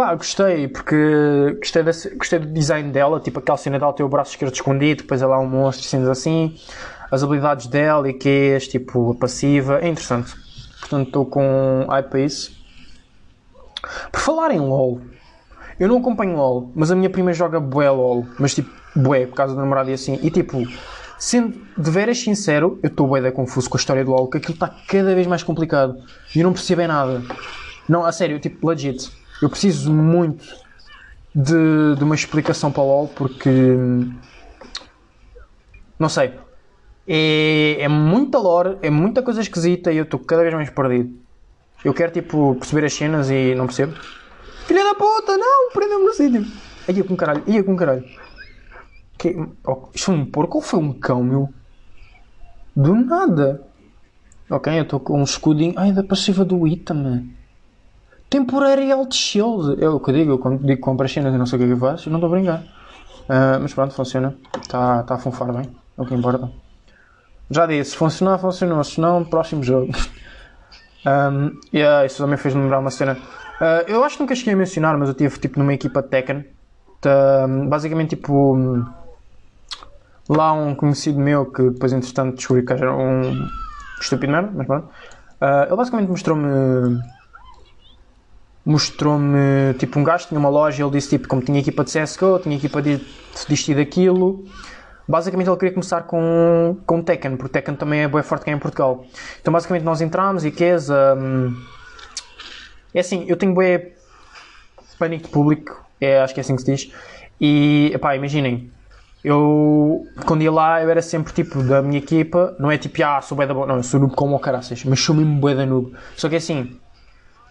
Pá, 0.00 0.14
gostei, 0.14 0.66
porque 0.66 1.58
gostei, 1.58 1.82
gostei 2.16 2.38
do 2.38 2.46
design 2.46 2.90
dela, 2.90 3.20
tipo 3.20 3.38
aquela 3.38 3.58
cena 3.58 3.78
dela 3.78 3.92
ter 3.92 4.02
o 4.02 4.08
braço 4.08 4.30
esquerdo 4.30 4.54
escondido, 4.54 5.02
depois 5.02 5.20
ela 5.20 5.36
é 5.36 5.38
um 5.38 5.46
monstro, 5.46 5.86
cenas 5.86 6.08
assim, 6.08 6.56
as 7.10 7.22
habilidades 7.22 7.66
dela 7.66 8.08
e 8.08 8.14
que 8.14 8.54
é 8.56 8.58
tipo 8.60 9.14
passiva, 9.16 9.78
é 9.78 9.88
interessante 9.88 10.34
portanto 10.80 11.06
estou 11.06 11.26
com 11.26 11.84
hype 11.86 12.08
para 12.08 12.20
isso. 12.20 12.50
Por 14.10 14.22
falar 14.22 14.52
em 14.52 14.58
LOL, 14.58 15.02
eu 15.78 15.86
não 15.86 15.98
acompanho 15.98 16.34
LOL, 16.34 16.72
mas 16.74 16.90
a 16.90 16.96
minha 16.96 17.10
prima 17.10 17.34
joga 17.34 17.60
bué 17.60 17.90
LOL, 17.90 18.24
mas 18.38 18.54
tipo 18.54 18.70
bué, 18.96 19.26
por 19.26 19.34
causa 19.34 19.52
do 19.52 19.60
namorado 19.60 19.90
e 19.90 19.92
assim, 19.92 20.18
e 20.22 20.30
tipo, 20.30 20.62
sendo 21.18 21.60
de 21.76 21.90
veras 21.90 22.18
sincero, 22.18 22.80
eu 22.82 22.88
estou 22.88 23.06
bué 23.06 23.30
confuso 23.30 23.68
com 23.68 23.76
a 23.76 23.78
história 23.78 24.02
do 24.02 24.12
LOL, 24.12 24.30
que 24.30 24.38
aquilo 24.38 24.54
está 24.54 24.74
cada 24.88 25.14
vez 25.14 25.26
mais 25.26 25.42
complicado 25.42 26.02
e 26.34 26.38
eu 26.38 26.44
não 26.44 26.54
percebo 26.54 26.86
nada. 26.86 27.20
Não, 27.86 28.02
a 28.02 28.12
sério, 28.12 28.40
tipo, 28.40 28.66
legit. 28.66 29.19
Eu 29.40 29.48
preciso 29.48 29.92
muito 29.92 30.44
de, 31.34 31.96
de 31.96 32.04
uma 32.04 32.14
explicação 32.14 32.70
para 32.70 32.82
o 32.82 32.86
LOL 32.86 33.08
porque. 33.08 33.50
Não 35.98 36.08
sei. 36.08 36.34
É, 37.06 37.78
é 37.80 37.88
muita 37.88 38.38
lore, 38.38 38.78
é 38.82 38.90
muita 38.90 39.22
coisa 39.22 39.40
esquisita 39.40 39.92
e 39.92 39.96
eu 39.96 40.04
estou 40.04 40.20
cada 40.20 40.42
vez 40.42 40.54
mais 40.54 40.70
perdido. 40.70 41.18
Eu 41.84 41.94
quero, 41.94 42.12
tipo, 42.12 42.54
perceber 42.56 42.84
as 42.84 42.92
cenas 42.92 43.30
e 43.30 43.54
não 43.54 43.66
percebo. 43.66 43.94
Filha 44.66 44.84
da 44.84 44.94
puta, 44.94 45.36
não, 45.36 45.70
prenda-me 45.72 46.04
no 46.04 46.12
sítio. 46.12 46.46
Ia 46.88 47.04
com 47.04 47.16
caralho, 47.16 47.42
ia 47.46 47.64
com 47.64 47.76
caralho. 47.76 48.04
Que, 49.18 49.36
oh, 49.66 49.88
isto 49.94 50.06
foi 50.06 50.14
um 50.14 50.26
porco 50.26 50.58
ou 50.58 50.62
foi 50.62 50.78
um 50.78 50.92
cão, 50.92 51.22
meu? 51.24 51.48
Do 52.76 52.94
nada. 52.94 53.66
Ok, 54.48 54.72
eu 54.78 54.82
estou 54.82 55.00
com 55.00 55.20
um 55.20 55.24
escudinho. 55.24 55.74
Ai, 55.76 55.92
da 55.92 56.02
passiva 56.02 56.44
do 56.44 56.66
Itama. 56.66 57.24
Temporário 58.30 58.84
e 58.84 58.92
alt 58.92 59.12
shield. 59.12 59.82
É 59.82 59.88
o 59.88 59.98
que 59.98 60.10
eu 60.10 60.14
digo, 60.14 60.32
eu 60.32 60.58
digo 60.58 60.80
compra 60.80 61.06
as 61.06 61.12
cenas 61.12 61.34
e 61.34 61.36
não 61.36 61.46
sei 61.46 61.58
o 61.58 61.62
que 61.62 61.68
é 61.68 61.74
que 61.74 61.80
faço, 61.80 62.08
não 62.08 62.18
estou 62.18 62.28
a 62.28 62.36
brincar. 62.36 62.60
Uh, 62.60 63.60
mas 63.60 63.74
pronto, 63.74 63.92
funciona. 63.92 64.36
Está 64.62 65.02
tá 65.02 65.16
a 65.16 65.18
funfar 65.18 65.52
bem, 65.52 65.68
é 65.98 66.02
o 66.02 66.06
que 66.06 66.14
importa. 66.14 66.48
Já 67.50 67.66
disse, 67.66 67.96
funcionar, 67.96 68.38
funcionou. 68.38 68.82
Se 68.84 69.00
não, 69.00 69.24
próximo 69.24 69.62
jogo. 69.62 69.92
Um, 71.00 71.58
yeah, 71.72 72.04
isso 72.04 72.22
também 72.22 72.36
fez-me 72.36 72.60
lembrar 72.60 72.78
uma 72.78 72.90
cena. 72.90 73.14
Uh, 73.14 73.88
eu 73.88 74.04
acho 74.04 74.16
que 74.16 74.22
nunca 74.22 74.34
cheguei 74.34 74.52
a 74.52 74.56
mencionar, 74.56 74.98
mas 74.98 75.08
eu 75.08 75.14
tive 75.14 75.38
tipo 75.38 75.58
numa 75.58 75.72
equipa 75.72 76.02
Tekken. 76.02 76.44
Tá, 77.00 77.46
basicamente, 77.68 78.16
tipo. 78.16 78.84
Lá 80.28 80.52
um 80.52 80.74
conhecido 80.74 81.18
meu 81.18 81.46
que 81.46 81.70
depois, 81.70 81.92
entretanto, 81.92 82.36
descobri 82.36 82.64
que 82.64 82.72
era 82.72 82.94
um 82.94 83.48
estúpido 84.00 84.30
merda, 84.30 84.52
mas 84.54 84.66
pronto. 84.66 84.88
Uh, 85.40 85.66
ele 85.66 85.76
basicamente 85.76 86.10
mostrou-me. 86.10 87.00
Mostrou-me 88.64 89.74
tipo 89.78 89.98
um 89.98 90.04
gajo, 90.04 90.28
tinha 90.28 90.38
uma 90.38 90.48
loja. 90.48 90.82
Ele 90.82 90.92
disse 90.92 91.10
tipo 91.10 91.28
como 91.28 91.42
tinha 91.42 91.58
equipa 91.60 91.84
de 91.84 91.90
CSGO, 91.90 92.38
tinha 92.40 92.56
equipa 92.56 92.80
de 92.82 93.00
disto 93.48 93.70
e 93.70 93.74
daquilo. 93.74 94.44
Basicamente 95.08 95.48
ele 95.48 95.56
queria 95.56 95.74
começar 95.74 96.02
com, 96.02 96.76
com 96.86 97.02
Tekken, 97.02 97.36
porque 97.36 97.54
Tekken 97.54 97.74
também 97.74 98.02
é 98.02 98.08
bem 98.08 98.22
forte 98.22 98.44
cá 98.44 98.52
em 98.52 98.58
Portugal. 98.58 99.04
Então 99.40 99.52
basicamente 99.52 99.82
nós 99.82 100.00
entramos 100.00 100.44
e 100.44 100.50
queres. 100.50 100.88
Um, 100.88 101.52
é 102.94 103.00
assim, 103.00 103.24
eu 103.26 103.36
tenho 103.36 103.54
bem 103.54 103.92
pânico 104.98 105.24
de 105.24 105.30
público, 105.30 105.84
é, 106.00 106.20
acho 106.20 106.34
que 106.34 106.40
é 106.40 106.42
assim 106.42 106.54
que 106.54 106.62
se 106.62 106.70
diz. 106.70 106.92
E 107.40 107.96
pá, 108.00 108.14
imaginem, 108.14 108.70
eu 109.24 110.06
quando 110.26 110.42
ia 110.42 110.52
lá 110.52 110.82
eu 110.82 110.90
era 110.90 111.02
sempre 111.02 111.32
tipo 111.32 111.62
da 111.62 111.82
minha 111.82 111.98
equipa, 111.98 112.54
não 112.58 112.70
é 112.70 112.78
tipo, 112.78 113.02
ah, 113.02 113.20
sou 113.20 113.36
bué 113.36 113.46
da 113.46 113.54
não, 113.54 113.76
eu 113.76 113.82
sou 113.82 113.98
noob 113.98 114.14
como 114.14 114.36
o 114.36 114.38
caraças, 114.38 114.84
mas 114.84 115.00
sou 115.00 115.14
mesmo 115.14 115.40
bué 115.40 115.54
da 115.54 115.66
noob. 115.66 115.92
Só 116.16 116.28
que 116.28 116.36
assim, 116.36 116.78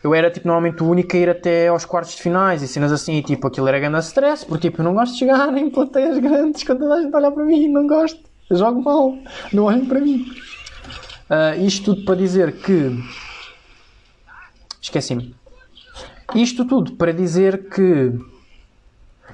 eu 0.04 0.14
era 0.14 0.32
tipo 0.32 0.48
normalmente 0.48 0.82
o 0.82 0.88
único 0.88 1.16
a 1.16 1.20
ir 1.20 1.30
até 1.30 1.68
aos 1.68 1.86
quartos 1.86 2.16
de 2.16 2.22
finais 2.22 2.62
e 2.62 2.68
cenas 2.68 2.92
assim, 2.92 3.18
e 3.18 3.24
tipo 3.24 3.48
aquilo 3.48 3.68
era 3.68 3.80
grande 3.80 4.00
stress, 4.00 4.46
porque 4.46 4.70
tipo 4.70 4.82
eu 4.82 4.86
não 4.86 4.94
gosto 4.94 5.14
de 5.14 5.20
chegar 5.20 5.52
em 5.58 5.70
plateias 5.70 6.18
grandes 6.20 6.64
quando 6.64 6.80
toda 6.80 6.96
a 6.96 7.02
gente 7.02 7.16
olha 7.16 7.32
para 7.32 7.44
mim, 7.44 7.68
não 7.68 7.86
gosto, 7.86 8.20
eu 8.50 8.58
jogo 8.58 8.82
mal, 8.82 9.18
não 9.52 9.66
olhem 9.66 9.86
para 9.86 10.00
mim. 10.00 10.26
Uh, 11.30 11.64
isto 11.64 11.94
tudo 11.94 12.06
para 12.06 12.16
dizer 12.16 12.54
que. 12.54 12.98
Esqueci-me. 14.82 15.36
Isto 16.34 16.66
tudo 16.66 16.94
para 16.94 17.14
dizer 17.14 17.70
que. 17.70 18.14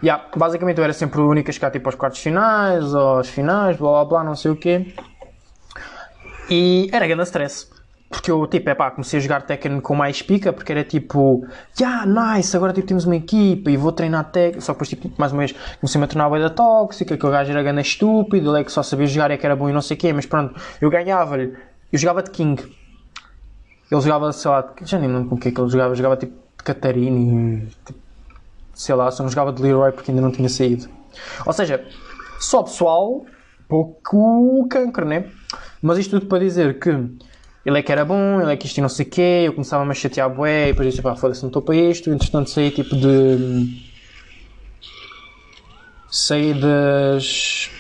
Yeah, 0.03 0.29
basicamente 0.35 0.77
eu 0.77 0.83
era 0.83 0.91
sempre 0.91 1.21
o 1.21 1.29
único 1.29 1.49
a 1.49 1.53
chegar 1.53 1.71
tipo 1.71 1.87
aos 1.87 1.95
quartos 1.95 2.19
finais, 2.19 2.93
aos 2.93 3.29
finais, 3.29 3.77
blá 3.77 3.91
blá 3.91 4.05
blá, 4.05 4.23
não 4.25 4.35
sei 4.35 4.51
o 4.51 4.57
quê. 4.57 4.93
E 6.49 6.89
era 6.91 7.07
grande 7.07 7.23
stress. 7.23 7.69
Porque 8.15 8.31
eu, 8.31 8.47
tipo, 8.47 8.69
é 8.69 8.73
pá, 8.73 8.91
comecei 8.91 9.19
a 9.19 9.21
jogar 9.21 9.41
Tekken 9.41 9.81
com 9.81 9.93
mais 9.93 10.21
pica, 10.21 10.53
porque 10.53 10.71
era 10.71 10.85
tipo, 10.85 11.45
yeah, 11.77 12.05
nice, 12.05 12.55
agora 12.55 12.71
tipo, 12.71 12.87
temos 12.87 13.03
uma 13.03 13.17
equipa 13.17 13.69
e 13.69 13.75
vou 13.75 13.91
treinar 13.91 14.31
Tekken. 14.31 14.61
Só 14.61 14.73
que 14.73 14.85
depois, 14.85 14.89
tipo, 14.89 15.11
mais 15.17 15.33
uma 15.33 15.39
vez, 15.39 15.53
comecei-me 15.81 16.05
a 16.05 16.07
tornar 16.07 16.33
a 16.33 16.39
da 16.39 16.49
tóxica, 16.49 17.17
que 17.17 17.25
o 17.25 17.29
gajo 17.29 17.51
era 17.51 17.61
grande 17.61 17.81
estúpido, 17.81 18.51
ele 18.51 18.61
é 18.61 18.63
que 18.63 18.71
só 18.71 18.81
sabia 18.81 19.05
jogar 19.05 19.31
e 19.31 19.37
que 19.37 19.45
era 19.45 19.53
bom 19.53 19.69
e 19.69 19.73
não 19.73 19.81
sei 19.81 19.97
o 19.97 19.99
quê, 19.99 20.13
mas 20.13 20.25
pronto, 20.25 20.55
eu 20.79 20.89
ganhava-lhe. 20.89 21.57
Eu 21.91 21.99
jogava 21.99 22.23
de 22.23 22.31
King. 22.31 22.61
Ele 23.91 24.01
jogava, 24.01 24.31
sei 24.31 24.49
lá, 24.49 24.73
já 24.83 24.97
nem 24.97 25.09
lembro 25.11 25.27
com 25.27 25.35
o 25.35 25.37
que 25.37 25.49
é 25.49 25.51
que 25.51 25.59
ele 25.59 25.69
jogava, 25.69 25.93
jogava 25.93 26.15
tipo 26.15 26.33
de 26.57 26.63
Catarina, 26.63 27.67
tipo, 27.85 27.99
sei 28.73 28.95
lá, 28.95 29.11
só 29.11 29.23
não 29.23 29.29
jogava 29.29 29.51
de 29.51 29.61
Leroy 29.61 29.91
porque 29.91 30.11
ainda 30.11 30.21
não 30.21 30.31
tinha 30.31 30.47
saído. 30.47 30.87
Ou 31.45 31.51
seja, 31.51 31.85
só 32.39 32.63
pessoal, 32.63 33.25
pouco 33.67 34.65
cancro, 34.69 35.05
né? 35.05 35.25
Mas 35.81 35.97
isto 35.97 36.11
tudo 36.17 36.29
para 36.29 36.39
dizer 36.39 36.79
que 36.79 36.91
ele 37.65 37.79
é 37.79 37.81
que 37.81 37.91
era 37.91 38.05
bom, 38.05 38.39
ele 38.39 38.53
é 38.53 38.55
que 38.55 38.67
isto 38.67 38.77
e 38.77 38.81
não 38.81 38.89
sei 38.89 39.05
o 39.05 39.09
quê, 39.09 39.43
eu 39.45 39.53
começava-me 39.53 39.89
a 39.89 39.93
chatear 39.93 40.29
bué, 40.29 40.65
e 40.65 40.71
depois 40.71 40.89
disse, 40.89 41.01
pá, 41.01 41.15
foda-se, 41.15 41.41
não 41.41 41.49
estou 41.49 41.61
para 41.61 41.75
isto, 41.75 42.11
entretanto 42.11 42.49
saí 42.49 42.69
tipo 42.69 42.95
de... 42.95 43.81
saí 46.07 46.53
das... 46.53 47.71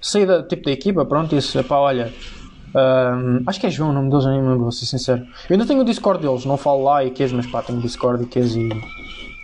saí 0.00 0.26
da, 0.26 0.42
tipo 0.42 0.64
da 0.64 0.72
equipa, 0.72 1.04
pronto, 1.04 1.32
e 1.34 1.38
disse, 1.38 1.62
pá, 1.62 1.76
olha, 1.76 2.12
um, 2.74 3.44
acho 3.46 3.60
que 3.60 3.66
é 3.66 3.70
João 3.70 3.90
o 3.90 3.92
nome 3.92 4.10
deles, 4.10 4.26
nem 4.26 4.40
lembro, 4.40 4.58
vou 4.58 4.72
ser 4.72 4.86
sincero. 4.86 5.20
Eu 5.48 5.54
ainda 5.54 5.66
tenho 5.66 5.80
o 5.80 5.84
Discord 5.84 6.20
deles, 6.20 6.44
não 6.44 6.56
falo 6.56 6.82
lá 6.82 7.04
e 7.04 7.10
queijo, 7.10 7.36
mas 7.36 7.46
pá, 7.46 7.62
tenho 7.62 7.78
o 7.78 7.82
Discord 7.82 8.24
e 8.24 8.26
queijo 8.26 8.58
e... 8.58 8.68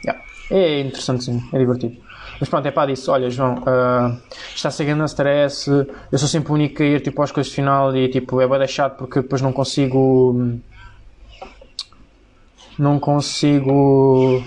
Yeah. 0.04 0.24
É 0.50 0.80
interessante 0.80 1.24
sim, 1.24 1.42
é 1.52 1.58
divertido. 1.58 2.07
Mas 2.40 2.48
pronto, 2.48 2.66
é 2.66 2.70
pá, 2.70 2.86
disse: 2.86 3.10
Olha, 3.10 3.30
João, 3.30 3.56
uh, 3.56 4.16
está 4.54 4.68
a 4.68 5.04
stress. 5.06 5.68
Eu 6.10 6.18
sou 6.18 6.28
sempre 6.28 6.52
o 6.52 6.54
único 6.54 6.82
a 6.82 6.86
ir 6.86 7.00
tipo, 7.00 7.20
às 7.22 7.32
coisas 7.32 7.50
de 7.50 7.56
final 7.56 7.94
e 7.96 8.08
tipo, 8.08 8.40
é 8.40 8.46
bem 8.46 8.58
deixado 8.58 8.96
porque 8.96 9.20
depois 9.22 9.42
não 9.42 9.52
consigo. 9.52 10.58
Não 12.78 12.98
consigo. 13.00 14.42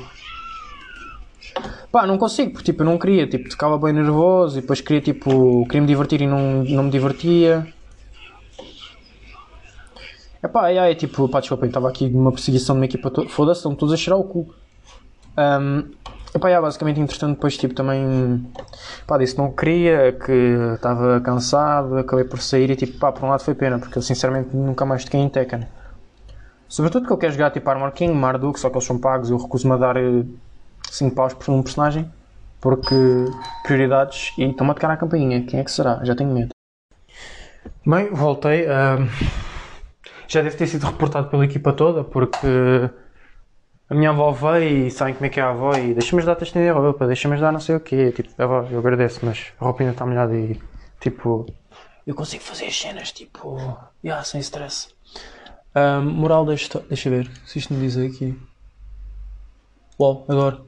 Pá, 1.91 2.07
não 2.07 2.17
consigo, 2.17 2.51
porque 2.51 2.71
tipo, 2.71 2.83
eu 2.83 2.85
não 2.85 2.97
queria, 2.97 3.27
tipo, 3.27 3.49
ficava 3.51 3.77
bem 3.77 3.91
nervoso 3.91 4.57
e 4.57 4.61
depois 4.61 4.79
queria, 4.79 5.01
tipo, 5.01 5.65
queria 5.65 5.81
me 5.81 5.87
divertir 5.87 6.21
e 6.21 6.27
não, 6.27 6.63
não 6.63 6.83
me 6.83 6.89
divertia. 6.89 7.67
É 10.41 10.47
pá, 10.47 10.69
é, 10.69 10.91
é 10.91 10.95
tipo, 10.95 11.27
pá, 11.27 11.41
desculpa, 11.41 11.65
estava 11.65 11.89
aqui 11.89 12.07
numa 12.07 12.31
perseguição 12.31 12.75
de 12.75 12.79
uma 12.79 12.85
equipa 12.85 13.11
toda. 13.11 13.27
Foda-se, 13.27 13.59
estão 13.59 13.75
todos 13.75 13.93
a 13.93 13.97
cheirar 13.97 14.17
o 14.17 14.23
cu. 14.23 14.53
Um, 15.37 15.91
Epá, 16.33 16.47
yeah, 16.47 16.65
basicamente, 16.65 16.99
entretanto, 17.01 17.35
depois 17.35 17.57
tipo, 17.57 17.73
também 17.73 18.49
pá, 19.05 19.17
disse 19.17 19.35
que 19.35 19.41
não 19.41 19.51
queria, 19.51 20.13
que 20.13 20.31
estava 20.75 21.19
cansado, 21.19 21.97
acabei 21.97 22.23
por 22.23 22.39
sair 22.39 22.69
e 22.69 22.75
tipo, 22.75 22.97
pá, 22.97 23.11
por 23.11 23.25
um 23.25 23.29
lado 23.29 23.43
foi 23.43 23.53
pena, 23.53 23.77
porque 23.77 23.97
eu 23.97 24.01
sinceramente 24.01 24.55
nunca 24.55 24.85
mais 24.85 25.03
toquei 25.03 25.19
em 25.19 25.27
Tekken. 25.27 25.67
Sobretudo 26.69 27.05
que 27.05 27.11
eu 27.11 27.17
quero 27.17 27.33
jogar 27.33 27.51
tipo 27.51 27.69
Armor 27.69 27.91
King, 27.91 28.13
Marduk, 28.13 28.57
só 28.57 28.69
que 28.69 28.77
eles 28.77 28.85
são 28.87 28.97
pagos 28.97 29.29
e 29.29 29.33
eu 29.33 29.37
recuso-me 29.37 29.73
a 29.73 29.77
dar 29.77 29.95
5 30.89 31.11
eh, 31.11 31.15
paus 31.15 31.33
por 31.33 31.51
um 31.51 31.61
personagem, 31.61 32.09
porque 32.61 32.95
prioridades 33.63 34.31
e 34.37 34.45
estão-me 34.45 34.71
a 34.71 34.73
tocar 34.73 34.89
a 34.89 34.95
campainha, 34.95 35.45
quem 35.45 35.59
é 35.59 35.63
que 35.65 35.71
será? 35.71 35.99
Já 36.05 36.15
tenho 36.15 36.31
medo. 36.31 36.51
Bem, 37.85 38.09
voltei. 38.13 38.63
Uh, 38.63 39.05
já 40.29 40.41
deve 40.41 40.55
ter 40.55 40.67
sido 40.67 40.85
reportado 40.85 41.27
pela 41.27 41.43
equipa 41.43 41.73
toda, 41.73 42.05
porque 42.05 42.47
a 43.91 43.93
minha 43.93 44.09
avó 44.11 44.31
veio 44.31 44.87
e 44.87 44.89
sabem 44.91 45.13
como 45.13 45.25
é 45.25 45.29
que 45.29 45.37
é 45.37 45.43
a 45.43 45.49
avó 45.49 45.75
e 45.75 45.93
deixa-me 45.93 46.21
ajudar 46.21 46.37
a 46.39 46.43
estender 46.43 46.71
a 46.71 46.79
roupa, 46.79 47.05
deixa-me 47.05 47.33
ajudar 47.33 47.51
não 47.51 47.59
sei 47.59 47.75
o 47.75 47.79
quê. 47.81 48.13
Tipo, 48.13 48.41
avó, 48.41 48.65
eu 48.71 48.79
agradeço, 48.79 49.19
mas 49.21 49.47
a 49.59 49.65
roupa 49.65 49.83
ainda 49.83 49.91
está 49.91 50.05
molhada 50.05 50.33
e 50.33 50.57
tipo. 50.97 51.45
Eu 52.07 52.15
consigo 52.15 52.41
fazer 52.41 52.67
as 52.67 52.79
cenas, 52.79 53.11
tipo. 53.11 53.57
Yeah, 54.01 54.23
sem 54.23 54.39
stress. 54.39 54.87
Um, 55.75 56.09
moral 56.09 56.45
da 56.45 56.53
história. 56.53 56.87
Deixa 56.87 57.09
ver 57.09 57.29
se 57.45 57.59
isto 57.59 57.73
me 57.73 57.81
diz 57.81 57.97
aqui. 57.97 58.33
Uau, 59.99 60.25
agora. 60.29 60.61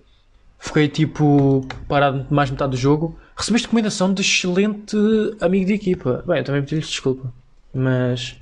Fiquei 0.60 0.90
tipo 0.90 1.66
parado 1.88 2.28
mais 2.30 2.52
metade 2.52 2.72
do 2.72 2.78
jogo. 2.78 3.18
Recebeste 3.38 3.68
recomendação 3.68 4.14
de 4.14 4.22
excelente 4.22 4.98
amigo 5.40 5.66
de 5.66 5.74
equipa. 5.74 6.26
Bem, 6.28 6.40
eu 6.40 6.44
também 6.44 6.62
pedi 6.62 6.82
desculpa. 6.82 7.32
Mas 7.74 8.38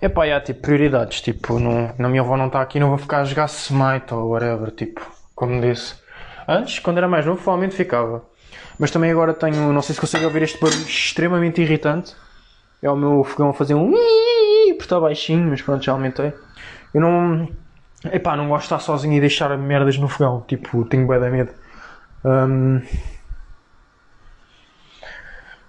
é 0.00 0.08
pá, 0.08 0.26
há 0.26 0.40
tipo 0.40 0.60
prioridades. 0.60 1.20
Tipo, 1.20 1.58
não, 1.58 1.94
na 1.98 2.08
minha 2.08 2.20
avó 2.20 2.36
não 2.36 2.48
está 2.48 2.60
aqui, 2.60 2.78
não 2.78 2.88
vou 2.88 2.98
ficar 2.98 3.20
a 3.20 3.24
jogar 3.24 3.46
Smite 3.46 4.12
ou 4.12 4.30
whatever. 4.30 4.70
Tipo, 4.70 5.00
como 5.34 5.60
disse. 5.60 5.94
Antes, 6.46 6.78
quando 6.78 6.98
era 6.98 7.08
mais 7.08 7.24
novo, 7.24 7.40
provavelmente 7.40 7.74
ficava. 7.74 8.22
Mas 8.78 8.90
também 8.90 9.10
agora 9.10 9.32
tenho, 9.32 9.72
não 9.72 9.80
sei 9.80 9.94
se 9.94 10.00
consegue 10.00 10.24
ouvir 10.24 10.42
este 10.42 10.60
barulho 10.60 10.82
extremamente 10.82 11.62
irritante. 11.62 12.14
É 12.82 12.90
o 12.90 12.96
meu 12.96 13.24
fogão 13.24 13.50
a 13.50 13.54
fazer 13.54 13.74
um 13.74 13.92
porque 14.72 14.82
está 14.82 15.00
baixinho, 15.00 15.48
mas 15.48 15.62
pronto, 15.62 15.82
já 15.82 15.92
aumentei. 15.92 16.32
Eu 16.92 17.00
não. 17.00 17.48
Epá, 18.12 18.36
não 18.36 18.48
gosto 18.48 18.62
de 18.62 18.66
estar 18.66 18.80
sozinho 18.80 19.14
e 19.14 19.20
deixar 19.20 19.56
merdas 19.56 19.96
no 19.96 20.08
fogão. 20.08 20.44
Tipo, 20.46 20.84
tenho 20.84 21.06
bué 21.06 21.18
da 21.18 21.30
medo. 21.30 21.52
Um... 22.24 22.82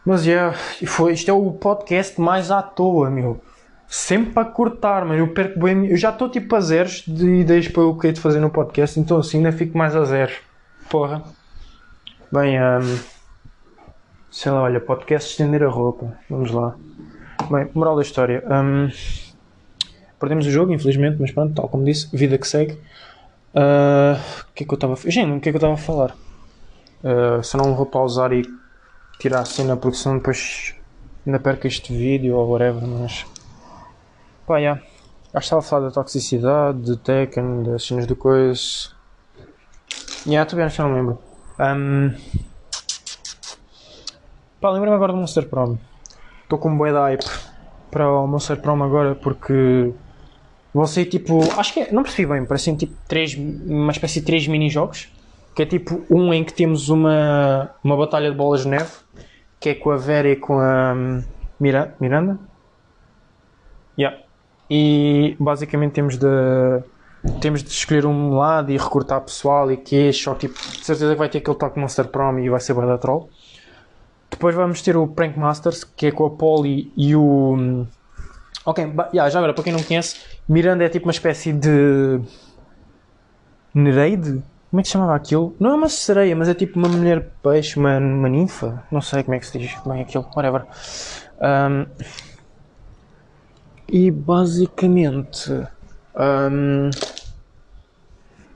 Mas 0.05 0.25
yeah, 0.25 0.55
foi, 0.85 1.13
isto 1.13 1.31
é 1.31 1.33
o 1.33 1.51
podcast 1.53 2.19
mais 2.19 2.51
à 2.51 2.61
toa, 2.61 3.09
meu 3.09 3.41
sempre 3.87 4.33
para 4.33 4.49
cortar, 4.49 5.05
mas 5.05 5.19
eu 5.19 5.27
perco 5.33 5.59
bem. 5.59 5.87
Eu 5.87 5.97
já 5.97 6.09
estou 6.09 6.29
tipo 6.29 6.55
a 6.55 6.61
zeros 6.61 7.03
de 7.07 7.41
ideias 7.41 7.67
para 7.67 7.83
o 7.83 7.97
que 7.97 8.11
de 8.11 8.19
fazer 8.19 8.39
no 8.39 8.49
podcast, 8.49 8.99
então 8.99 9.17
assim 9.17 9.37
ainda 9.37 9.51
fico 9.51 9.77
mais 9.77 9.95
a 9.95 10.03
zeros. 10.03 10.37
Porra. 10.89 11.23
Bem, 12.31 12.59
um, 12.59 12.99
sei 14.31 14.51
lá, 14.51 14.63
olha, 14.63 14.79
podcast 14.79 15.31
estender 15.31 15.63
a 15.63 15.69
roupa. 15.69 16.17
Vamos 16.29 16.51
lá. 16.51 16.75
Bem, 17.49 17.69
moral 17.73 17.95
da 17.95 18.01
história. 18.01 18.43
Um, 18.49 18.89
perdemos 20.19 20.45
o 20.45 20.51
jogo, 20.51 20.73
infelizmente, 20.73 21.17
mas 21.19 21.31
pronto, 21.31 21.53
tal 21.53 21.69
como 21.69 21.85
disse, 21.85 22.15
vida 22.15 22.37
que 22.37 22.47
segue. 22.47 22.77
Ah, 23.53 24.19
O 24.49 24.53
que 24.53 24.63
é 24.63 24.67
que 24.67 24.73
eu 24.73 24.75
estava 24.75 24.93
a 24.93 25.09
Gente, 25.09 25.37
o 25.37 25.39
que 25.39 25.49
é 25.49 25.51
que 25.51 25.55
eu 25.55 25.59
estava 25.59 25.73
a 25.73 25.77
falar? 25.77 26.15
Ah, 27.03 27.41
se 27.41 27.55
não 27.55 27.73
vou 27.75 27.85
pausar 27.85 28.33
e 28.33 28.43
tirar 29.19 29.39
a 29.41 29.45
cena 29.45 29.77
porque 29.77 29.97
senão 29.97 30.17
depois 30.17 30.75
ainda 31.25 31.39
perco 31.39 31.65
este 31.67 31.93
vídeo 31.95 32.35
ou 32.35 32.49
whatever, 32.49 32.85
mas. 32.85 33.25
Pá, 34.45 34.59
yeah. 34.59 34.79
Que 35.31 35.39
estava 35.39 35.59
a 35.59 35.63
falar 35.63 35.87
da 35.87 35.91
toxicidade, 35.91 36.81
de 36.81 36.97
Tekken, 36.97 37.63
das 37.63 37.83
cenas 37.83 38.05
do 38.05 38.15
coisa. 38.15 38.61
Yeah, 40.25 40.47
tu 40.47 40.55
bem, 40.55 40.69
já 40.69 40.83
não 40.83 40.93
lembro. 40.93 41.19
Um... 41.59 42.13
Pá, 44.61 44.69
lembro-me 44.69 44.95
agora 44.95 45.13
do 45.13 45.17
Monster 45.17 45.49
Prom. 45.49 45.77
Estou 46.43 46.59
com 46.59 46.69
um 46.69 46.77
bué 46.77 46.91
de 46.91 46.97
hype 46.97 47.25
para 47.89 48.09
o 48.09 48.27
Monster 48.27 48.61
Prom 48.61 48.83
agora 48.83 49.15
porque 49.15 49.93
vão 50.73 50.85
sair 50.85 51.05
tipo. 51.05 51.39
Acho 51.59 51.73
que 51.73 51.79
é, 51.81 51.91
não 51.91 52.03
percebi 52.03 52.31
bem, 52.31 52.45
parecem 52.45 52.75
tipo 52.75 52.93
três, 53.07 53.35
uma 53.35 53.91
espécie 53.91 54.19
de 54.19 54.25
três 54.27 54.47
mini-jogos. 54.47 55.09
Que 55.55 55.63
é 55.63 55.65
tipo 55.65 56.05
um 56.09 56.33
em 56.33 56.43
que 56.43 56.53
temos 56.53 56.89
uma, 56.89 57.71
uma 57.83 57.95
batalha 57.95 58.29
de 58.29 58.35
bolas 58.35 58.63
de 58.63 58.67
neve, 58.67 58.91
que 59.59 59.69
é 59.69 59.75
com 59.75 59.89
a 59.89 59.97
Vera 59.97 60.29
e 60.29 60.35
com 60.35 60.59
a 60.59 60.93
hum, 60.93 61.23
Mira, 61.59 61.95
Miranda. 61.99 62.37
Yeah. 63.97 64.24
E 64.69 65.35
basicamente 65.39 65.93
temos 65.93 66.17
de 66.17 66.27
temos 67.41 67.63
de 67.63 67.69
escolher 67.69 68.05
um 68.05 68.35
lado 68.35 68.71
e 68.71 68.77
recrutar 68.77 69.19
pessoal 69.21 69.71
e 69.71 69.77
que 69.77 70.09
é 70.09 70.11
só 70.11 70.35
tipo, 70.35 70.53
de 70.53 70.85
certeza 70.85 71.11
que 71.13 71.17
vai 71.17 71.27
ter 71.27 71.39
aquele 71.39 71.57
toque 71.57 71.79
Monster 71.79 72.07
Prom 72.07 72.37
e 72.37 72.49
vai 72.49 72.59
ser 72.59 72.73
bué 72.73 72.85
da 72.85 72.97
troll. 72.97 73.29
Depois 74.29 74.53
vamos 74.53 74.81
ter 74.81 74.97
o 74.97 75.07
Prank 75.07 75.37
Masters, 75.37 75.83
que 75.83 76.07
é 76.07 76.11
com 76.11 76.25
a 76.25 76.29
Polly 76.29 76.91
e 76.95 77.15
o. 77.15 77.85
Ok, 78.65 78.83
yeah, 79.13 79.29
já 79.29 79.39
agora, 79.39 79.53
para 79.53 79.63
quem 79.63 79.71
não 79.71 79.81
conhece, 79.81 80.17
Miranda 80.47 80.83
é 80.83 80.89
tipo 80.89 81.05
uma 81.05 81.11
espécie 81.11 81.53
de. 81.53 82.19
Nereide? 83.73 84.43
Como 84.69 84.79
é 84.79 84.81
que 84.81 84.87
se 84.87 84.93
chamava 84.93 85.15
aquilo? 85.15 85.55
Não 85.59 85.71
é 85.71 85.73
uma 85.75 85.89
sereia, 85.89 86.35
mas 86.35 86.49
é 86.49 86.53
tipo 86.53 86.77
uma 86.77 86.89
mulher 86.89 87.29
peixe, 87.41 87.79
uma, 87.79 87.97
uma 87.97 88.27
ninfa. 88.27 88.83
Não 88.91 88.99
sei 88.99 89.23
como 89.23 89.35
é 89.35 89.39
que 89.39 89.47
se 89.47 89.57
diz 89.57 89.73
bem 89.85 90.01
aquilo, 90.01 90.27
whatever. 90.35 90.65
Um, 91.39 91.85
e 93.87 94.11
basicamente. 94.11 95.51
Um, 96.15 96.89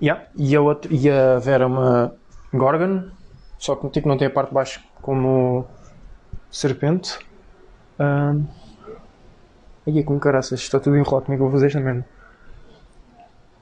yeah, 0.02 0.26
e, 0.36 0.56
a 0.56 0.62
outra, 0.62 0.94
e 0.94 1.10
a 1.10 1.40
Vera 1.40 1.64
é 1.64 1.68
uma 1.68 2.14
Gorgon, 2.54 3.10
só 3.58 3.76
que 3.76 3.90
tipo, 3.90 4.08
não 4.08 4.18
tem 4.18 4.28
a 4.28 4.32
parte 4.32 4.50
de 4.50 4.56
baixo 4.56 4.82
como 5.02 5.66
serpente. 6.50 7.20
Um, 8.00 8.46
aí 9.86 10.00
é 10.00 10.04
com 10.04 10.20
caraças, 10.20 10.60
está 10.60 10.80
tudo 10.80 10.98
enrolado, 10.98 11.26
como 11.26 11.34
é 11.34 11.38
que 11.38 11.44
eu 11.44 11.50
vou 11.50 11.52
fazer 11.52 11.68
esta 11.68 11.80
merda? 11.80 12.06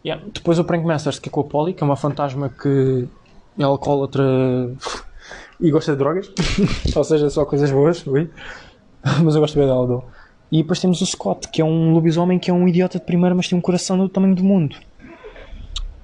Yeah. 0.05 0.24
Depois 0.34 0.57
o 0.59 0.63
Prank 0.63 0.86
Masters, 0.86 1.20
que 1.20 1.28
é 1.28 1.32
com 1.32 1.41
a 1.41 1.43
Polly, 1.43 1.74
que 1.74 1.84
é 1.84 1.86
uma 1.86 1.97
fantasma 1.97 2.49
que 2.49 3.09
é 3.57 3.63
alcoólatra 3.63 4.24
e 5.59 5.72
gosta 5.72 5.91
de 5.93 5.97
drogas. 5.97 6.32
Ou 6.95 7.03
seja, 7.03 7.30
só 7.30 7.45
coisas 7.45 7.72
boas, 7.72 8.05
ui. 8.07 8.30
mas 9.24 9.36
eu 9.36 9.41
gosto 9.41 9.57
bem 9.57 9.68
dela. 9.68 9.86
dou. 9.86 10.05
E 10.51 10.61
depois 10.61 10.79
temos 10.79 11.01
o 11.01 11.05
Scott, 11.05 11.49
que 11.49 11.61
é 11.61 11.65
um 11.65 11.93
lobisomem 11.93 12.39
que 12.39 12.49
é 12.49 12.53
um 12.53 12.67
idiota 12.67 12.99
de 12.99 13.05
primeira, 13.05 13.35
mas 13.35 13.47
tem 13.47 13.57
um 13.57 13.61
coração 13.61 13.97
do 13.97 14.07
tamanho 14.07 14.35
do 14.35 14.43
mundo. 14.43 14.77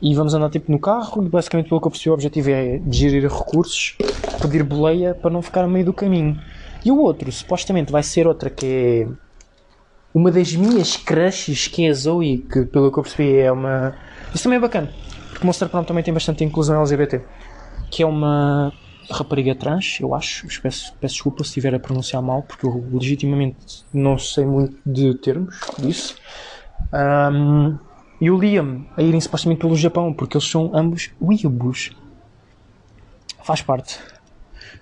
E 0.02 0.14
vamos 0.14 0.34
andar 0.34 0.50
tipo 0.50 0.70
no 0.70 0.78
carro, 0.78 1.24
e 1.24 1.30
basicamente 1.30 1.70
pelo 1.70 1.80
que 1.80 1.88
eu 1.88 1.92
percebi 1.92 2.10
o 2.10 2.14
objetivo 2.14 2.50
é 2.50 2.82
gerir 2.92 3.24
recursos, 3.24 3.96
pedir 4.42 4.64
boleia 4.64 5.16
para 5.16 5.32
não 5.32 5.42
ficar 5.42 5.64
a 5.64 5.68
meio 5.68 5.86
do 5.86 5.94
caminho. 5.94 6.38
E 6.84 6.92
o 6.92 7.00
outro, 7.00 7.32
supostamente, 7.32 7.90
vai 7.90 8.04
ser 8.04 8.28
outra 8.28 8.50
que 8.50 8.66
é 8.66 9.08
uma 10.14 10.30
das 10.30 10.54
minhas 10.54 10.98
crushes, 10.98 11.68
que 11.70 11.86
é 11.86 11.90
a 11.90 11.94
Zoe, 11.94 12.40
que 12.40 12.66
pelo 12.66 12.92
que 12.92 13.00
eu 13.00 13.04
percebi 13.04 13.38
é 13.38 13.52
uma. 13.52 13.96
Isso 14.36 14.44
também 14.44 14.58
é 14.58 14.62
bacana, 14.62 14.92
porque 15.30 15.46
Monster 15.46 15.70
Prom 15.70 15.86
também 15.86 16.04
tem 16.04 16.14
bastante 16.14 16.44
inclusão 16.44 16.80
LGBT. 16.82 17.22
Que 17.90 18.04
é 18.04 18.06
uma 18.06 18.74
rapariga 19.10 19.56
trans, 19.56 20.00
eu 20.00 20.14
acho. 20.14 20.48
Peço, 20.62 20.94
peço 21.00 21.14
desculpa 21.16 21.44
se 21.44 21.50
estiver 21.50 21.74
a 21.76 21.80
pronunciar 21.80 22.22
mal, 22.22 22.44
porque 22.44 22.66
eu 22.66 22.86
legitimamente 22.92 23.86
não 23.94 24.18
sei 24.18 24.46
muito 24.46 24.78
de 24.86 25.16
termos 25.16 25.60
disso. 25.80 26.16
Ahm, 26.92 27.78
e 28.20 28.32
o 28.32 28.38
Liam 28.38 28.86
a 28.96 29.02
irem 29.02 29.20
supostamente 29.20 29.60
pelo 29.60 29.76
Japão, 29.76 30.14
porque 30.14 30.38
eles 30.38 30.50
são 30.50 30.72
ambos 30.74 31.12
weeaboos. 31.22 31.92
Faz 33.44 33.62
parte. 33.62 34.00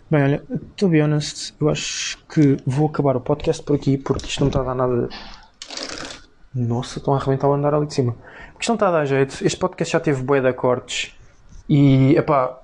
Bem, 0.09 0.23
olha, 0.23 0.43
to 0.75 0.89
be 0.89 1.01
honest, 1.01 1.53
eu 1.59 1.69
acho 1.69 2.17
que 2.27 2.57
vou 2.65 2.87
acabar 2.87 3.15
o 3.15 3.21
podcast 3.21 3.63
por 3.63 3.75
aqui, 3.75 3.97
porque 3.97 4.27
isto 4.27 4.41
não 4.41 4.47
está 4.47 4.59
a 4.59 4.63
dar 4.63 4.75
nada. 4.75 5.09
Nossa, 6.53 6.99
estão 6.99 7.13
a 7.13 7.17
arrebentar 7.17 7.47
o 7.47 7.53
andar 7.53 7.73
ali 7.73 7.87
de 7.87 7.93
cima. 7.93 8.15
Porque 8.51 8.61
isto 8.61 8.69
não 8.69 8.75
está 8.75 8.89
a 8.89 8.91
dar 8.91 9.05
jeito. 9.05 9.43
Este 9.43 9.57
podcast 9.57 9.93
já 9.93 9.99
teve 9.99 10.21
bué 10.21 10.41
de 10.41 10.51
cortes. 10.53 11.15
E, 11.67 12.13
epá, 12.17 12.60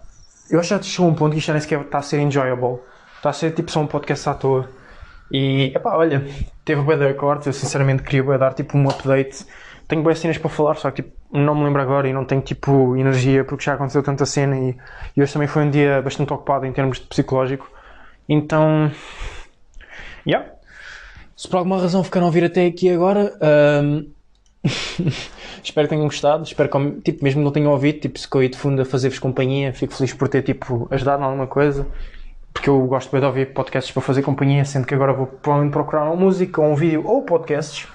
eu 0.50 0.60
acho 0.60 0.70
que 0.70 0.76
já 0.76 0.82
chegou 0.82 1.10
um 1.10 1.14
ponto 1.14 1.34
que 1.34 1.40
isto 1.40 1.48
já 1.48 1.54
nem 1.54 1.62
sequer 1.62 1.82
está 1.82 1.98
a 1.98 2.02
ser 2.02 2.20
enjoyable. 2.20 2.80
Está 3.16 3.30
a 3.30 3.34
ser 3.34 3.52
tipo 3.52 3.72
só 3.72 3.82
um 3.82 3.88
podcast 3.88 4.30
à 4.30 4.34
toa. 4.34 4.70
E, 5.32 5.72
epá, 5.76 5.96
olha, 5.96 6.26
teve 6.64 6.82
bué 6.82 6.96
de 6.96 7.14
cortes. 7.14 7.48
Eu 7.48 7.54
sinceramente 7.54 8.04
queria 8.04 8.24
bué 8.24 8.38
dar 8.38 8.54
tipo 8.54 8.78
um 8.78 8.90
update. 8.90 9.46
Tenho 9.88 10.04
boas 10.04 10.20
cenas 10.20 10.38
para 10.38 10.50
falar, 10.50 10.76
só 10.76 10.92
que 10.92 11.02
tipo, 11.02 11.16
não 11.32 11.56
me 11.56 11.64
lembro 11.64 11.82
agora 11.82 12.08
e 12.08 12.14
não 12.14 12.26
tenho 12.26 12.42
tipo 12.42 12.96
energia 12.98 13.44
porque 13.44 13.64
já 13.64 13.74
aconteceu 13.74 14.04
tanta 14.04 14.26
cena 14.26 14.58
e, 14.58 14.76
e 15.16 15.22
hoje 15.22 15.32
também 15.32 15.48
foi 15.48 15.64
um 15.64 15.70
dia 15.70 16.02
bastante 16.02 16.34
ocupado 16.34 16.66
em 16.66 16.74
termos 16.74 17.00
de 17.00 17.06
psicológico. 17.06 17.70
Então, 18.28 18.92
yeah. 20.26 20.50
Se 21.36 21.48
por 21.48 21.58
alguma 21.58 21.80
razão 21.80 22.04
ficaram 22.04 22.28
a 22.28 22.32
vir 22.32 22.44
até 22.44 22.66
aqui 22.66 22.90
agora, 22.90 23.34
ahm, 23.42 24.08
espero 25.64 25.88
que 25.88 25.94
tenham 25.94 26.06
gostado. 26.06 26.44
Espero 26.44 26.70
que, 26.70 27.02
tipo, 27.02 27.24
mesmo 27.24 27.42
não 27.44 27.52
tenham 27.52 27.72
ouvido, 27.72 28.00
tipo, 28.00 28.18
se 28.18 28.28
caí 28.28 28.50
de 28.50 28.58
fundo 28.58 28.82
a 28.82 28.86
fazer-vos 28.86 29.20
companhia, 29.20 29.74
fico 29.74 29.94
feliz 29.94 30.14
por 30.14 30.28
ter, 30.28 30.42
tipo, 30.42 30.88
ajudado 30.92 31.22
em 31.22 31.26
alguma 31.26 31.48
coisa. 31.48 31.88
Porque 32.54 32.70
eu 32.70 32.80
gosto 32.88 33.12
bem 33.12 33.20
de 33.20 33.28
ouvir 33.28 33.54
podcasts 33.54 33.92
para 33.92 34.02
fazer 34.02 34.24
companhia, 34.24 34.66
sendo 34.66 34.88
que 34.88 34.94
agora 34.96 35.14
vou 35.14 35.28
provavelmente 35.28 35.74
procurar 35.74 36.04
uma 36.04 36.16
música, 36.16 36.62
ou 36.62 36.72
um 36.72 36.76
vídeo, 36.76 37.06
ou 37.06 37.22
podcasts 37.22 37.88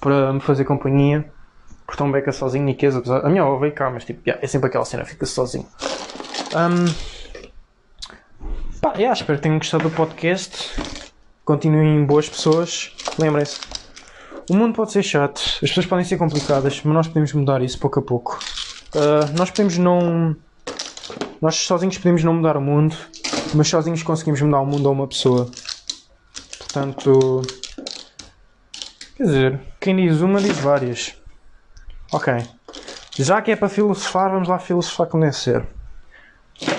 para 0.00 0.32
me 0.32 0.40
fazer 0.40 0.64
companhia. 0.64 1.24
Porque 1.86 2.02
um 2.02 2.10
beca 2.10 2.32
sozinho, 2.32 2.64
Niqueza, 2.64 2.98
apesar... 2.98 3.24
A 3.24 3.28
minha 3.28 3.42
avó 3.42 3.58
veio 3.58 3.72
cá, 3.72 3.90
mas 3.90 4.04
tipo, 4.04 4.20
yeah, 4.26 4.42
é 4.42 4.46
sempre 4.46 4.68
aquela 4.68 4.84
cena, 4.84 5.04
fica-se 5.04 5.32
sozinho. 5.32 5.66
Ahm, 6.54 6.86
Pá, 8.82 8.94
yeah, 8.94 9.12
espero 9.12 9.38
que 9.38 9.44
tenham 9.44 9.58
gostado 9.58 9.84
do 9.84 9.90
podcast. 9.90 10.72
Continuem 11.44 12.04
boas 12.04 12.28
pessoas. 12.28 12.92
Lembrem-se, 13.16 13.60
o 14.50 14.54
mundo 14.54 14.74
pode 14.74 14.92
ser 14.92 15.02
chato, 15.02 15.40
as 15.40 15.68
pessoas 15.68 15.86
podem 15.86 16.04
ser 16.04 16.16
complicadas, 16.16 16.80
mas 16.84 16.94
nós 16.94 17.08
podemos 17.08 17.32
mudar 17.32 17.62
isso 17.62 17.78
pouco 17.78 17.98
a 17.98 18.02
pouco. 18.02 18.38
Ah, 18.94 19.30
nós 19.36 19.50
podemos 19.50 19.78
não. 19.78 20.36
Nós 21.40 21.56
sozinhos 21.56 21.98
podemos 21.98 22.22
não 22.22 22.34
mudar 22.34 22.56
o 22.56 22.60
mundo, 22.60 22.96
mas 23.54 23.68
sozinhos 23.68 24.02
conseguimos 24.02 24.40
mudar 24.42 24.60
o 24.60 24.66
mundo 24.66 24.88
a 24.88 24.92
uma 24.92 25.06
pessoa. 25.06 25.50
Portanto. 26.58 27.42
Quer 29.16 29.24
dizer, 29.24 29.60
quem 29.80 29.96
diz 29.96 30.20
uma 30.20 30.40
diz 30.40 30.58
várias. 30.58 31.14
Ok. 32.12 32.34
Já 33.16 33.42
que 33.42 33.50
é 33.50 33.56
para 33.56 33.68
filosofar, 33.68 34.30
vamos 34.30 34.48
lá 34.48 34.58
filosofar 34.58 35.08
ser. 35.32 35.66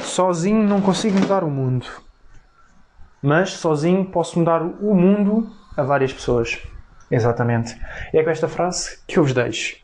Sozinho 0.03 0.67
não 0.67 0.81
consigo 0.81 1.19
mudar 1.19 1.43
o 1.43 1.49
mundo. 1.49 1.85
Mas 3.21 3.51
sozinho 3.51 4.05
posso 4.05 4.39
mudar 4.39 4.61
o 4.61 4.95
mundo 4.95 5.49
a 5.77 5.83
várias 5.83 6.11
pessoas. 6.11 6.59
Exatamente. 7.13 7.79
E 8.11 8.17
é 8.17 8.23
com 8.23 8.31
esta 8.31 8.47
frase 8.47 8.97
que 9.07 9.19
eu 9.19 9.23
vos 9.23 9.33
deixo. 9.33 9.77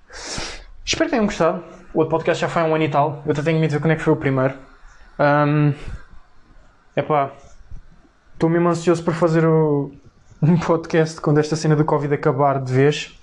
Espero 0.84 1.06
que 1.06 1.12
tenham 1.12 1.26
gostado. 1.26 1.64
O 1.94 2.00
outro 2.00 2.10
podcast 2.10 2.42
já 2.42 2.50
foi 2.50 2.64
há 2.64 2.66
um 2.66 2.74
ano 2.74 2.84
e 2.84 2.90
tal. 2.90 3.22
Eu 3.24 3.32
até 3.32 3.44
tenho 3.44 3.60
medo 3.60 3.70
de 3.70 3.76
ver 3.76 3.82
quando 3.82 3.92
é 3.92 3.96
que 3.96 4.02
foi 4.02 4.14
o 4.14 4.16
primeiro. 4.16 4.56
Um, 5.20 5.72
epá, 6.96 7.32
estou 8.34 8.50
mesmo 8.50 8.68
ansioso 8.68 9.04
por 9.04 9.14
fazer 9.14 9.46
o, 9.46 9.92
um 10.42 10.58
podcast 10.58 11.22
quando 11.22 11.38
esta 11.38 11.56
cena 11.56 11.76
do 11.76 11.86
Covid 11.86 12.16
acabar 12.16 12.60
de 12.60 12.74
vez. 12.74 13.16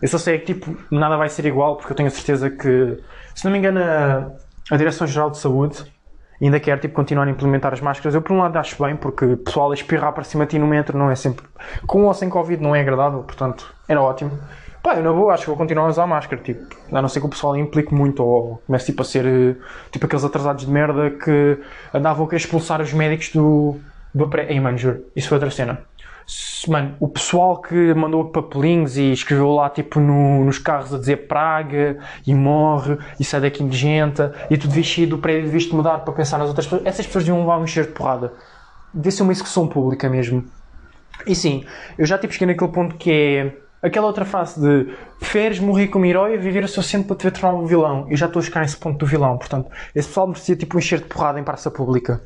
Eu 0.00 0.08
só 0.08 0.18
sei 0.18 0.40
que 0.40 0.54
tipo, 0.54 0.76
nada 0.90 1.16
vai 1.16 1.28
ser 1.28 1.46
igual, 1.46 1.76
porque 1.76 1.92
eu 1.92 1.96
tenho 1.96 2.08
a 2.08 2.10
certeza 2.10 2.50
que, 2.50 3.00
se 3.32 3.44
não 3.44 3.52
me 3.52 3.58
engano, 3.58 3.78
a, 3.80 4.32
a 4.72 4.76
Direção-Geral 4.76 5.30
de 5.30 5.38
Saúde 5.38 5.84
ainda 6.46 6.58
quer 6.58 6.78
tipo, 6.78 6.94
continuar 6.94 7.26
a 7.26 7.30
implementar 7.30 7.72
as 7.72 7.80
máscaras. 7.80 8.14
Eu, 8.14 8.22
por 8.22 8.32
um 8.32 8.38
lado, 8.38 8.58
acho 8.58 8.82
bem, 8.82 8.96
porque 8.96 9.24
o 9.24 9.36
pessoal 9.36 9.70
a 9.70 9.74
espirrar 9.74 10.12
para 10.12 10.24
cima 10.24 10.44
de 10.44 10.50
ti 10.50 10.58
no 10.58 10.66
metro 10.66 10.98
não 10.98 11.10
é 11.10 11.14
sempre. 11.14 11.46
Com 11.86 12.04
ou 12.04 12.14
sem 12.14 12.28
Covid 12.28 12.62
não 12.62 12.74
é 12.74 12.80
agradável, 12.80 13.22
portanto, 13.22 13.72
era 13.88 14.00
ótimo. 14.00 14.32
Pá, 14.82 14.96
eu 14.96 15.02
na 15.04 15.12
boa 15.12 15.32
acho 15.32 15.44
que 15.44 15.48
vou 15.48 15.56
continuar 15.56 15.86
a 15.86 15.90
usar 15.90 16.06
máscara, 16.08 16.42
tipo, 16.42 16.74
a 16.90 17.00
não 17.00 17.08
ser 17.08 17.20
que 17.20 17.26
o 17.26 17.28
pessoal 17.28 17.56
implique 17.56 17.94
muito 17.94 18.24
ou 18.24 18.60
comece 18.66 18.86
tipo, 18.86 19.02
a 19.02 19.04
ser 19.04 19.24
eh, 19.24 19.54
tipo 19.92 20.06
aqueles 20.06 20.24
atrasados 20.24 20.66
de 20.66 20.72
merda 20.72 21.08
que 21.10 21.58
andavam 21.94 22.26
a 22.26 22.28
querer 22.28 22.40
expulsar 22.40 22.80
os 22.80 22.92
médicos 22.92 23.30
do, 23.32 23.76
do 24.12 24.28
pré. 24.28 24.52
Ei, 24.52 24.60
juro, 24.76 25.04
isso 25.14 25.28
foi 25.28 25.36
outra 25.36 25.50
cena. 25.50 25.78
Mano, 26.68 26.94
o 27.00 27.08
pessoal 27.08 27.60
que 27.60 27.92
mandou 27.94 28.26
papelinhos 28.26 28.96
e 28.96 29.12
escreveu 29.12 29.50
lá 29.52 29.68
tipo 29.68 29.98
no- 29.98 30.44
nos 30.44 30.58
carros 30.58 30.94
a 30.94 30.98
dizer 30.98 31.26
praga 31.26 31.98
e 32.26 32.32
morre 32.34 32.96
e 33.18 33.24
sai 33.24 33.40
daqui 33.40 33.62
nojenta 33.64 34.32
e 34.48 34.56
tu 34.56 34.68
devias 34.68 34.88
sair 34.92 35.06
do 35.06 35.18
prédio 35.18 35.46
devias 35.46 35.68
mudar 35.70 35.98
para 35.98 36.14
pensar 36.14 36.38
nas 36.38 36.48
outras 36.48 36.66
pessoas, 36.66 36.86
essas 36.86 37.06
pessoas 37.06 37.24
deviam 37.24 37.40
levar 37.40 37.58
um 37.58 37.64
encher 37.64 37.86
de 37.86 37.92
porrada. 37.92 38.32
Devia 38.94 39.10
ser 39.10 39.22
uma 39.24 39.32
execução 39.32 39.66
pública 39.66 40.08
mesmo. 40.08 40.44
E 41.26 41.34
sim, 41.34 41.64
eu 41.98 42.06
já 42.06 42.18
tipo 42.18 42.32
cheguei 42.32 42.48
naquele 42.48 42.70
ponto 42.70 42.96
que 42.96 43.10
é 43.10 43.62
Aquela 43.82 44.06
outra 44.06 44.24
frase 44.24 44.60
de 44.60 44.94
preferes 45.18 45.58
morrer 45.58 45.88
como 45.88 46.04
herói 46.06 46.36
ou 46.36 46.40
viver 46.40 46.62
o 46.62 46.68
suficiente 46.68 47.04
para 47.08 47.16
te 47.16 47.24
ver 47.24 47.32
tornar 47.32 47.58
um 47.58 47.66
vilão. 47.66 48.06
Eu 48.08 48.16
já 48.16 48.26
estou 48.26 48.38
a 48.38 48.44
chegar 48.44 48.60
nesse 48.60 48.76
ponto 48.76 48.96
do 48.96 49.06
vilão, 49.06 49.36
portanto, 49.36 49.68
esse 49.92 50.06
pessoal 50.06 50.28
merecia 50.28 50.54
tipo 50.54 50.76
um 50.76 50.78
encher 50.78 51.00
de 51.00 51.06
porrada 51.06 51.40
em 51.40 51.42
praça 51.42 51.68
pública. 51.68 52.22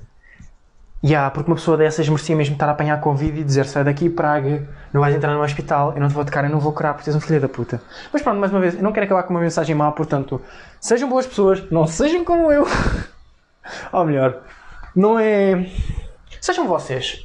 Yeah, 1.04 1.30
porque 1.30 1.50
uma 1.50 1.56
pessoa 1.56 1.76
dessas 1.76 2.08
merecia 2.08 2.34
mesmo 2.34 2.54
estar 2.54 2.68
a 2.68 2.72
apanhar 2.72 3.00
Covid 3.00 3.40
e 3.40 3.44
dizer 3.44 3.66
sai 3.66 3.84
daqui, 3.84 4.08
Praga, 4.08 4.66
não 4.92 5.00
vais 5.00 5.14
entrar 5.14 5.34
no 5.34 5.42
hospital, 5.42 5.92
eu 5.94 6.00
não 6.00 6.08
te 6.08 6.14
vou 6.14 6.24
tocar, 6.24 6.42
eu 6.44 6.50
não 6.50 6.58
vou 6.58 6.72
curar 6.72 6.94
porque 6.94 7.10
és 7.10 7.16
um 7.16 7.20
filho 7.20 7.40
da 7.40 7.48
puta. 7.48 7.80
Mas 8.12 8.22
pronto, 8.22 8.40
mais 8.40 8.50
uma 8.50 8.60
vez, 8.60 8.74
eu 8.74 8.82
não 8.82 8.92
quero 8.92 9.04
acabar 9.04 9.22
com 9.24 9.34
uma 9.34 9.40
mensagem 9.40 9.74
má, 9.74 9.92
portanto, 9.92 10.40
sejam 10.80 11.08
boas 11.08 11.26
pessoas, 11.26 11.70
não 11.70 11.86
sejam 11.86 12.24
como 12.24 12.50
eu. 12.50 12.66
Ou 13.92 14.04
melhor, 14.04 14.42
não 14.94 15.18
é. 15.18 15.70
Sejam 16.40 16.66
vocês. 16.66 17.22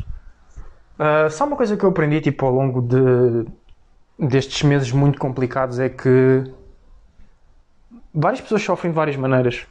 Uh, 0.99 1.29
só 1.29 1.45
uma 1.45 1.55
coisa 1.55 1.77
que 1.77 1.83
eu 1.83 1.89
aprendi 1.89 2.21
tipo, 2.21 2.45
ao 2.45 2.51
longo 2.51 2.81
de, 2.81 3.47
destes 4.19 4.61
meses 4.63 4.91
muito 4.91 5.17
complicados 5.17 5.79
é 5.79 5.89
que 5.89 6.43
várias 8.13 8.41
pessoas 8.41 8.61
sofrem 8.61 8.91
de 8.91 8.95
várias 8.95 9.15
maneiras 9.15 9.65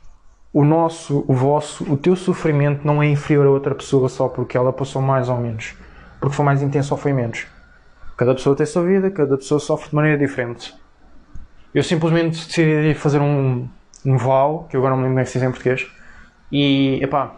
o 0.53 0.65
nosso, 0.65 1.25
o 1.29 1.35
vosso, 1.35 1.85
o 1.93 1.97
teu 1.97 2.17
sofrimento 2.17 2.85
não 2.85 3.03
é 3.03 3.07
inferior 3.07 3.47
a 3.47 3.51
outra 3.51 3.75
pessoa 3.75 4.09
só 4.09 4.29
porque 4.29 4.57
ela 4.57 4.73
passou 4.73 5.01
mais 5.01 5.29
ou 5.29 5.37
menos. 5.37 5.75
Porque 6.21 6.35
foi 6.35 6.45
mais 6.45 6.61
intenso 6.63 6.93
ou 6.93 6.99
foi 6.99 7.13
menos. 7.13 7.47
Cada 8.17 8.35
pessoa 8.35 8.57
tem 8.57 8.65
a 8.65 8.67
sua 8.67 8.83
vida, 8.83 9.11
cada 9.11 9.37
pessoa 9.37 9.61
sofre 9.61 9.91
de 9.91 9.95
maneira 9.95 10.19
diferente. 10.19 10.75
Eu 11.73 11.83
simplesmente 11.83 12.47
decidi 12.47 12.95
fazer 12.95 13.21
um, 13.21 13.69
um 14.05 14.17
vow, 14.17 14.67
que 14.69 14.77
eu 14.77 14.81
agora 14.81 14.97
não 14.97 15.03
me 15.03 15.09
lembro 15.09 15.15
como 15.15 15.21
é 15.21 15.25
que 15.25 15.31
se 15.31 15.39
diz 15.39 15.49
em 15.49 15.51
português, 15.51 15.87
e, 16.51 16.99
epá, 17.03 17.37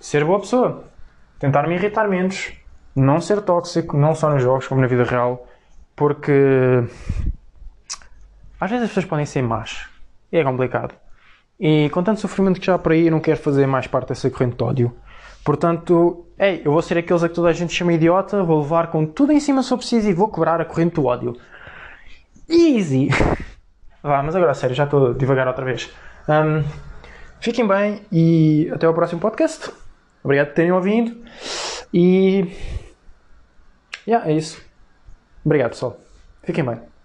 ser 0.00 0.24
boa 0.24 0.40
pessoa. 0.40 0.84
Tentar 1.38 1.68
me 1.68 1.74
irritar 1.74 2.08
menos. 2.08 2.52
Não 2.94 3.20
ser 3.20 3.42
tóxico, 3.42 3.94
não 3.96 4.14
só 4.14 4.30
nos 4.30 4.42
jogos, 4.42 4.66
como 4.66 4.80
na 4.80 4.86
vida 4.86 5.04
real, 5.04 5.46
porque 5.94 6.82
às 8.58 8.70
vezes 8.70 8.84
as 8.84 8.90
pessoas 8.90 9.04
podem 9.04 9.26
ser 9.26 9.42
más. 9.42 9.86
E 10.32 10.38
é 10.38 10.42
complicado. 10.42 10.94
E 11.58 11.88
com 11.90 12.02
tanto 12.02 12.20
sofrimento 12.20 12.60
que 12.60 12.66
já 12.66 12.74
há 12.74 12.78
por 12.78 12.92
aí, 12.92 13.06
eu 13.06 13.10
não 13.10 13.20
quero 13.20 13.38
fazer 13.38 13.66
mais 13.66 13.86
parte 13.86 14.08
dessa 14.08 14.30
corrente 14.30 14.56
de 14.56 14.64
ódio. 14.64 14.96
Portanto, 15.44 16.26
ei, 16.38 16.62
eu 16.64 16.72
vou 16.72 16.82
ser 16.82 16.98
aqueles 16.98 17.22
a 17.22 17.28
que 17.28 17.34
toda 17.34 17.48
a 17.48 17.52
gente 17.52 17.72
chama 17.72 17.92
idiota, 17.92 18.42
vou 18.42 18.60
levar 18.60 18.88
com 18.90 19.06
tudo 19.06 19.32
em 19.32 19.40
cima 19.40 19.62
se 19.62 19.72
eu 19.72 19.78
preciso 19.78 20.08
e 20.08 20.12
vou 20.12 20.28
quebrar 20.30 20.60
a 20.60 20.64
corrente 20.64 20.96
do 20.96 21.06
ódio. 21.06 21.36
Easy! 22.48 23.08
Vá, 24.02 24.22
mas 24.22 24.36
agora 24.36 24.54
sério, 24.54 24.76
já 24.76 24.84
estou 24.84 25.14
devagar 25.14 25.48
outra 25.48 25.64
vez. 25.64 25.90
Um, 26.28 26.64
fiquem 27.40 27.66
bem 27.66 28.02
e 28.12 28.70
até 28.72 28.86
ao 28.86 28.94
próximo 28.94 29.20
podcast. 29.20 29.70
Obrigado 30.22 30.48
por 30.48 30.54
terem 30.54 30.72
ouvido. 30.72 31.16
E. 31.92 32.52
Yeah, 34.06 34.28
é 34.28 34.34
isso. 34.34 34.60
Obrigado, 35.44 35.70
pessoal. 35.70 35.98
Fiquem 36.42 36.64
bem. 36.64 36.95